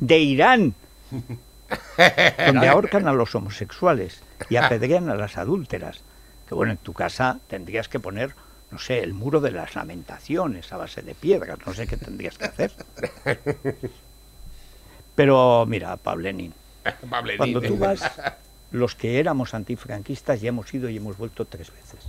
De 0.00 0.18
Irán. 0.18 0.74
donde 2.46 2.68
ahorcan 2.68 3.08
a 3.08 3.12
los 3.12 3.34
homosexuales 3.34 4.22
y 4.48 4.56
apedrean 4.56 5.08
a 5.08 5.14
las 5.14 5.38
adúlteras. 5.38 6.02
Que 6.48 6.54
bueno, 6.54 6.72
en 6.72 6.78
tu 6.78 6.92
casa 6.92 7.38
tendrías 7.48 7.88
que 7.88 8.00
poner, 8.00 8.34
no 8.70 8.78
sé, 8.78 9.00
el 9.00 9.14
muro 9.14 9.40
de 9.40 9.50
las 9.50 9.74
lamentaciones 9.74 10.72
a 10.72 10.76
base 10.76 11.02
de 11.02 11.14
piedras. 11.14 11.58
No 11.66 11.72
sé 11.74 11.86
qué 11.86 11.96
tendrías 11.96 12.36
que 12.36 12.44
hacer. 12.44 12.72
Pero 15.14 15.64
mira, 15.66 15.96
Pablenín, 15.96 16.52
Pablenín. 17.08 17.38
cuando 17.38 17.60
tú 17.62 17.78
vas, 17.78 18.02
los 18.72 18.94
que 18.94 19.20
éramos 19.20 19.54
antifranquistas 19.54 20.40
ya 20.40 20.48
hemos 20.48 20.72
ido 20.74 20.88
y 20.88 20.96
hemos 20.96 21.16
vuelto 21.16 21.44
tres 21.44 21.70
veces. 21.72 22.03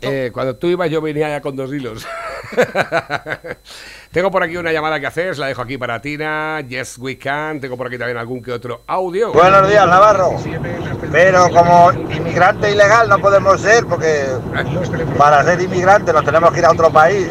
Eh, 0.00 0.30
cuando 0.32 0.56
tú 0.56 0.66
ibas 0.68 0.90
yo 0.90 1.00
venía 1.00 1.28
ya 1.28 1.40
con 1.40 1.56
dos 1.56 1.72
hilos. 1.72 2.06
Tengo 4.10 4.30
por 4.30 4.42
aquí 4.42 4.56
una 4.56 4.72
llamada 4.72 4.98
que 4.98 5.06
hacer, 5.06 5.36
la 5.38 5.46
dejo 5.46 5.62
aquí 5.62 5.78
para 5.78 6.00
Tina. 6.00 6.60
Yes, 6.66 6.98
we 6.98 7.18
can. 7.18 7.60
Tengo 7.60 7.76
por 7.76 7.86
aquí 7.86 7.98
también 7.98 8.16
algún 8.16 8.42
que 8.42 8.52
otro 8.52 8.82
audio. 8.86 9.32
Buenos 9.32 9.68
días, 9.68 9.86
Navarro. 9.86 10.36
Pero 11.12 11.48
como 11.50 11.92
inmigrante 11.92 12.72
ilegal 12.72 13.08
no 13.08 13.18
podemos 13.18 13.60
ser, 13.60 13.84
porque 13.86 14.24
para 15.18 15.44
ser 15.44 15.60
inmigrante 15.60 16.12
nos 16.12 16.24
tenemos 16.24 16.52
que 16.52 16.58
ir 16.60 16.64
a 16.64 16.72
otro 16.72 16.90
país. 16.90 17.28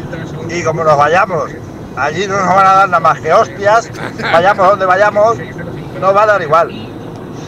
Y 0.48 0.62
como 0.62 0.84
nos 0.84 0.96
vayamos, 0.96 1.50
allí 1.96 2.26
no 2.26 2.38
nos 2.38 2.54
van 2.54 2.66
a 2.66 2.74
dar 2.74 2.88
nada 2.88 3.00
más 3.00 3.20
que 3.20 3.32
hostias. 3.32 3.90
Vayamos 4.20 4.68
donde 4.68 4.86
vayamos, 4.86 5.38
no 6.00 6.14
va 6.14 6.22
a 6.22 6.26
dar 6.26 6.42
igual. 6.42 6.70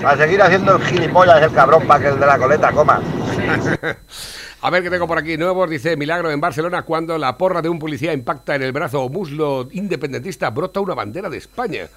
A 0.05 0.17
seguir 0.17 0.41
haciendo 0.43 0.77
el 0.77 0.83
gilipollas 0.85 1.43
el 1.43 1.53
cabrón 1.53 1.87
para 1.87 2.01
que 2.01 2.09
el 2.09 2.21
de 2.21 2.27
la 2.27 2.39
coleta 2.39 2.73
coma. 2.73 3.01
A 4.61 4.71
ver 4.71 4.83
qué 4.83 4.91
tengo 4.91 5.07
por 5.07 5.19
aquí 5.19 5.37
nuevos. 5.37 5.71
Dice 5.71 5.97
Milagro 5.97 6.31
en 6.31 6.41
Barcelona 6.41 6.83
cuando 6.83 7.17
la 7.17 7.39
porra 7.39 7.63
de 7.63 7.69
un 7.69 7.79
policía 7.79 8.13
impacta 8.13 8.57
en 8.57 8.63
el 8.63 8.73
brazo 8.73 9.03
o 9.03 9.09
muslo 9.09 9.69
independentista 9.71 10.51
brota 10.51 10.81
una 10.81 10.95
bandera 10.95 11.31
de 11.31 11.39
España. 11.39 11.89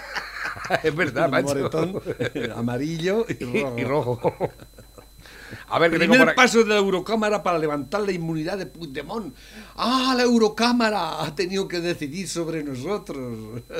es 0.82 0.94
verdad, 0.94 1.28
macho. 1.28 1.48
moretón 1.48 2.00
amarillo 2.54 3.26
y 3.28 3.44
rojo. 3.44 3.74
y 3.78 3.84
rojo. 3.84 4.50
A 5.68 5.78
ver 5.78 5.90
tengo 5.90 6.00
Primer 6.00 6.18
por 6.20 6.28
aquí. 6.30 6.36
paso 6.36 6.58
de 6.58 6.66
la 6.66 6.76
Eurocámara 6.76 7.42
para 7.42 7.58
levantar 7.58 8.02
la 8.02 8.12
inmunidad 8.12 8.58
de 8.58 8.66
Puigdemont. 8.66 9.34
¡Ah, 9.76 10.14
la 10.16 10.22
Eurocámara 10.22 11.22
ha 11.22 11.34
tenido 11.34 11.68
que 11.68 11.80
decidir 11.80 12.28
sobre 12.28 12.62
nosotros! 12.62 13.62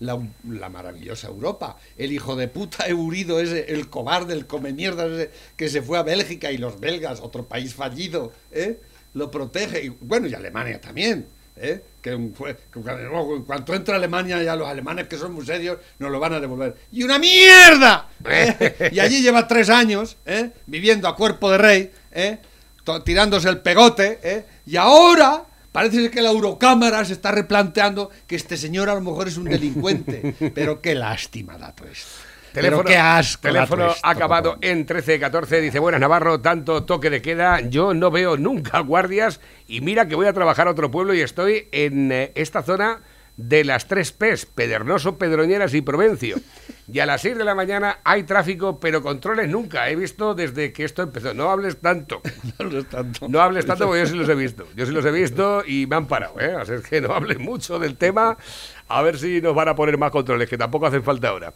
La, 0.00 0.18
la 0.48 0.68
maravillosa 0.70 1.28
Europa. 1.28 1.76
El 1.96 2.12
hijo 2.12 2.34
de 2.36 2.48
puta 2.48 2.86
Eurido 2.88 3.38
ese, 3.40 3.72
el 3.72 3.88
cobarde, 3.90 4.34
el 4.34 4.46
come 4.46 4.72
mierda 4.72 5.06
ese 5.06 5.30
que 5.56 5.68
se 5.68 5.82
fue 5.82 5.98
a 5.98 6.02
Bélgica 6.02 6.50
y 6.50 6.58
los 6.58 6.80
belgas, 6.80 7.20
otro 7.20 7.46
país 7.46 7.74
fallido, 7.74 8.32
¿eh? 8.50 8.80
lo 9.14 9.30
protege. 9.30 9.84
Y, 9.84 9.88
bueno, 9.88 10.26
y 10.26 10.34
Alemania 10.34 10.80
también. 10.80 11.26
¿Eh? 11.60 11.82
Que, 12.02 12.14
un- 12.14 12.34
fue- 12.34 12.56
que 12.56 12.80
luego, 12.80 13.36
en 13.36 13.42
cuanto 13.44 13.74
entra 13.74 13.96
Alemania, 13.96 14.42
ya 14.42 14.56
los 14.56 14.68
alemanes 14.68 15.06
que 15.08 15.16
son 15.18 15.32
muy 15.34 15.44
serios 15.44 15.78
nos 15.98 16.10
lo 16.10 16.18
van 16.18 16.32
a 16.34 16.40
devolver. 16.40 16.76
¡Y 16.92 17.02
una 17.02 17.18
mierda! 17.18 18.08
¿eh? 18.24 18.90
Y 18.92 19.00
allí 19.00 19.22
lleva 19.22 19.46
tres 19.46 19.68
años 19.70 20.16
¿eh? 20.26 20.50
viviendo 20.66 21.08
a 21.08 21.14
cuerpo 21.16 21.50
de 21.50 21.58
rey, 21.58 21.90
¿eh? 22.12 22.38
tirándose 23.04 23.48
el 23.48 23.58
pegote, 23.60 24.18
¿eh? 24.22 24.44
y 24.66 24.76
ahora 24.76 25.44
parece 25.70 26.10
que 26.10 26.20
la 26.22 26.30
Eurocámara 26.30 27.04
se 27.04 27.12
está 27.12 27.30
replanteando 27.30 28.10
que 28.26 28.34
este 28.34 28.56
señor 28.56 28.88
a 28.90 28.94
lo 28.94 29.00
mejor 29.02 29.28
es 29.28 29.36
un 29.36 29.44
delincuente. 29.44 30.34
Pero 30.54 30.80
qué 30.80 30.94
lástima 30.96 31.56
da 31.58 31.72
todo 31.74 31.88
esto. 31.88 32.08
Teléfono, 32.52 32.82
Pero 32.82 32.94
qué 32.94 32.98
asco 32.98 33.42
teléfono 33.42 33.90
esto, 33.90 34.00
acabado 34.06 34.58
en 34.60 34.78
1314. 34.78 35.60
Dice, 35.60 35.78
buenas 35.78 36.00
Navarro, 36.00 36.40
tanto 36.40 36.84
toque 36.84 37.10
de 37.10 37.22
queda. 37.22 37.60
Yo 37.60 37.94
no 37.94 38.10
veo 38.10 38.36
nunca 38.36 38.80
guardias 38.80 39.40
y 39.66 39.80
mira 39.80 40.08
que 40.08 40.14
voy 40.14 40.26
a 40.26 40.32
trabajar 40.32 40.66
a 40.68 40.72
otro 40.72 40.90
pueblo 40.90 41.14
y 41.14 41.20
estoy 41.20 41.68
en 41.72 42.10
eh, 42.12 42.32
esta 42.34 42.62
zona 42.62 43.00
de 43.36 43.64
las 43.64 43.86
tres 43.86 44.12
P's, 44.12 44.44
Pedernoso, 44.46 45.16
Pedroñeras 45.16 45.72
y 45.74 45.80
Provencio. 45.80 46.36
Y 46.92 46.98
a 46.98 47.06
las 47.06 47.22
6 47.22 47.38
de 47.38 47.44
la 47.44 47.54
mañana 47.54 48.00
hay 48.04 48.24
tráfico, 48.24 48.80
pero 48.80 49.00
controles 49.02 49.48
nunca. 49.48 49.88
He 49.88 49.96
visto 49.96 50.34
desde 50.34 50.72
que 50.72 50.84
esto 50.84 51.02
empezó. 51.02 51.32
No 51.32 51.50
hables 51.50 51.80
tanto. 51.80 52.20
No 52.58 52.66
lo 52.66 52.78
es 52.80 52.88
tanto. 52.88 53.28
No 53.28 53.40
hables 53.40 53.64
tanto 53.64 53.86
porque 53.86 54.00
yo 54.00 54.06
sí 54.06 54.16
los 54.16 54.28
he 54.28 54.34
visto. 54.34 54.66
Yo 54.74 54.84
sí 54.84 54.92
los 54.92 55.04
he 55.04 55.10
visto 55.12 55.62
y 55.64 55.86
me 55.86 55.96
han 55.96 56.06
parado, 56.06 56.38
¿eh? 56.40 56.54
Así 56.60 56.72
es 56.72 56.82
que 56.82 57.00
no 57.00 57.14
hables 57.14 57.38
mucho 57.38 57.78
del 57.78 57.96
tema. 57.96 58.36
A 58.88 59.02
ver 59.02 59.18
si 59.18 59.40
nos 59.40 59.54
van 59.54 59.68
a 59.68 59.74
poner 59.74 59.96
más 59.96 60.10
controles, 60.10 60.48
que 60.48 60.58
tampoco 60.58 60.86
hacen 60.86 61.02
falta 61.02 61.28
ahora. 61.28 61.54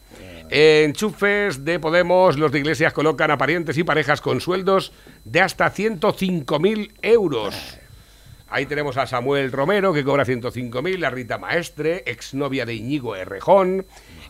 Enchufes 0.51 1.65
de 1.65 1.79
Podemos, 1.79 2.39
los 2.39 2.53
de 2.53 2.59
Iglesias 2.59 2.93
colocan 2.93 3.31
a 3.31 3.39
parientes 3.39 3.77
y 3.79 3.85
parejas 3.85 4.21
con 4.21 4.41
sueldos 4.41 4.93
de 5.25 5.41
hasta 5.41 5.73
105.000 5.73 6.93
euros. 7.03 7.79
Ahí 8.47 8.67
tenemos 8.67 8.97
a 8.99 9.07
Samuel 9.07 9.51
Romero, 9.51 9.93
que 9.93 10.05
cobra 10.05 10.25
105.000, 10.25 11.05
a 11.05 11.11
Rita 11.11 11.39
Maestre, 11.39 12.05
exnovia 12.07 12.65
de 12.65 12.75
Iñigo 12.75 13.17
Errejón, 13.17 13.85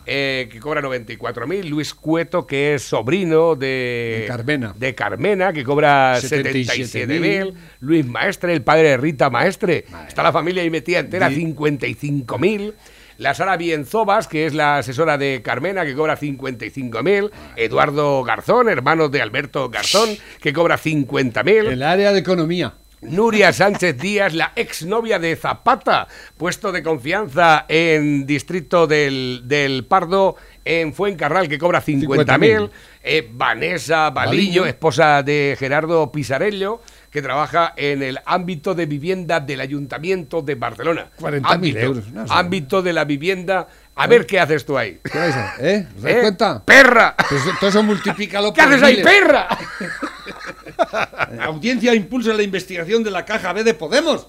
eh, 0.07 0.47
que 0.51 0.59
cobra 0.59 0.81
94.000, 0.81 1.65
Luis 1.65 1.93
Cueto, 1.93 2.47
que 2.47 2.73
es 2.73 2.81
sobrino 2.81 3.55
de, 3.55 4.19
De 4.21 4.25
Carmena. 4.27 4.73
de 4.75 4.95
Carmena, 4.95 5.53
que 5.53 5.63
cobra 5.63 6.17
77.000. 6.19 7.07
77.000, 7.07 7.53
Luis 7.81 8.05
Maestre, 8.07 8.53
el 8.53 8.63
padre 8.63 8.89
de 8.91 8.97
Rita 8.97 9.29
Maestre, 9.29 9.85
está 10.07 10.23
la 10.23 10.31
familia 10.31 10.63
ahí 10.63 10.71
metida 10.71 10.99
entera, 10.99 11.29
Di- 11.29 11.35
55.000. 11.53 12.73
La 13.17 13.33
Sara 13.33 13.55
Bienzobas, 13.57 14.27
que 14.27 14.45
es 14.45 14.53
la 14.53 14.77
asesora 14.77 15.17
de 15.17 15.41
Carmena, 15.41 15.85
que 15.85 15.95
cobra 15.95 16.17
55.000. 16.19 17.31
Eduardo 17.55 18.23
Garzón, 18.23 18.67
hermano 18.67 19.07
de 19.09 19.21
Alberto 19.21 19.69
Garzón, 19.69 20.09
que 20.41 20.51
cobra 20.51 20.77
50.000. 20.77 21.71
El 21.71 21.83
área 21.83 22.11
de 22.11 22.19
economía. 22.19 22.73
Nuria 23.01 23.53
Sánchez 23.53 23.97
Díaz, 23.97 24.33
la 24.33 24.51
exnovia 24.55 25.19
de 25.19 25.35
Zapata, 25.35 26.07
puesto 26.37 26.71
de 26.71 26.81
confianza 26.81 27.65
en 27.67 28.25
Distrito 28.25 28.87
del, 28.87 29.43
del 29.45 29.85
Pardo, 29.85 30.35
en 30.63 30.93
Fuencarral, 30.93 31.47
que 31.47 31.59
cobra 31.59 31.83
50.000. 31.83 32.25
50.000. 32.25 32.69
Eh, 33.03 33.29
Vanessa 33.31 34.09
Baliño. 34.09 34.65
esposa 34.65 35.21
de 35.21 35.55
Gerardo 35.59 36.11
Pisarello, 36.11 36.81
que 37.15 37.21
trabaja 37.21 37.73
en 37.77 38.03
el 38.03 38.19
ámbito 38.25 38.75
de 38.75 38.85
vivienda 38.85 39.39
del 39.39 39.61
Ayuntamiento 39.61 40.41
de 40.41 40.55
Barcelona. 40.55 41.09
40.000 41.17 41.41
Ámbito- 41.45 41.79
euros, 41.79 42.11
no. 42.11 42.25
Ámbito 42.29 42.81
de 42.81 42.91
la 42.91 43.05
vivienda. 43.05 43.67
A 43.95 44.05
ver 44.07 44.25
qué 44.25 44.37
haces 44.41 44.65
tú 44.65 44.77
ahí. 44.77 44.99
¿Qué 45.01 45.17
vais 45.17 45.33
a 45.33 45.55
¿Eh? 45.59 45.87
¿Os 45.95 46.01
dais 46.03 46.17
¿Eh? 46.17 46.21
cuenta? 46.21 46.61
¡Perra! 46.65 47.15
Pues 47.29 47.41
todo 47.57 47.69
eso 47.69 47.81
multiplícalo 47.83 48.51
¿Qué 48.53 48.61
por 48.63 48.73
haces 48.73 48.83
ahí, 48.83 48.97
miles. 48.97 49.09
perra? 49.09 49.47
La 51.37 51.45
audiencia 51.45 51.95
impulsa 51.95 52.33
la 52.33 52.43
investigación 52.43 53.01
de 53.01 53.11
la 53.11 53.23
caja 53.23 53.53
B 53.53 53.63
de 53.63 53.73
Podemos. 53.73 54.27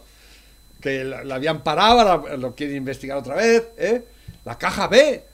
Que 0.81 1.03
la, 1.03 1.25
la 1.25 1.35
habían 1.35 1.65
parado, 1.65 2.01
ahora 2.01 2.37
lo 2.37 2.55
quieren 2.55 2.77
investigar 2.77 3.19
otra 3.19 3.35
vez. 3.35 3.65
¿eh? 3.79 4.05
La 4.45 4.57
caja 4.57 4.87
B. 4.87 5.25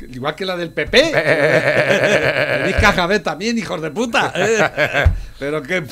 Igual 0.00 0.34
que 0.34 0.44
la 0.44 0.56
del 0.56 0.70
PP. 0.70 1.10
Tenéis 1.12 2.76
caja 2.76 3.06
B 3.06 3.20
también, 3.20 3.58
hijos 3.58 3.80
de 3.80 3.90
puta. 3.90 4.32
Pero 5.38 5.62
qué. 5.62 5.84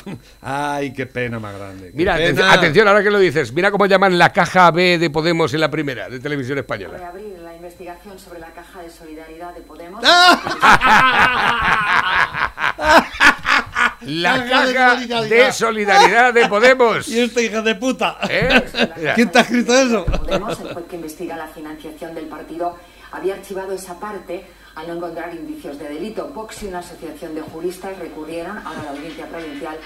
Ay, 0.43 0.93
qué 0.93 1.07
pena 1.07 1.39
más 1.39 1.57
grande. 1.57 1.91
Mira, 1.95 2.15
pena. 2.17 2.25
atención, 2.27 2.51
atención, 2.51 2.89
ahora 2.89 3.03
que 3.03 3.11
lo 3.11 3.19
dices, 3.19 3.53
mira 3.53 3.71
cómo 3.71 3.87
llaman 3.87 4.19
la 4.19 4.33
caja 4.33 4.71
B 4.71 4.99
de 4.99 5.11
Podemos 5.11 5.55
en 5.55 5.61
la 5.61 5.71
primera, 5.71 6.09
de 6.09 6.19
televisión 6.19 6.59
española. 6.59 6.99
Reabrir 6.99 7.39
la 7.39 7.55
investigación 7.55 8.19
sobre 8.19 8.41
la 8.41 8.49
caja 8.49 8.83
de 8.83 8.91
solidaridad 8.91 9.55
de 9.55 9.61
Podemos. 9.63 10.03
La 14.03 14.47
Caja 14.47 14.67
de 14.67 14.75
solidaridad. 14.75 15.47
de 15.47 15.53
solidaridad 15.53 16.35
de 16.35 16.49
Podemos. 16.49 17.09
Y 17.09 17.21
esta 17.21 17.41
hija 17.41 17.63
de 17.63 17.75
puta. 17.75 18.19
¿Eh? 18.29 18.63
¿Quién 19.15 19.31
te 19.31 19.39
ha 19.39 19.43
escrito 19.43 19.75
eso? 19.75 20.05
Podemos, 20.05 20.61
el 20.61 20.73
juez 20.75 20.87
que 20.89 20.97
investiga 20.97 21.37
la 21.37 21.49
financiación 21.49 22.15
del 22.15 22.27
partido, 22.27 22.77
había 23.13 23.35
archivado 23.35 23.73
esa 23.73 23.99
parte 23.99 24.47
al 24.75 24.89
no 24.89 24.95
encontrar 24.95 25.35
indicios 25.35 25.79
de 25.79 25.89
delito. 25.89 26.29
Vox 26.29 26.63
y 26.63 26.67
una 26.67 26.81
asociación 26.81 27.35
de 27.35 27.43
juristas 27.43 27.99
recurrieron, 27.99 28.59
ahora 28.59 28.83
la 28.85 28.91
audiencia 28.91 29.27
provincial 29.27 29.79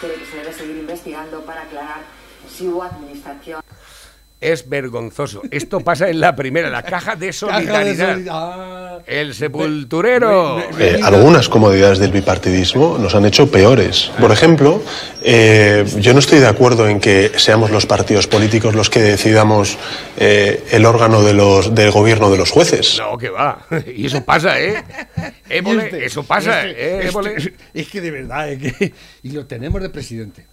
que 0.00 0.26
se 0.30 0.36
debe 0.36 0.52
seguir 0.52 0.76
investigando 0.76 1.44
para 1.44 1.62
aclarar 1.62 2.02
si 2.48 2.68
hubo 2.68 2.82
administración. 2.82 3.62
Es 4.44 4.68
vergonzoso. 4.68 5.40
Esto 5.50 5.80
pasa 5.80 6.10
en 6.10 6.20
la 6.20 6.36
primera, 6.36 6.68
la 6.68 6.82
caja 6.82 6.92
de 6.92 6.94
Caja 7.00 7.16
de 7.16 7.32
solidaridad. 7.32 8.12
solidaridad. 8.14 9.02
El 9.06 9.34
sepulturero. 9.34 10.60
Eh, 10.78 11.00
algunas 11.02 11.48
comodidades 11.48 11.98
del 11.98 12.10
bipartidismo 12.12 12.98
nos 12.98 13.14
han 13.14 13.24
hecho 13.24 13.50
peores. 13.50 14.10
Por 14.20 14.30
ejemplo, 14.32 14.82
eh, 15.22 15.84
yo 15.98 16.12
no 16.12 16.18
estoy 16.18 16.40
de 16.40 16.46
acuerdo 16.46 16.88
en 16.88 17.00
que 17.00 17.32
seamos 17.36 17.70
los 17.70 17.86
partidos 17.86 18.26
políticos 18.26 18.74
los 18.74 18.90
que 18.90 19.00
decidamos 19.00 19.78
eh, 20.18 20.62
el 20.72 20.84
órgano 20.84 21.22
de 21.22 21.32
los, 21.32 21.74
del 21.74 21.90
gobierno 21.90 22.30
de 22.30 22.36
los 22.36 22.50
jueces. 22.50 22.98
No, 22.98 23.16
que 23.16 23.30
va. 23.30 23.66
Y 23.96 24.06
eso 24.06 24.22
pasa, 24.24 24.60
¿eh? 24.60 24.82
Évole, 25.48 25.84
Este, 25.84 26.04
eso 26.04 26.22
pasa, 26.24 26.66
este, 26.66 27.06
¿eh? 27.06 27.08
este, 27.08 27.54
es 27.74 27.88
que 27.88 28.00
de 28.00 28.10
verdad, 28.10 28.50
es 28.50 28.58
que, 28.74 28.92
y 29.22 29.30
lo 29.30 29.46
tenemos 29.46 29.80
de 29.82 29.88
presidente. 29.90 30.46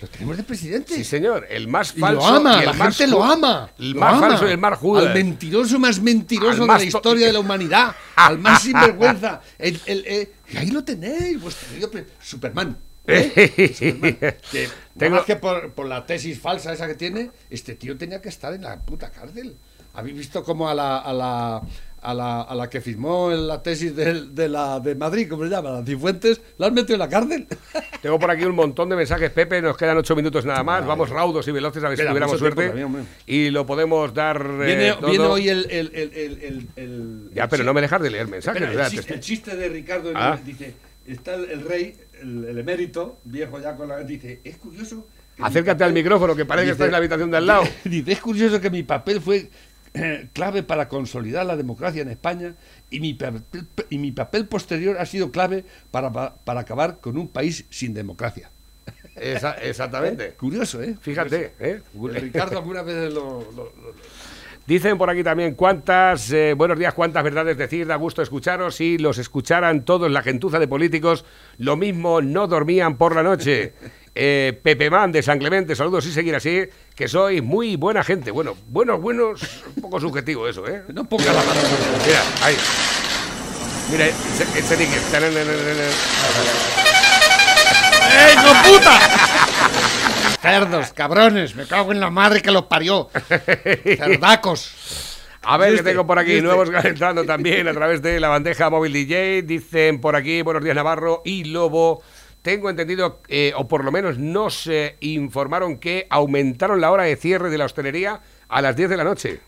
Lo 0.00 0.08
tenemos 0.08 0.36
de 0.36 0.42
presidente. 0.42 0.94
Sí, 0.94 1.04
señor. 1.04 1.46
El 1.50 1.68
más 1.68 1.92
Y 1.96 2.00
falso. 2.00 2.20
lo 2.20 2.26
ama, 2.26 2.56
y 2.56 2.60
el 2.60 2.66
la 2.66 2.72
más 2.72 2.85
gente 2.92 3.06
lo 3.12 3.24
ama. 3.24 3.70
El 3.78 3.90
lo 3.92 4.00
más 4.00 4.14
ama. 4.14 4.28
falso 4.28 4.48
y 4.48 4.50
el 4.52 4.58
más 4.58 4.78
judas. 4.78 5.06
Al 5.06 5.14
mentiroso 5.14 5.78
más 5.78 6.00
mentiroso 6.00 6.62
de 6.62 6.66
la 6.66 6.78
to- 6.78 6.84
historia 6.84 7.26
de 7.26 7.32
la 7.32 7.40
humanidad. 7.40 7.94
al 8.16 8.38
más 8.38 8.62
sinvergüenza. 8.62 9.40
El, 9.58 9.80
el- 9.86 10.04
eh, 10.06 10.32
y 10.52 10.56
ahí 10.56 10.70
lo 10.70 10.84
tenéis, 10.84 11.40
vuestro 11.40 11.90
pre- 11.90 12.06
Superman. 12.20 12.76
¿eh? 13.06 13.72
Superman. 13.74 14.16
Que, 14.50 14.68
Tengo- 14.98 15.16
Más 15.16 15.24
que 15.24 15.36
por, 15.36 15.72
por 15.72 15.86
la 15.86 16.04
tesis 16.06 16.40
falsa 16.40 16.72
esa 16.72 16.86
que 16.86 16.94
tiene, 16.94 17.30
este 17.50 17.74
tío 17.74 17.96
tenía 17.98 18.20
que 18.22 18.28
estar 18.28 18.52
en 18.54 18.62
la 18.62 18.78
puta 18.80 19.10
cárcel. 19.10 19.56
¿Habéis 19.94 20.16
visto 20.18 20.42
cómo 20.44 20.68
a 20.68 20.74
la, 20.74 20.98
a 20.98 21.12
la, 21.12 21.62
a 22.02 22.14
la, 22.14 22.42
a 22.42 22.54
la 22.54 22.70
que 22.70 22.80
firmó 22.80 23.32
en 23.32 23.46
la 23.48 23.62
tesis 23.62 23.94
del- 23.96 24.34
de, 24.34 24.48
la, 24.48 24.78
de 24.80 24.94
Madrid, 24.94 25.26
¿cómo 25.28 25.42
se 25.44 25.50
llama? 25.50 25.70
La 25.70 25.84
Cifuentes, 25.84 26.40
la 26.58 26.66
han 26.68 26.74
metido 26.74 26.94
en 26.94 27.00
la 27.00 27.08
cárcel? 27.08 27.46
Tengo 28.02 28.18
por 28.18 28.30
aquí 28.30 28.44
un 28.44 28.54
montón 28.54 28.88
de 28.88 28.96
mensajes, 28.96 29.30
Pepe. 29.30 29.60
Nos 29.60 29.76
quedan 29.76 29.96
ocho 29.96 30.14
minutos 30.14 30.44
nada 30.44 30.62
más. 30.62 30.86
Vamos 30.86 31.10
raudos 31.10 31.48
y 31.48 31.52
veloces 31.52 31.82
a 31.82 31.88
ver 31.88 31.98
si 31.98 32.04
tuviéramos 32.06 32.38
suerte. 32.38 32.72
y 33.26 33.50
lo 33.50 33.66
podemos 33.66 34.14
dar. 34.14 34.40
eh, 34.62 34.66
Viene, 34.66 34.92
todo. 34.92 35.10
viene 35.10 35.24
hoy 35.24 35.48
el, 35.48 35.66
el, 35.70 35.90
el, 35.94 36.68
el, 36.76 37.30
Ya, 37.34 37.48
pero 37.48 37.64
no 37.64 37.74
me 37.74 37.80
dejas 37.80 38.00
de 38.00 38.10
leer 38.10 38.28
mensajes. 38.28 38.62
Chiste, 38.90 39.02
Te- 39.08 39.14
el 39.14 39.20
chiste 39.20 39.56
de 39.56 39.68
Ricardo 39.68 40.12
Ah. 40.14 40.38
dice, 40.44 40.74
está 41.06 41.34
el, 41.34 41.62
rey, 41.62 41.96
el, 42.22 42.56
emérito, 42.58 43.18
viejo 43.24 43.58
ya 43.60 43.74
con 43.74 43.88
la... 43.88 43.98
Dice, 44.04 44.40
es 44.44 44.56
curioso 44.58 45.06
Acércate 45.38 45.84
al 45.84 45.92
micrófono, 45.92 46.34
que 46.34 46.46
parece 46.46 46.66
que 46.66 46.72
estás 46.72 46.86
en 46.86 46.92
la 46.92 46.98
habitación 46.98 47.30
de 47.30 47.36
al 47.36 47.46
lado. 47.46 47.64
Dice, 47.84 48.12
es 48.12 48.20
curioso 48.20 48.58
que 48.60 48.70
mi 48.70 48.82
papel 48.84 49.20
fue 49.20 49.50
clave 50.32 50.62
para 50.62 50.88
consolidar 50.88 51.46
la 51.46 51.56
democracia 51.56 52.02
en 52.02 52.08
España 52.10 52.54
y 52.90 53.00
mi, 53.00 53.14
papel, 53.14 53.42
y 53.90 53.98
mi 53.98 54.12
papel 54.12 54.46
posterior 54.46 54.96
ha 54.98 55.06
sido 55.06 55.30
clave 55.30 55.64
para, 55.90 56.10
para 56.36 56.60
acabar 56.60 56.98
con 57.00 57.16
un 57.18 57.28
país 57.28 57.64
sin 57.70 57.94
democracia. 57.94 58.50
Esa- 59.16 59.54
exactamente. 59.62 60.32
Curioso, 60.32 60.82
¿eh? 60.82 60.96
Fíjate, 61.00 61.54
¿eh? 61.58 61.80
Ricardo 62.14 62.58
alguna 62.58 62.82
vez 62.82 63.12
lo... 63.12 63.40
lo- 63.56 63.72
lo- 63.76 64.16
Dicen 64.66 64.98
por 64.98 65.08
aquí 65.08 65.22
también 65.22 65.54
cuántas, 65.54 66.32
eh, 66.32 66.52
buenos 66.54 66.76
días, 66.76 66.92
cuántas 66.92 67.22
verdades 67.22 67.56
decir, 67.56 67.86
da 67.86 67.94
gusto 67.94 68.20
escucharos. 68.20 68.74
Si 68.74 68.98
los 68.98 69.16
escucharan 69.18 69.84
todos 69.84 70.10
la 70.10 70.22
gentuza 70.22 70.58
de 70.58 70.66
políticos, 70.66 71.24
lo 71.58 71.76
mismo 71.76 72.20
no 72.20 72.48
dormían 72.48 72.96
por 72.98 73.14
la 73.14 73.22
noche. 73.22 73.74
Eh, 74.18 74.58
Pepe 74.62 74.88
Man 74.88 75.12
de 75.12 75.22
San 75.22 75.38
Clemente, 75.38 75.76
saludos 75.76 76.06
y 76.06 76.10
seguir 76.10 76.34
así, 76.34 76.62
que 76.94 77.06
sois 77.06 77.42
muy 77.42 77.76
buena 77.76 78.02
gente. 78.02 78.30
Bueno, 78.30 78.56
buenos, 78.68 78.98
buenos, 78.98 79.42
un 79.76 79.82
poco 79.82 80.00
subjetivo 80.00 80.48
eso, 80.48 80.66
¿eh? 80.66 80.84
No 80.88 81.04
ponga 81.04 81.26
la 81.26 81.42
mano. 81.42 81.60
Mira, 82.06 82.22
ahí. 82.42 82.56
Mira, 83.92 84.06
ese, 84.06 84.76
ticket. 84.78 85.02
¡Eh, 88.10 88.32
hijo 88.32 88.54
puta! 88.64 88.98
Cerdos, 90.40 90.94
cabrones, 90.94 91.54
me 91.54 91.66
cago 91.66 91.92
en 91.92 92.00
la 92.00 92.08
madre 92.08 92.40
que 92.40 92.50
los 92.50 92.64
parió. 92.64 93.10
Cerdacos. 93.98 95.18
A 95.42 95.58
ver, 95.58 95.68
¿Y 95.68 95.72
que 95.72 95.78
este? 95.80 95.90
tengo 95.90 96.06
por 96.06 96.18
aquí 96.18 96.40
nuevos 96.40 96.70
entrando 96.84 97.24
también 97.24 97.68
a 97.68 97.74
través 97.74 98.00
de 98.00 98.18
la 98.18 98.28
bandeja 98.28 98.70
móvil 98.70 98.94
DJ. 98.94 99.42
Dicen 99.42 100.00
por 100.00 100.16
aquí, 100.16 100.40
buenos 100.40 100.64
días 100.64 100.74
Navarro 100.74 101.20
y 101.22 101.44
Lobo. 101.44 102.02
Tengo 102.46 102.70
entendido, 102.70 103.20
eh, 103.26 103.52
o 103.56 103.66
por 103.66 103.84
lo 103.84 103.90
menos 103.90 104.18
nos 104.20 104.68
eh, 104.68 104.94
informaron 105.00 105.78
que 105.78 106.06
aumentaron 106.10 106.80
la 106.80 106.92
hora 106.92 107.02
de 107.02 107.16
cierre 107.16 107.50
de 107.50 107.58
la 107.58 107.64
hostelería 107.64 108.20
a 108.48 108.62
las 108.62 108.76
10 108.76 108.88
de 108.90 108.96
la 108.96 109.02
noche. 109.02 109.40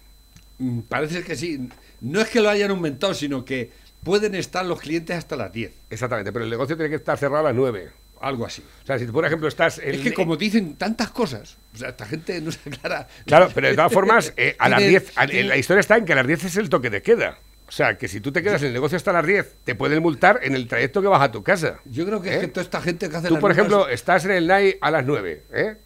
Mm, 0.59 0.81
Parece 0.81 1.23
que 1.23 1.37
sí. 1.37 1.69
No 2.01 2.21
es 2.21 2.27
que 2.29 2.41
lo 2.41 2.51
hayan 2.51 2.73
aumentado, 2.73 3.15
sino 3.15 3.45
que 3.45 3.71
pueden 4.03 4.35
estar 4.35 4.67
los 4.67 4.81
clientes 4.81 5.17
hasta 5.17 5.37
las 5.37 5.53
10. 5.53 5.71
Exactamente, 5.91 6.33
pero 6.33 6.45
el 6.45 6.51
negocio 6.51 6.75
tiene 6.77 6.91
que 6.91 6.97
estar 6.97 7.17
cerrado 7.17 7.39
a 7.47 7.51
las 7.51 7.55
9. 7.55 7.89
Algo 8.21 8.45
así. 8.45 8.65
O 8.83 8.87
sea, 8.89 8.99
si 8.99 9.07
tú, 9.07 9.13
por 9.13 9.25
ejemplo 9.25 9.47
estás... 9.47 9.79
en- 9.79 9.95
Es 9.95 10.01
que 10.01 10.13
como 10.13 10.37
dicen 10.37 10.75
tantas 10.75 11.11
cosas, 11.13 11.57
o 11.75 11.79
sea, 11.79 11.91
esta 11.91 12.05
gente 12.05 12.41
no 12.41 12.51
se 12.51 12.69
aclara. 12.69 13.07
Claro, 13.27 13.49
pero 13.55 13.69
de 13.69 13.77
todas 13.77 13.93
formas, 13.93 14.33
eh, 14.37 14.57
a 14.59 14.69
las 14.71 14.79
Tiene- 14.81 14.91
10, 14.99 15.13
a- 15.15 15.27
tiene- 15.29 15.49
la 15.51 15.57
historia 15.57 15.79
está 15.83 15.97
en 15.99 16.05
que 16.05 16.15
a 16.15 16.17
las 16.17 16.27
10 16.27 16.47
es 16.47 16.57
el 16.57 16.69
toque 16.69 16.91
de 16.91 17.01
queda. 17.01 17.39
O 17.69 17.71
sea, 17.71 17.99
que 17.99 18.09
si 18.09 18.21
tú 18.21 18.33
te 18.33 18.43
quedas 18.43 18.63
en 18.63 18.69
el 18.69 18.73
negocio 18.73 18.97
hasta 18.97 19.13
las 19.13 19.27
10, 19.27 19.57
te 19.65 19.75
pueden 19.75 20.03
multar 20.03 20.41
en 20.43 20.55
el 20.55 20.67
trayecto 20.67 21.03
que 21.03 21.09
vas 21.09 21.21
a 21.21 21.31
tu 21.31 21.43
casa. 21.43 21.81
Yo 21.85 22.07
creo 22.07 22.23
que 22.23 22.31
¿Eh? 22.31 22.35
es 22.37 22.41
que 22.41 22.49
toda 22.49 22.65
esta 22.65 22.81
gente 22.81 23.11
que 23.11 23.17
hace 23.17 23.29
Tú, 23.29 23.39
por 23.39 23.51
ejemplo, 23.51 23.89
estás 23.89 24.25
en 24.25 24.31
el 24.31 24.47
NAI 24.47 24.79
a 24.81 24.91
las 24.91 25.05
9, 25.05 25.45
¿eh? 25.53 25.77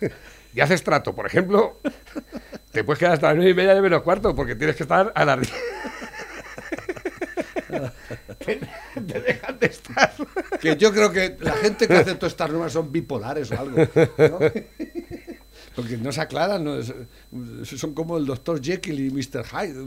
Y 0.54 0.60
haces 0.60 0.82
trato, 0.82 1.14
por 1.14 1.26
ejemplo, 1.26 1.78
te 2.72 2.82
puedes 2.82 2.98
quedar 2.98 3.12
hasta 3.12 3.28
las 3.28 3.36
9 3.36 3.50
y 3.52 3.54
media 3.54 3.74
de 3.74 3.82
menos 3.82 4.02
cuarto 4.02 4.34
porque 4.34 4.56
tienes 4.56 4.74
que 4.74 4.82
estar 4.82 5.12
a 5.14 5.24
las 5.24 5.40
10. 5.40 5.52
te, 8.38 8.60
te 9.06 9.20
dejan 9.20 9.58
de 9.60 9.66
estar. 9.66 10.12
Que 10.60 10.76
yo 10.76 10.92
creo 10.92 11.12
que 11.12 11.36
la 11.38 11.52
gente 11.52 11.86
que 11.86 11.94
hace 11.94 12.16
todas 12.16 12.32
estas 12.32 12.50
normas 12.50 12.72
son 12.72 12.90
bipolares 12.90 13.52
o 13.52 13.60
algo. 13.60 13.76
¿no? 13.78 14.38
Porque 15.78 15.96
no 15.96 16.10
se 16.10 16.20
aclaran, 16.20 16.64
¿no? 16.64 16.72
Son 17.64 17.94
como 17.94 18.18
el 18.18 18.26
doctor 18.26 18.60
Jekyll 18.60 18.98
y 18.98 19.10
Mr. 19.12 19.44
Hyde. 19.46 19.86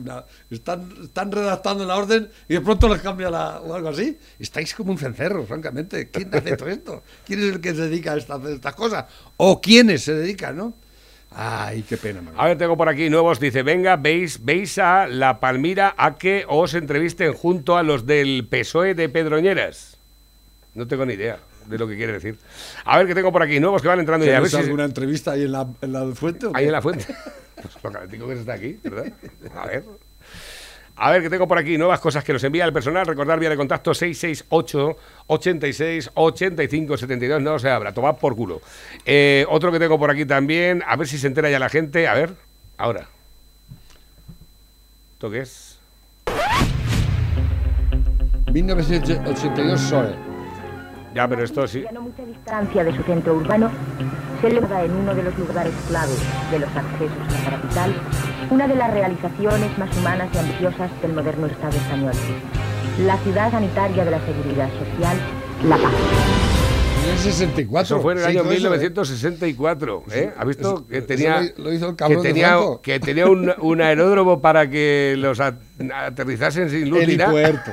están, 0.50 0.90
están 1.04 1.30
redactando 1.34 1.84
la 1.86 1.98
orden 1.98 2.30
y 2.48 2.54
de 2.54 2.62
pronto 2.62 2.88
les 2.88 3.02
cambia 3.02 3.30
la, 3.30 3.60
o 3.60 3.74
algo 3.74 3.90
así. 3.90 4.18
Estáis 4.40 4.74
como 4.74 4.94
un 4.94 4.98
cencerro, 4.98 5.46
francamente. 5.46 6.08
¿Quién 6.10 6.34
hace 6.34 6.56
todo 6.56 6.70
esto? 6.70 7.04
¿Quién 7.26 7.40
es 7.42 7.56
el 7.56 7.60
que 7.60 7.76
se 7.76 7.82
dedica 7.90 8.14
a 8.14 8.18
esta- 8.18 8.40
estas 8.50 8.74
cosas? 8.74 9.04
¿O 9.36 9.60
quiénes 9.60 10.02
se 10.04 10.14
dedican, 10.14 10.56
no? 10.56 10.74
Ay, 11.30 11.84
qué 11.84 11.98
pena, 11.98 12.22
Manuel. 12.22 12.52
A 12.54 12.58
tengo 12.58 12.78
por 12.78 12.88
aquí 12.88 13.10
nuevos. 13.10 13.42
Dice, 13.42 13.62
venga, 13.62 13.98
veis, 13.98 14.46
veis 14.46 14.78
a 14.78 15.08
La 15.08 15.42
Palmira 15.42 15.94
a 15.98 16.18
que 16.18 16.46
os 16.48 16.74
entrevisten 16.74 17.34
junto 17.34 17.76
a 17.76 17.84
los 17.84 18.06
del 18.06 18.48
PSOE 18.50 18.96
de 18.96 19.10
Pedroñeras. 19.10 19.98
No 20.74 20.88
tengo 20.88 21.06
ni 21.06 21.16
idea 21.16 21.38
de 21.68 21.78
lo 21.78 21.88
que 21.88 21.96
quiere 21.98 22.14
decir. 22.14 22.38
A 22.86 22.98
ver, 22.98 23.08
que 23.08 23.16
tengo 23.16 23.32
por 23.32 23.44
aquí 23.44 23.60
nuevos 23.60 23.82
que 23.82 23.88
van 23.88 24.00
entrando 24.00 24.26
¿Tienes 24.26 24.52
si... 24.52 24.58
alguna 24.58 24.86
entrevista 24.86 25.32
ahí 25.32 25.44
en 25.44 25.52
la, 25.52 25.68
en 25.82 25.94
la 25.94 26.06
fuente? 26.16 26.46
o 26.48 26.52
Ahí 26.56 26.64
qué? 26.64 26.66
en 26.68 26.72
la 26.72 26.82
fuente. 26.82 27.06
Pues 27.62 27.76
lo 27.84 27.92
calentico 27.92 28.28
que 28.28 28.34
está 28.34 28.54
aquí, 28.54 28.80
¿verdad? 28.84 29.14
A 29.56 29.68
ver. 29.68 29.84
A 30.96 31.10
ver, 31.12 31.22
que 31.24 31.30
tengo 31.30 31.48
por 31.48 31.58
aquí 31.58 31.78
nuevas 31.78 32.00
cosas 32.00 32.24
que 32.24 32.34
nos 32.34 32.44
envía 32.44 32.66
el 32.66 32.74
personal. 32.74 33.06
Recordar 33.08 33.40
vía 33.40 33.50
de 33.50 33.56
contacto 33.58 33.94
668 33.94 34.98
86 35.28 36.12
85 36.14 36.98
72. 36.98 37.42
No 37.42 37.58
se 37.60 37.70
abra, 37.70 37.94
tomad 37.94 38.18
por 38.18 38.36
culo. 38.36 38.62
Eh, 39.06 39.46
otro 39.50 39.72
que 39.72 39.80
tengo 39.80 39.98
por 39.98 40.12
aquí 40.12 40.26
también. 40.26 40.84
A 40.86 40.96
ver 40.96 41.08
si 41.08 41.18
se 41.18 41.28
entera 41.28 41.50
ya 41.50 41.60
la 41.60 41.70
gente. 41.70 42.08
A 42.08 42.14
ver, 42.14 42.34
ahora. 42.78 43.08
¿Esto 45.14 45.32
qué 45.32 45.40
es? 45.40 45.80
1982 48.52 49.80
Soe. 49.82 50.31
Ya, 51.14 51.28
pero 51.28 51.44
esto 51.44 51.68
sí. 51.68 51.84
A 51.88 51.92
no 51.92 52.02
mucha 52.02 52.24
distancia 52.26 52.84
de 52.84 52.96
su 52.96 53.04
centro 53.04 53.34
urbano, 53.36 53.70
se 54.40 54.48
eleva 54.48 54.84
en 54.84 54.92
uno 54.92 55.14
de 55.14 55.24
los 55.24 55.38
lugares 55.38 55.74
clave 55.88 56.14
de 56.52 56.60
los 56.60 56.70
accesos 56.70 57.18
a 57.48 57.52
la 57.52 57.58
capital, 57.58 57.94
una 58.50 58.68
de 58.68 58.76
las 58.76 58.92
realizaciones 58.94 59.78
más 59.78 59.98
humanas 59.98 60.30
y 60.34 60.38
ambiciosas 60.38 60.90
del 61.02 61.14
moderno 61.14 61.48
Estado 61.48 61.76
español. 61.76 62.14
La 63.06 63.18
ciudad 63.18 63.52
sanitaria 63.52 64.06
de 64.06 64.12
la 64.12 64.20
seguridad 64.26 64.70
social, 64.70 65.18
La 65.68 65.78
Paz. 65.78 65.92
En 67.04 67.10
el 67.14 67.18
64. 67.18 67.82
Eso 67.96 68.02
fue 68.02 68.14
en 68.14 68.20
el 68.20 68.26
año 68.26 68.42
hizo 68.44 68.52
eso, 68.52 68.68
¿eh? 68.68 68.78
1964. 68.78 70.04
¿eh? 70.12 70.32
¿Ha 70.38 70.46
visto? 70.46 70.62
Eso- 70.62 70.88
que 70.88 71.02
tenía, 71.02 71.42
lo- 71.58 71.74
hizo 71.74 71.90
el 71.90 71.96
que 71.96 72.16
tenía, 72.18 72.58
que 72.82 73.00
tenía 73.00 73.28
un, 73.28 73.52
un 73.60 73.82
aeródromo 73.82 74.40
para 74.42 74.70
que 74.70 75.16
los 75.18 75.40
a- 75.40 75.58
aterrizasen 76.06 76.70
sin 76.70 76.90
luz 76.90 77.06
ni 77.08 77.18
nada. 77.18 77.32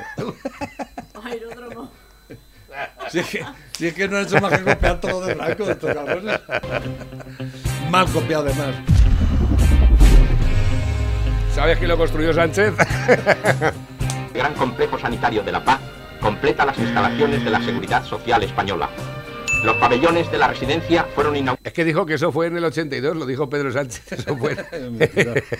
Si 3.11 3.19
es, 3.19 3.27
que, 3.27 3.45
si 3.77 3.87
es 3.87 3.93
que 3.93 4.07
no 4.07 4.17
han 4.17 4.23
hecho 4.23 4.39
más 4.39 4.57
que 4.57 4.63
copiar 4.63 4.99
todo 5.01 5.25
de 5.25 5.35
Franco, 5.35 5.65
de 5.65 5.71
estos 5.71 5.93
cabrones. 5.93 6.39
Mal 7.89 8.07
copiado 8.07 8.45
además. 8.45 8.75
¿Sabes 11.53 11.77
quién 11.77 11.89
lo 11.89 11.97
construyó 11.97 12.33
Sánchez? 12.33 12.73
El 14.33 14.41
Gran 14.41 14.53
Complejo 14.53 14.99
Sanitario 14.99 15.43
de 15.43 15.51
La 15.51 15.63
Paz 15.63 15.79
completa 16.21 16.65
las 16.65 16.77
instalaciones 16.77 17.43
de 17.43 17.49
la 17.49 17.61
Seguridad 17.61 18.03
Social 18.03 18.43
Española. 18.43 18.89
Los 19.63 19.75
pabellones 19.75 20.31
de 20.31 20.37
la 20.37 20.47
residencia 20.47 21.05
fueron 21.15 21.35
Es 21.63 21.73
que 21.73 21.83
dijo 21.83 22.05
que 22.05 22.13
eso 22.13 22.31
fue 22.31 22.47
en 22.47 22.57
el 22.57 22.63
82, 22.63 23.15
lo 23.15 23.25
dijo 23.25 23.49
Pedro 23.49 23.71
Sánchez. 23.71 24.11
Eso 24.13 24.37
fue. 24.37 24.55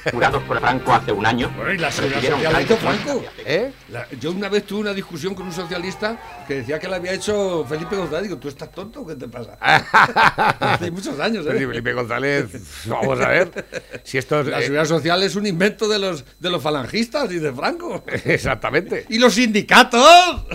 inaugurados 0.06 0.44
por 0.44 0.60
Franco 0.60 0.94
hace 0.94 1.12
un 1.12 1.26
año. 1.26 1.52
Bueno, 1.56 1.74
y 1.74 1.78
la 1.78 1.92
seguridad 1.92 2.22
social 2.22 2.54
la 2.54 2.62
hizo 2.62 2.78
Franco. 2.78 3.24
¿Eh? 3.46 3.72
La- 3.90 4.08
yo 4.20 4.32
una 4.32 4.48
vez 4.50 4.64
tuve 4.66 4.82
una 4.82 4.94
discusión 4.94 5.36
con 5.36 5.48
un 5.48 5.52
socialista 5.54 6.18
que 6.48 6.56
decía 6.56 6.80
que 6.80 6.88
la 6.88 6.96
había 6.96 7.14
hecho 7.14 7.66
Felipe 7.68 7.96
González. 7.96 8.24
Digo, 8.24 8.38
¿tú 8.38 8.48
estás 8.48 8.72
tonto 8.72 9.02
o 9.02 9.08
qué 9.08 9.16
te 9.16 9.28
pasa? 9.28 9.58
Hace 10.60 10.92
muchos 10.92 11.20
años, 11.20 11.46
¿eh? 11.46 11.52
Felipe 11.52 11.94
González, 11.94 12.86
vamos 12.88 13.20
a 13.20 13.28
ver. 13.30 13.66
Si 14.04 14.18
esto 14.18 14.40
es, 14.42 14.48
La 14.48 14.60
eh, 14.60 14.64
seguridad 14.64 14.86
social 14.86 15.22
es 15.24 15.36
un 15.36 15.46
invento 15.46 15.88
de 15.88 16.00
los, 16.00 16.24
de 16.40 16.50
los 16.50 16.62
falangistas 16.64 17.32
y 17.32 17.40
de 17.40 17.52
Franco. 17.54 18.04
Exactamente. 18.26 19.06
¡Y 19.10 19.20
los 19.20 19.34
sindicatos! 19.34 20.46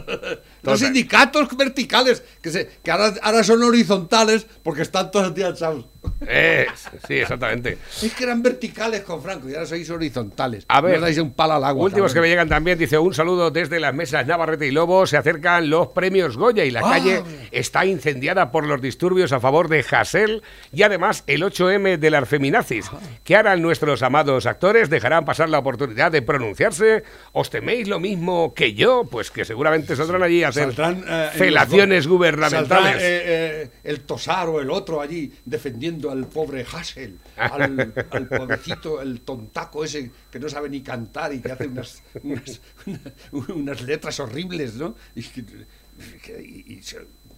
Los 0.64 0.74
Total. 0.74 0.78
sindicatos 0.78 1.56
verticales, 1.56 2.22
que, 2.40 2.50
se, 2.50 2.68
que 2.82 2.90
ahora, 2.90 3.12
ahora 3.22 3.44
son 3.44 3.62
horizontales 3.62 4.46
porque 4.62 4.82
están 4.82 5.10
todos 5.10 5.26
los 5.26 5.34
días 5.34 5.50
echados. 5.56 5.86
Es, 6.28 6.68
sí, 7.08 7.14
exactamente. 7.14 7.78
Es 8.02 8.12
que 8.14 8.24
eran 8.24 8.42
verticales 8.42 9.00
con 9.02 9.22
Franco 9.22 9.48
y 9.48 9.54
ahora 9.54 9.66
sois 9.66 9.88
horizontales. 9.88 10.64
A 10.68 10.80
ver, 10.82 10.96
No 10.96 11.00
dais 11.06 11.16
un 11.18 11.32
palo 11.32 11.54
al 11.54 11.64
agua. 11.64 11.84
Últimos 11.84 12.12
que 12.12 12.20
me 12.20 12.28
llegan 12.28 12.48
también, 12.48 12.78
dice 12.78 12.98
un 12.98 13.14
saludo 13.14 13.50
desde 13.50 13.80
las 13.80 13.94
mesas 13.94 14.26
Navarrete 14.26 14.66
y 14.66 14.70
Lobo. 14.70 15.06
Se 15.06 15.16
acercan 15.16 15.70
los 15.70 15.88
premios 15.88 16.36
Goya 16.36 16.64
y 16.64 16.70
la 16.70 16.80
Ah. 16.80 16.90
calle 16.90 17.22
está 17.52 17.86
incendiada 17.86 18.50
por 18.50 18.66
los 18.66 18.82
disturbios 18.82 19.32
a 19.32 19.40
favor 19.40 19.68
de 19.68 19.84
Hassel 19.90 20.42
y 20.72 20.82
además 20.82 21.24
el 21.26 21.42
8M 21.42 21.96
de 21.98 22.10
las 22.10 22.28
feminazis. 22.28 22.90
¿Qué 23.24 23.36
harán 23.36 23.62
nuestros 23.62 24.02
amados 24.02 24.44
actores? 24.46 24.90
¿Dejarán 24.90 25.24
pasar 25.24 25.48
la 25.48 25.58
oportunidad 25.58 26.12
de 26.12 26.20
pronunciarse? 26.20 27.02
¿Os 27.32 27.48
teméis 27.48 27.88
lo 27.88 27.98
mismo 27.98 28.52
que 28.54 28.74
yo? 28.74 29.04
Pues 29.10 29.30
que 29.30 29.44
seguramente 29.46 29.96
saldrán 29.96 30.22
allí 30.22 30.44
a 30.44 30.52
eh, 30.62 31.30
en 31.32 31.38
felaciones 31.38 32.04
los- 32.04 32.12
gubernamentales. 32.12 32.92
saldrá, 32.92 33.00
eh, 33.02 33.22
eh, 33.64 33.70
el 33.84 34.00
Tosar 34.00 34.48
o 34.48 34.60
el 34.60 34.70
otro 34.70 35.00
allí 35.00 35.32
defendiendo 35.44 36.10
al 36.10 36.26
pobre 36.26 36.64
Hassel, 36.70 37.18
al, 37.36 37.92
al 38.10 38.28
pobrecito, 38.28 39.00
el 39.02 39.20
tontaco 39.22 39.84
ese 39.84 40.10
que 40.30 40.38
no 40.38 40.48
sabe 40.48 40.68
ni 40.68 40.82
cantar 40.82 41.32
y 41.32 41.40
que 41.40 41.52
hace 41.52 41.66
unas, 41.66 42.02
unas, 42.22 42.60
una- 42.86 43.00
unas 43.54 43.82
letras 43.82 44.18
horribles, 44.20 44.74
¿no? 44.74 44.94
Y 45.14 45.20
y- 45.20 46.74
y 46.74 46.80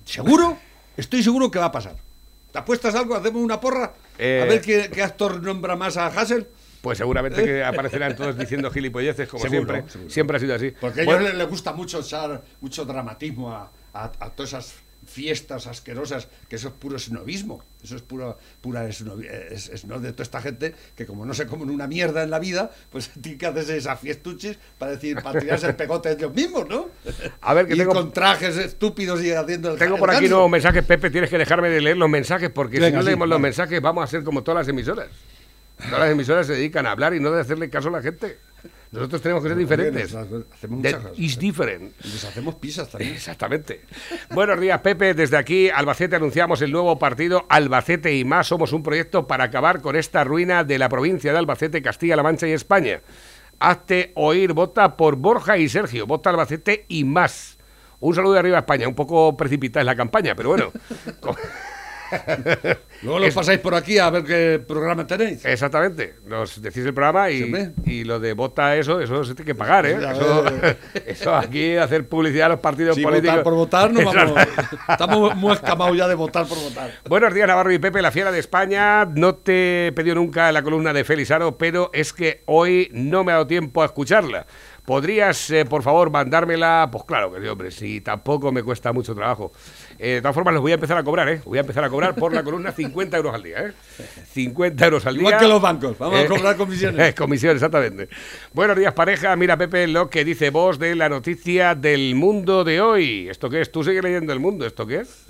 ¿Seguro? 0.04 0.56
Estoy 0.96 1.22
seguro 1.22 1.50
que 1.50 1.58
va 1.58 1.66
a 1.66 1.72
pasar. 1.72 1.96
¿Te 2.52 2.58
apuestas 2.58 2.94
algo? 2.94 3.14
¿Hacemos 3.14 3.42
una 3.42 3.60
porra? 3.60 3.92
Eh, 4.18 4.40
a 4.42 4.46
ver 4.46 4.60
qué, 4.62 4.88
qué 4.92 5.02
actor 5.02 5.42
nombra 5.42 5.76
más 5.76 5.96
a 5.96 6.06
Hassel. 6.06 6.46
Pues 6.87 6.99
seguramente 6.99 7.43
que 7.45 7.64
aparecerán 7.64 8.14
todos 8.14 8.39
diciendo 8.39 8.70
gilipolleces, 8.70 9.28
como 9.28 9.43
Seguro, 9.43 9.72
siempre. 9.72 9.91
seguro. 9.93 10.11
Siempre 10.11 10.37
ha 10.37 10.41
sido 10.41 10.55
así. 10.55 10.72
Porque 10.80 11.03
a 11.03 11.05
Bueno, 11.05 11.20
ellos 11.22 11.30
les 11.32 11.39
le 11.39 11.45
gusta 11.47 11.72
mucho 11.72 11.99
echar 12.01 12.45
mucho 12.61 12.84
dramatismo 12.84 13.53
a, 13.53 13.72
a- 13.93 14.12
a 14.20 14.30
todas 14.30 14.53
esas 14.53 14.74
fiestas 15.05 15.66
asquerosas, 15.68 16.28
que 16.49 16.57
eso 16.57 16.68
es 16.68 16.74
puro 16.74 16.99
snobismo, 16.99 17.62
eso 17.82 17.95
es 17.97 18.03
puro, 18.03 18.39
pura 18.61 18.87
snobi- 18.89 19.28
es, 19.30 19.68
es 19.68 19.84
no 19.84 20.01
de 20.01 20.11
toda 20.12 20.24
esta 20.24 20.41
gente 20.41 20.74
que 20.97 21.07
como 21.07 21.24
no 21.24 21.32
se 21.34 21.47
comen 21.47 21.70
una 21.70 21.87
mierda 21.87 22.22
en 22.24 22.30
la 22.30 22.39
vida, 22.41 22.70
pues 22.91 23.11
tienen 23.20 23.39
que 23.39 23.47
hacerse 23.47 23.76
esas 23.76 23.99
fiestuchis 24.01 24.59
para 24.78 24.93
decir, 24.93 25.20
para 25.22 25.41
tirarse 25.41 25.66
el 25.68 25.76
pegote 25.76 26.11
ellos 26.12 26.34
mismos, 26.34 26.68
¿no? 26.68 26.89
A 27.41 27.55
ver, 27.55 27.66
que 27.68 27.74
y 27.76 27.78
tengo- 27.78 27.95
con 27.95 28.12
trajes 28.12 28.57
estúpidos 28.57 29.22
y 29.24 29.32
haciendo 29.32 29.72
el 29.72 29.78
Tengo 29.78 29.95
el 29.95 30.01
por 30.01 30.11
aquí 30.12 30.28
nuevos 30.28 30.51
mensajes, 30.51 30.84
Pepe, 30.84 31.11
tienes 31.11 31.30
que 31.30 31.39
dejarme 31.39 31.68
de 31.68 31.80
leer 31.80 31.97
los 31.97 32.09
mensajes 32.11 32.51
porque 32.51 32.80
si 32.84 32.93
no 32.93 33.01
sí, 33.03 33.07
leemos 33.07 33.28
los 33.28 33.41
mensajes 33.41 33.80
vamos 33.80 34.03
a 34.05 34.07
ser 34.09 34.24
como 34.24 34.43
todas 34.43 34.61
las 34.62 34.68
emisoras. 34.68 35.09
Todas 35.79 36.01
las 36.01 36.11
emisoras 36.11 36.47
se 36.47 36.55
dedican 36.55 36.87
a 36.87 36.93
hablar 36.93 37.14
y 37.14 37.20
no 37.20 37.31
de 37.31 37.41
hacerle 37.41 37.68
caso 37.70 37.89
a 37.89 37.93
la 37.93 38.03
gente. 38.03 38.39
Nosotros 38.93 39.20
tenemos 39.20 39.43
que 39.43 39.49
ser 39.51 39.59
diferentes. 39.59 40.14
Hacemos 40.14 40.79
muchas 40.79 40.95
cosas. 40.95 41.18
is 41.18 41.39
different. 41.39 41.93
Les 42.03 42.24
hacemos 42.24 42.55
pizzas 42.55 42.89
también. 42.89 43.12
Exactamente. 43.14 43.83
Buenos 44.31 44.61
días, 44.61 44.81
Pepe. 44.81 45.12
Desde 45.12 45.37
aquí, 45.37 45.68
Albacete, 45.68 46.16
anunciamos 46.16 46.62
el 46.62 46.72
nuevo 46.72 46.99
partido 46.99 47.45
Albacete 47.49 48.16
y 48.16 48.24
más. 48.24 48.47
Somos 48.47 48.72
un 48.72 48.83
proyecto 48.83 49.27
para 49.27 49.45
acabar 49.45 49.83
con 49.83 49.97
esta 49.97 50.24
ruina 50.24 50.64
de 50.64 50.79
la 50.79 50.89
provincia 50.89 51.33
de 51.33 51.39
Albacete, 51.39 51.83
Castilla-La 51.83 52.22
Mancha 52.22 52.47
y 52.47 52.53
España. 52.53 53.03
Hazte 53.59 54.12
oír, 54.14 54.53
vota 54.53 54.97
por 54.97 55.16
Borja 55.16 55.59
y 55.59 55.68
Sergio. 55.68 56.07
Vota 56.07 56.31
Albacete 56.31 56.87
y 56.89 57.05
más. 57.05 57.59
Un 58.01 58.14
saludo 58.14 58.35
de 58.35 58.39
arriba 58.39 58.59
a 58.59 58.61
España. 58.61 58.89
Un 58.89 58.95
poco 58.95 59.37
precipitada 59.37 59.83
es 59.83 59.87
la 59.87 59.97
campaña, 59.97 60.35
pero 60.35 60.51
bueno. 60.51 60.72
Luego 63.02 63.18
los 63.18 63.28
Es- 63.28 63.34
pasáis 63.34 63.59
por 63.61 63.74
aquí 63.74 63.98
a 63.98 64.09
ver 64.11 64.24
qué 64.24 64.62
programa 64.66 65.07
tenéis. 65.07 65.44
Exactamente. 65.44 66.14
Nos 66.26 66.61
decís 66.62 66.84
el 66.84 66.94
programa 66.94 67.30
y, 67.30 67.72
y 67.84 68.04
lo 68.04 68.18
de 68.20 68.32
vota, 68.32 68.74
eso, 68.76 69.00
eso 69.00 69.24
se 69.24 69.34
tiene 69.34 69.46
que 69.46 69.54
pagar, 69.54 69.86
¿eh? 69.86 69.98
Sí, 70.00 70.07
Eso, 70.07 70.44
eso 71.07 71.34
aquí, 71.36 71.76
hacer 71.76 72.09
publicidad 72.09 72.46
a 72.46 72.48
los 72.50 72.61
partidos 72.61 72.96
Si 72.96 73.02
políticos. 73.02 73.36
votar 73.36 73.44
por 73.44 73.54
votar, 73.54 73.92
no 73.92 74.04
vamos. 74.12 74.38
Estamos 74.88 75.36
muy 75.36 75.52
escamados 75.52 75.96
ya 75.96 76.09
de 76.09 76.14
votar 76.14 76.46
por 76.46 76.59
votar. 76.59 76.90
Buenos 77.09 77.34
días, 77.34 77.46
Navarro 77.48 77.72
y 77.72 77.78
Pepe, 77.78 78.00
la 78.02 78.11
fiera 78.11 78.32
de 78.32 78.38
España. 78.38 79.04
No 79.04 79.34
te 79.34 79.88
he 79.88 79.92
pedido 79.92 80.14
nunca 80.16 80.50
la 80.52 80.62
columna 80.62 80.92
de 80.92 81.04
Felizaro, 81.04 81.59
pero 81.59 81.90
es 81.92 82.12
que 82.12 82.42
hoy 82.46 82.88
no 82.92 83.24
me 83.24 83.32
ha 83.32 83.36
dado 83.36 83.46
tiempo 83.46 83.82
a 83.82 83.86
escucharla. 83.86 84.46
¿Podrías, 84.87 85.51
eh, 85.51 85.64
por 85.64 85.82
favor, 85.82 86.11
mandármela? 86.11 86.89
Pues 86.93 87.03
claro 87.05 87.32
que 87.32 87.41
sí, 87.43 87.49
hombre, 87.49 87.70
sí, 87.72 88.01
tampoco 88.01 88.53
me 88.53 88.62
cuesta 88.62 88.93
mucho 88.93 89.14
trabajo. 89.16 89.51
Eh, 89.99 90.14
de 90.14 90.20
todas 90.22 90.34
formas, 90.34 90.55
los 90.55 90.62
voy 90.62 90.70
a 90.70 90.76
empezar 90.76 90.97
a 90.97 91.03
cobrar, 91.03 91.28
¿eh? 91.28 91.41
Voy 91.45 91.59
a 91.59 91.62
empezar 91.62 91.82
a 91.82 91.91
cobrar 91.91 92.14
por 92.14 92.32
la 92.32 92.45
columna 92.45 92.70
50 92.70 93.16
euros 93.16 93.34
al 93.34 93.43
día, 93.43 93.66
¿eh? 93.66 93.72
50 94.32 94.84
euros 94.84 95.05
al 95.07 95.16
Igual 95.16 95.32
día. 95.32 95.39
que 95.41 95.49
los 95.49 95.61
bancos, 95.61 95.99
vamos 95.99 96.18
a 96.20 96.22
Eh, 96.22 96.26
cobrar 96.26 96.57
comisiones. 96.57 97.14
comisiones, 97.16 97.57
exactamente. 97.57 98.09
Buenos 98.53 98.76
días, 98.78 98.93
pareja. 98.95 99.34
Mira, 99.34 99.57
Pepe, 99.57 99.89
lo 99.89 100.09
que 100.09 100.24
dice 100.24 100.51
vos 100.51 100.78
de 100.78 100.95
la 100.95 101.09
noticia 101.09 101.74
del 101.74 102.14
mundo 102.14 102.62
de 102.62 102.80
hoy. 102.80 103.28
¿Esto 103.28 103.51
qué 103.51 103.62
es? 103.62 103.72
¿Tú 103.72 103.82
sigues 103.82 104.05
leyendo 104.05 104.32
el 104.32 104.39
mundo? 104.39 104.64
¿Esto 104.66 104.87
qué 104.87 105.01
es? 105.01 105.24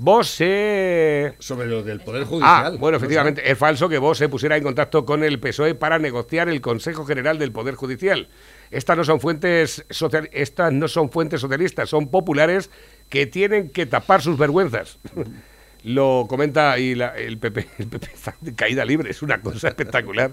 Vos 0.00 0.28
se... 0.28 1.34
Sobre 1.40 1.66
lo 1.66 1.82
del 1.82 2.00
Poder 2.00 2.22
Ah, 2.22 2.26
Judicial. 2.26 2.78
bueno, 2.78 2.96
efectivamente, 2.98 3.50
es 3.50 3.58
falso 3.58 3.88
que 3.88 3.98
vos 3.98 4.16
se 4.16 4.28
pusiera 4.28 4.56
en 4.56 4.62
contacto 4.62 5.04
con 5.04 5.24
el 5.24 5.40
PSOE 5.40 5.74
para 5.74 5.98
negociar 5.98 6.48
el 6.48 6.60
Consejo 6.60 7.04
General 7.04 7.36
del 7.38 7.50
Poder 7.50 7.74
Judicial. 7.74 8.28
Estas 8.70 8.96
no 8.96 9.04
son 9.04 9.20
fuentes 9.20 9.84
social- 9.90 10.28
estas 10.32 10.72
no 10.72 10.86
son 10.86 11.10
fuentes 11.10 11.40
socialistas, 11.40 11.88
son 11.88 12.08
populares 12.08 12.70
que 13.08 13.26
tienen 13.26 13.70
que 13.70 13.86
tapar 13.86 14.22
sus 14.22 14.38
vergüenzas. 14.38 14.98
Lo 15.84 16.26
comenta 16.28 16.72
ahí 16.72 16.94
la- 16.94 17.16
el 17.16 17.38
PP, 17.38 17.66
el 17.78 17.86
PP 17.88 18.06
está 18.12 18.36
de 18.40 18.54
caída 18.54 18.84
libre, 18.84 19.10
es 19.10 19.22
una 19.22 19.40
cosa 19.40 19.68
espectacular. 19.68 20.32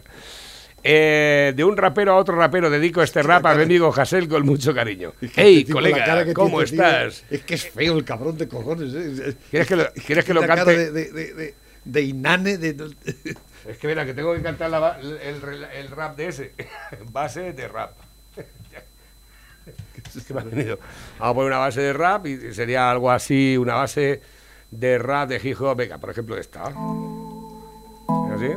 Eh, 0.88 1.54
de 1.56 1.64
un 1.64 1.76
rapero 1.76 2.12
a 2.12 2.16
otro 2.18 2.36
rapero 2.36 2.70
dedico 2.70 3.02
este 3.02 3.24
rap 3.24 3.44
a 3.48 3.56
mi 3.56 3.64
amigo 3.64 3.92
Hassel 3.92 4.28
con 4.28 4.46
mucho 4.46 4.72
cariño. 4.72 5.14
Es 5.20 5.32
Hey, 5.36 5.66
colega, 5.66 6.32
¿cómo 6.36 6.62
estás? 6.62 7.24
Es 7.32 7.42
que 7.44 7.56
es 7.56 7.68
feo 7.72 7.98
el 7.98 8.04
cabrón 8.06 8.38
de 8.38 8.48
cojones. 8.48 8.94
¿eh? 8.94 9.36
¿Quieres 9.50 9.68
que 9.68 9.76
lo- 9.78 9.92
quieres 10.06 10.24
que 10.26 10.34
lo 10.36 10.46
cante? 10.46 10.78
De, 10.78 10.92
de, 10.92 11.12
de, 11.12 11.34
de- 11.34 11.56
de 11.86 12.02
inane. 12.04 12.60
Es 13.68 13.80
que 13.80 13.88
mira, 13.88 14.06
que 14.06 14.14
tengo 14.14 14.36
que 14.36 14.44
cantar 14.44 14.70
la 14.70 15.00
el, 15.02 15.18
el- 15.18 15.64
el 15.76 15.88
rap 15.90 16.16
de 16.18 16.28
ese. 16.28 16.52
Base 17.12 17.52
de 17.54 17.68
rap. 17.68 17.94
Es 20.16 20.24
que 20.24 20.36
me 20.36 20.42
ha 20.42 20.44
venido. 20.44 20.78
Vamos 21.18 21.32
a 21.32 21.34
poner 21.34 21.48
una 21.48 21.58
base 21.58 21.82
de 21.82 21.94
rap 21.94 22.28
y 22.28 22.54
sería 22.54 22.92
algo 22.92 23.10
así, 23.10 23.58
una 23.58 23.74
base 23.74 24.22
de 24.70 25.00
rap 25.00 25.30
de 25.30 25.42
hip 25.44 25.60
hop. 25.60 25.76
Venga, 25.78 25.98
por 25.98 26.12
ejemplo, 26.12 26.38
esta. 26.38 26.66
¿Así? 26.66 28.50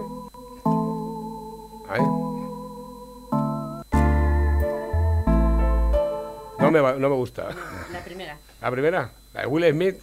No 6.58 6.70
me, 6.70 6.80
va- 6.80 6.94
no 6.94 7.08
me 7.08 7.14
gusta. 7.14 7.48
La 7.92 8.00
primera. 8.04 8.36
¿La 8.60 8.70
primera? 8.70 9.10
¿La 9.32 9.40
de 9.42 9.46
Will 9.46 9.70
Smith? 9.72 9.96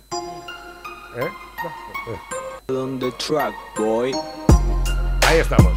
¿Eh? 1.18 1.30
Donde 2.68 3.12
track, 3.14 3.54
boy. 3.78 4.16
Ahí 5.28 5.38
estamos. 5.40 5.74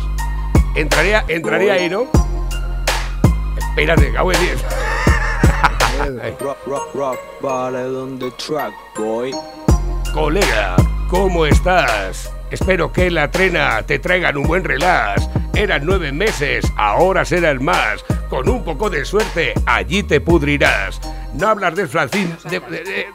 Entraría, 0.77 1.25
entraría 1.29 1.75
ahí, 1.75 1.89
¿no? 1.91 2.07
Espérate, 3.59 4.13
cago 4.13 4.33
en 4.33 4.41
diez. 4.41 4.65
Rock, 6.41 6.59
rock, 6.67 6.95
rock, 6.95 7.19
vale 7.43 7.83
donde 7.83 8.31
track, 8.33 8.73
boy. 8.97 9.35
Colega, 10.15 10.77
¿cómo 11.11 11.45
estás? 11.45 12.33
Espero 12.51 12.93
que 12.93 13.11
la 13.11 13.31
trena 13.31 13.83
te 13.83 13.99
traigan 13.99 14.37
un 14.37 14.45
buen 14.45 14.65
relax. 14.65 15.29
Eran 15.55 15.85
nueve 15.85 16.13
meses, 16.13 16.65
ahora 16.77 17.25
serán 17.25 17.63
más. 17.65 18.05
Con 18.29 18.49
un 18.49 18.63
poco 18.65 18.91
de 18.91 19.05
suerte, 19.05 19.55
allí 19.67 20.03
te 20.03 20.21
pudrirás. 20.21 21.01
No 21.35 21.49
hablas 21.49 21.75
del. 21.77 21.89
De, 21.89 22.61
de- 22.61 22.85
de- 22.85 23.07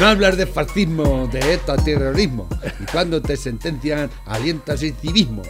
No 0.00 0.06
hablar 0.06 0.36
de 0.36 0.46
fascismo, 0.46 1.28
de 1.30 1.54
ETA, 1.54 1.76
terrorismo. 1.76 2.48
Y 2.80 2.84
cuando 2.90 3.20
te 3.22 3.36
sentencian, 3.36 4.10
alientas 4.26 4.82
el 4.82 4.94
civismo. 4.94 5.42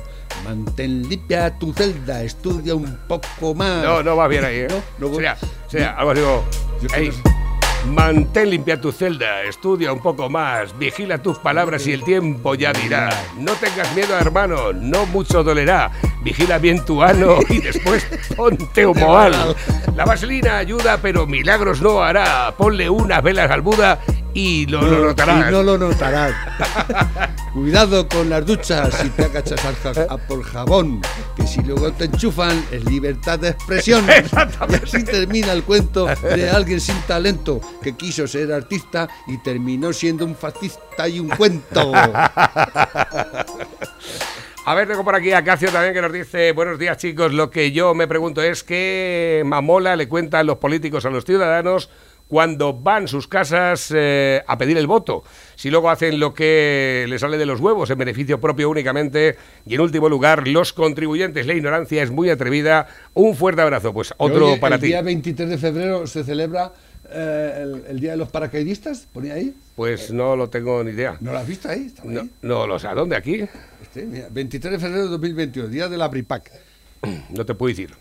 Mantén 0.44 1.08
limpia 1.08 1.50
tu 1.58 1.72
celda, 1.72 2.22
estudia 2.22 2.74
un 2.74 2.98
poco 3.08 3.54
más. 3.54 3.82
No, 3.82 4.02
no 4.02 4.16
va 4.16 4.28
bien 4.28 4.44
ahí, 4.44 4.56
¿eh? 4.60 4.68
No, 4.98 5.08
no, 5.08 5.14
sería, 5.14 5.36
sería 5.68 5.90
algo 5.92 6.10
así 6.12 6.20
como, 6.20 6.44
"Ey, 6.96 7.12
mantén 7.86 8.50
limpia 8.50 8.80
tu 8.80 8.92
celda, 8.92 9.42
estudia 9.44 9.92
un 9.92 10.00
poco 10.00 10.28
más, 10.28 10.76
vigila 10.78 11.22
tus 11.22 11.38
palabras 11.38 11.86
y 11.86 11.92
el 11.92 12.02
tiempo 12.02 12.54
ya 12.54 12.72
dirá. 12.72 13.10
No 13.38 13.52
tengas 13.54 13.94
miedo, 13.94 14.18
hermano, 14.18 14.72
no 14.72 15.06
mucho 15.06 15.42
dolerá. 15.42 15.90
Vigila 16.22 16.58
bien 16.58 16.84
tu 16.84 17.02
ano 17.02 17.38
y 17.48 17.60
después 17.60 18.06
ponte 18.36 18.84
homoal. 18.84 19.56
La 19.96 20.04
vaselina 20.04 20.58
ayuda, 20.58 20.98
pero 20.98 21.26
milagros 21.26 21.80
no 21.80 22.02
hará. 22.02 22.54
Ponle 22.56 22.90
unas 22.90 23.22
velas 23.22 23.50
al 23.50 23.62
Buda 23.62 24.00
y 24.34 24.66
lo, 24.66 24.82
lo 24.82 25.06
notarás. 25.06 25.48
Y 25.48 25.52
no 25.52 25.62
lo 25.62 25.78
notarás. 25.78 26.32
Cuidado 27.52 28.06
con 28.08 28.28
las 28.30 28.44
duchas 28.46 28.94
si 28.94 29.08
te 29.10 29.24
agachas 29.24 29.64
al 29.64 29.74
ja- 29.76 30.06
a 30.08 30.16
por 30.18 30.42
jabón, 30.44 31.00
que 31.34 31.46
si 31.46 31.62
luego 31.62 31.90
te 31.92 32.04
enchufan 32.04 32.64
es 32.70 32.84
libertad 32.84 33.38
de 33.38 33.48
expresión. 33.50 34.04
Y 34.68 34.74
así 34.74 35.02
termina 35.04 35.52
el 35.52 35.62
cuento 35.64 36.06
de 36.06 36.50
alguien 36.50 36.80
sin 36.80 37.00
talento 37.02 37.60
que 37.82 37.96
quiso 37.96 38.26
ser 38.26 38.52
artista 38.52 39.08
y 39.26 39.38
terminó 39.38 39.92
siendo 39.92 40.24
un 40.24 40.36
fascista 40.36 41.08
y 41.08 41.20
un 41.20 41.28
cuento. 41.30 41.92
A 44.66 44.74
ver, 44.74 44.86
tengo 44.86 45.02
por 45.02 45.14
aquí 45.14 45.32
a 45.32 45.42
Cacio 45.42 45.72
también 45.72 45.94
que 45.94 46.02
nos 46.02 46.12
dice, 46.12 46.52
buenos 46.52 46.78
días 46.78 46.98
chicos, 46.98 47.32
lo 47.32 47.48
que 47.50 47.72
yo 47.72 47.94
me 47.94 48.06
pregunto 48.06 48.42
es 48.42 48.62
qué 48.62 49.42
mamola 49.46 49.96
le 49.96 50.06
cuentan 50.08 50.46
los 50.46 50.58
políticos 50.58 51.06
a 51.06 51.10
los 51.10 51.24
ciudadanos 51.24 51.88
cuando 52.28 52.74
van 52.74 53.08
sus 53.08 53.26
casas 53.26 53.92
eh, 53.94 54.42
a 54.46 54.58
pedir 54.58 54.76
el 54.76 54.86
voto. 54.86 55.24
Si 55.56 55.70
luego 55.70 55.90
hacen 55.90 56.20
lo 56.20 56.34
que 56.34 57.06
les 57.08 57.20
sale 57.20 57.38
de 57.38 57.46
los 57.46 57.60
huevos 57.60 57.90
en 57.90 57.98
beneficio 57.98 58.38
propio 58.40 58.68
únicamente. 58.70 59.36
Y 59.66 59.74
en 59.74 59.80
último 59.80 60.08
lugar, 60.08 60.46
los 60.46 60.72
contribuyentes. 60.72 61.46
La 61.46 61.54
ignorancia 61.54 62.02
es 62.02 62.10
muy 62.10 62.30
atrevida. 62.30 62.86
Un 63.14 63.34
fuerte 63.34 63.62
abrazo. 63.62 63.92
Pues 63.92 64.12
otro 64.18 64.48
Oye, 64.50 64.60
para 64.60 64.76
el 64.76 64.80
ti. 64.80 64.88
día 64.88 65.02
23 65.02 65.48
de 65.48 65.58
febrero 65.58 66.06
se 66.06 66.22
celebra 66.22 66.72
eh, 67.10 67.60
el, 67.62 67.84
el 67.88 68.00
Día 68.00 68.10
de 68.10 68.18
los 68.18 68.28
Paracaidistas, 68.28 69.08
ponía 69.12 69.34
ahí. 69.34 69.54
Pues 69.74 70.12
no 70.12 70.36
lo 70.36 70.50
tengo 70.50 70.84
ni 70.84 70.90
idea. 70.90 71.16
¿No 71.20 71.32
lo 71.32 71.38
has 71.38 71.46
visto 71.48 71.70
ahí? 71.70 71.90
No, 72.04 72.28
no 72.42 72.66
lo 72.66 72.78
sé. 72.78 72.88
¿A 72.88 72.94
dónde? 72.94 73.16
¿Aquí? 73.16 73.40
Este, 73.82 74.04
mira, 74.04 74.28
23 74.30 74.72
de 74.72 74.78
febrero 74.78 75.04
de 75.04 75.08
2021, 75.10 75.68
Día 75.68 75.88
de 75.88 75.96
la 75.96 76.08
BRIPAC. 76.08 76.50
No 77.30 77.46
te 77.46 77.54
puedo 77.54 77.70
decir. 77.70 77.94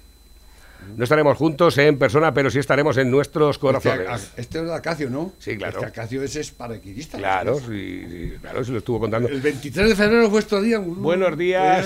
No 0.96 1.04
estaremos 1.04 1.38
juntos 1.38 1.78
en 1.78 1.98
persona, 1.98 2.34
pero 2.34 2.50
sí 2.50 2.60
estaremos 2.60 2.98
en 2.98 3.12
nuestros 3.12 3.58
corazones. 3.58 4.10
Este, 4.10 4.42
este 4.42 4.60
es 4.60 4.66
de 4.66 4.74
Acacio, 4.74 5.10
¿no? 5.10 5.34
Sí, 5.40 5.58
claro. 5.58 5.80
Este 5.80 5.86
Acacio 5.88 6.24
ese 6.24 6.42
es 6.42 6.52
paracaidista. 6.52 7.18
Claro, 7.18 7.60
sí, 7.60 8.06
sí, 8.10 8.34
claro, 8.42 8.64
se 8.64 8.72
lo 8.72 8.78
estuvo 8.78 9.00
contando. 9.00 9.28
El 9.28 9.42
23 9.42 9.90
de 9.90 9.96
febrero 9.96 10.24
es 10.26 10.30
vuestro 10.30 10.62
día. 10.62 10.80
Buenos 10.80 11.38
días, 11.38 11.86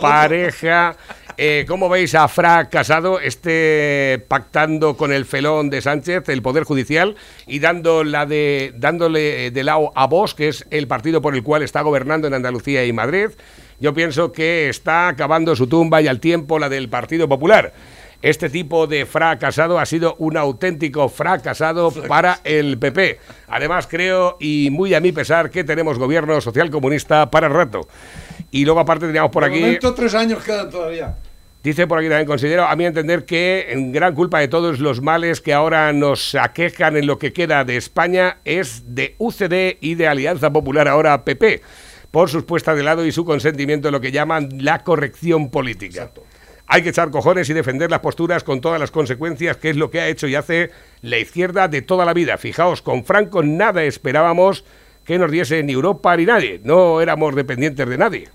pareja. 0.00 0.96
Eh, 1.36 1.64
¿Cómo 1.66 1.88
veis 1.88 2.14
a 2.14 2.28
Fra 2.28 2.68
Casado 2.68 3.18
este 3.18 4.24
pactando 4.28 4.96
con 4.96 5.12
el 5.12 5.24
felón 5.24 5.70
de 5.70 5.80
Sánchez, 5.80 6.28
el 6.28 6.42
Poder 6.42 6.64
Judicial, 6.64 7.16
y 7.46 7.58
dando 7.58 8.04
la 8.04 8.26
de, 8.26 8.74
dándole 8.76 9.50
de 9.50 9.64
lado 9.64 9.92
a 9.94 10.06
Vox, 10.06 10.34
que 10.34 10.48
es 10.48 10.66
el 10.70 10.86
partido 10.88 11.22
por 11.22 11.34
el 11.34 11.42
cual 11.42 11.62
está 11.62 11.80
gobernando 11.82 12.26
en 12.26 12.34
Andalucía 12.34 12.84
y 12.84 12.92
Madrid? 12.92 13.30
Yo 13.80 13.94
pienso 13.94 14.30
que 14.30 14.68
está 14.68 15.08
acabando 15.08 15.56
su 15.56 15.66
tumba 15.66 16.00
y 16.00 16.06
al 16.06 16.20
tiempo 16.20 16.58
la 16.58 16.68
del 16.68 16.88
Partido 16.88 17.28
Popular. 17.28 17.72
Este 18.22 18.48
tipo 18.48 18.86
de 18.86 19.04
fracasado 19.04 19.80
ha 19.80 19.86
sido 19.86 20.14
un 20.18 20.36
auténtico 20.36 21.08
fracasado 21.08 21.90
para 22.06 22.38
el 22.44 22.78
PP. 22.78 23.18
Además, 23.48 23.88
creo, 23.88 24.36
y 24.38 24.68
muy 24.70 24.94
a 24.94 25.00
mi 25.00 25.10
pesar, 25.10 25.50
que 25.50 25.64
tenemos 25.64 25.98
gobierno 25.98 26.40
social 26.40 26.70
comunista 26.70 27.30
para 27.32 27.48
el 27.48 27.52
rato. 27.52 27.88
Y 28.52 28.64
luego, 28.64 28.78
aparte, 28.78 29.06
teníamos 29.06 29.32
por 29.32 29.42
De 29.42 29.50
aquí. 29.50 29.60
momento, 29.60 29.92
tres 29.92 30.14
años 30.14 30.42
quedan 30.44 30.70
todavía. 30.70 31.16
Dice 31.64 31.86
por 31.86 31.98
aquí 31.98 32.08
también, 32.08 32.26
considero 32.26 32.64
a 32.64 32.74
mi 32.74 32.84
entender 32.84 33.24
que 33.24 33.66
en 33.70 33.92
gran 33.92 34.14
culpa 34.14 34.40
de 34.40 34.48
todos 34.48 34.80
los 34.80 35.00
males 35.00 35.40
que 35.40 35.52
ahora 35.52 35.92
nos 35.92 36.34
aquejan 36.34 36.96
en 36.96 37.06
lo 37.06 37.18
que 37.18 37.32
queda 37.32 37.64
de 37.64 37.76
España 37.76 38.38
es 38.44 38.94
de 38.94 39.14
UCD 39.18 39.78
y 39.80 39.94
de 39.94 40.08
Alianza 40.08 40.52
Popular 40.52 40.88
ahora 40.88 41.24
PP, 41.24 41.62
por 42.10 42.28
sus 42.30 42.42
puestas 42.42 42.76
de 42.76 42.82
lado 42.82 43.06
y 43.06 43.12
su 43.12 43.24
consentimiento 43.24 43.88
en 43.88 43.92
lo 43.92 44.00
que 44.00 44.10
llaman 44.10 44.48
la 44.58 44.82
corrección 44.82 45.50
política. 45.50 46.10
Hay 46.72 46.82
que 46.82 46.88
echar 46.88 47.10
cojones 47.10 47.50
y 47.50 47.52
defender 47.52 47.90
las 47.90 48.00
posturas 48.00 48.44
con 48.44 48.62
todas 48.62 48.80
las 48.80 48.90
consecuencias, 48.90 49.58
que 49.58 49.68
es 49.68 49.76
lo 49.76 49.90
que 49.90 50.00
ha 50.00 50.08
hecho 50.08 50.26
y 50.26 50.36
hace 50.36 50.70
la 51.02 51.18
izquierda 51.18 51.68
de 51.68 51.82
toda 51.82 52.06
la 52.06 52.14
vida. 52.14 52.38
Fijaos, 52.38 52.80
con 52.80 53.04
Franco 53.04 53.42
nada 53.42 53.82
esperábamos 53.82 54.64
que 55.04 55.18
nos 55.18 55.30
diese 55.30 55.62
ni 55.62 55.74
Europa 55.74 56.16
ni 56.16 56.24
nadie. 56.24 56.62
No 56.64 57.02
éramos 57.02 57.34
dependientes 57.34 57.86
de 57.86 57.98
nadie. 57.98 58.30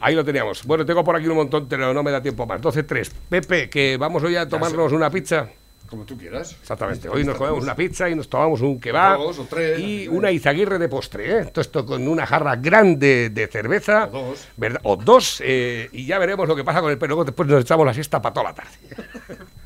Ahí 0.00 0.14
lo 0.14 0.22
teníamos. 0.22 0.66
Bueno, 0.66 0.84
tengo 0.84 1.02
por 1.02 1.16
aquí 1.16 1.28
un 1.28 1.36
montón, 1.36 1.66
pero 1.66 1.94
no 1.94 2.02
me 2.02 2.10
da 2.10 2.20
tiempo 2.20 2.44
más. 2.44 2.60
12-3. 2.60 3.10
Pepe, 3.30 3.70
que 3.70 3.96
vamos 3.96 4.22
hoy 4.22 4.36
a 4.36 4.46
tomarnos 4.46 4.92
una 4.92 5.08
pizza. 5.08 5.48
Como 5.90 6.04
tú 6.04 6.16
quieras. 6.16 6.52
Exactamente. 6.60 7.08
Hoy 7.08 7.24
nos 7.24 7.36
comemos 7.36 7.64
una 7.64 7.74
pizza 7.74 8.08
y 8.08 8.14
nos 8.14 8.28
tomamos 8.28 8.60
un 8.60 8.78
kebab 8.78 9.18
Dos 9.18 9.40
o 9.40 9.44
tres, 9.50 9.80
y 9.80 10.06
una 10.06 10.30
izaguirre 10.30 10.78
de 10.78 10.88
postre. 10.88 11.40
¿eh? 11.40 11.44
Todo 11.46 11.60
esto 11.60 11.84
con 11.84 12.06
una 12.06 12.26
jarra 12.26 12.54
grande 12.54 13.28
de 13.30 13.46
cerveza. 13.48 14.08
O 14.12 14.28
dos. 14.28 14.48
¿verdad? 14.56 14.80
O 14.84 14.96
dos. 14.96 15.42
eh, 15.44 15.88
y 15.92 16.06
ya 16.06 16.18
veremos 16.18 16.46
lo 16.46 16.54
que 16.54 16.62
pasa 16.62 16.80
con 16.80 16.92
el 16.92 16.98
pelo. 16.98 17.24
Después 17.24 17.48
nos 17.48 17.62
echamos 17.62 17.84
la 17.84 17.92
siesta 17.92 18.22
para 18.22 18.32
toda 18.32 18.44
la 18.50 18.54
tarde. 18.54 18.70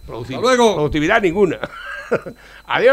Luego. 0.40 0.74
Productividad 0.74 1.20
ninguna. 1.20 1.58
Adiós. 2.66 2.92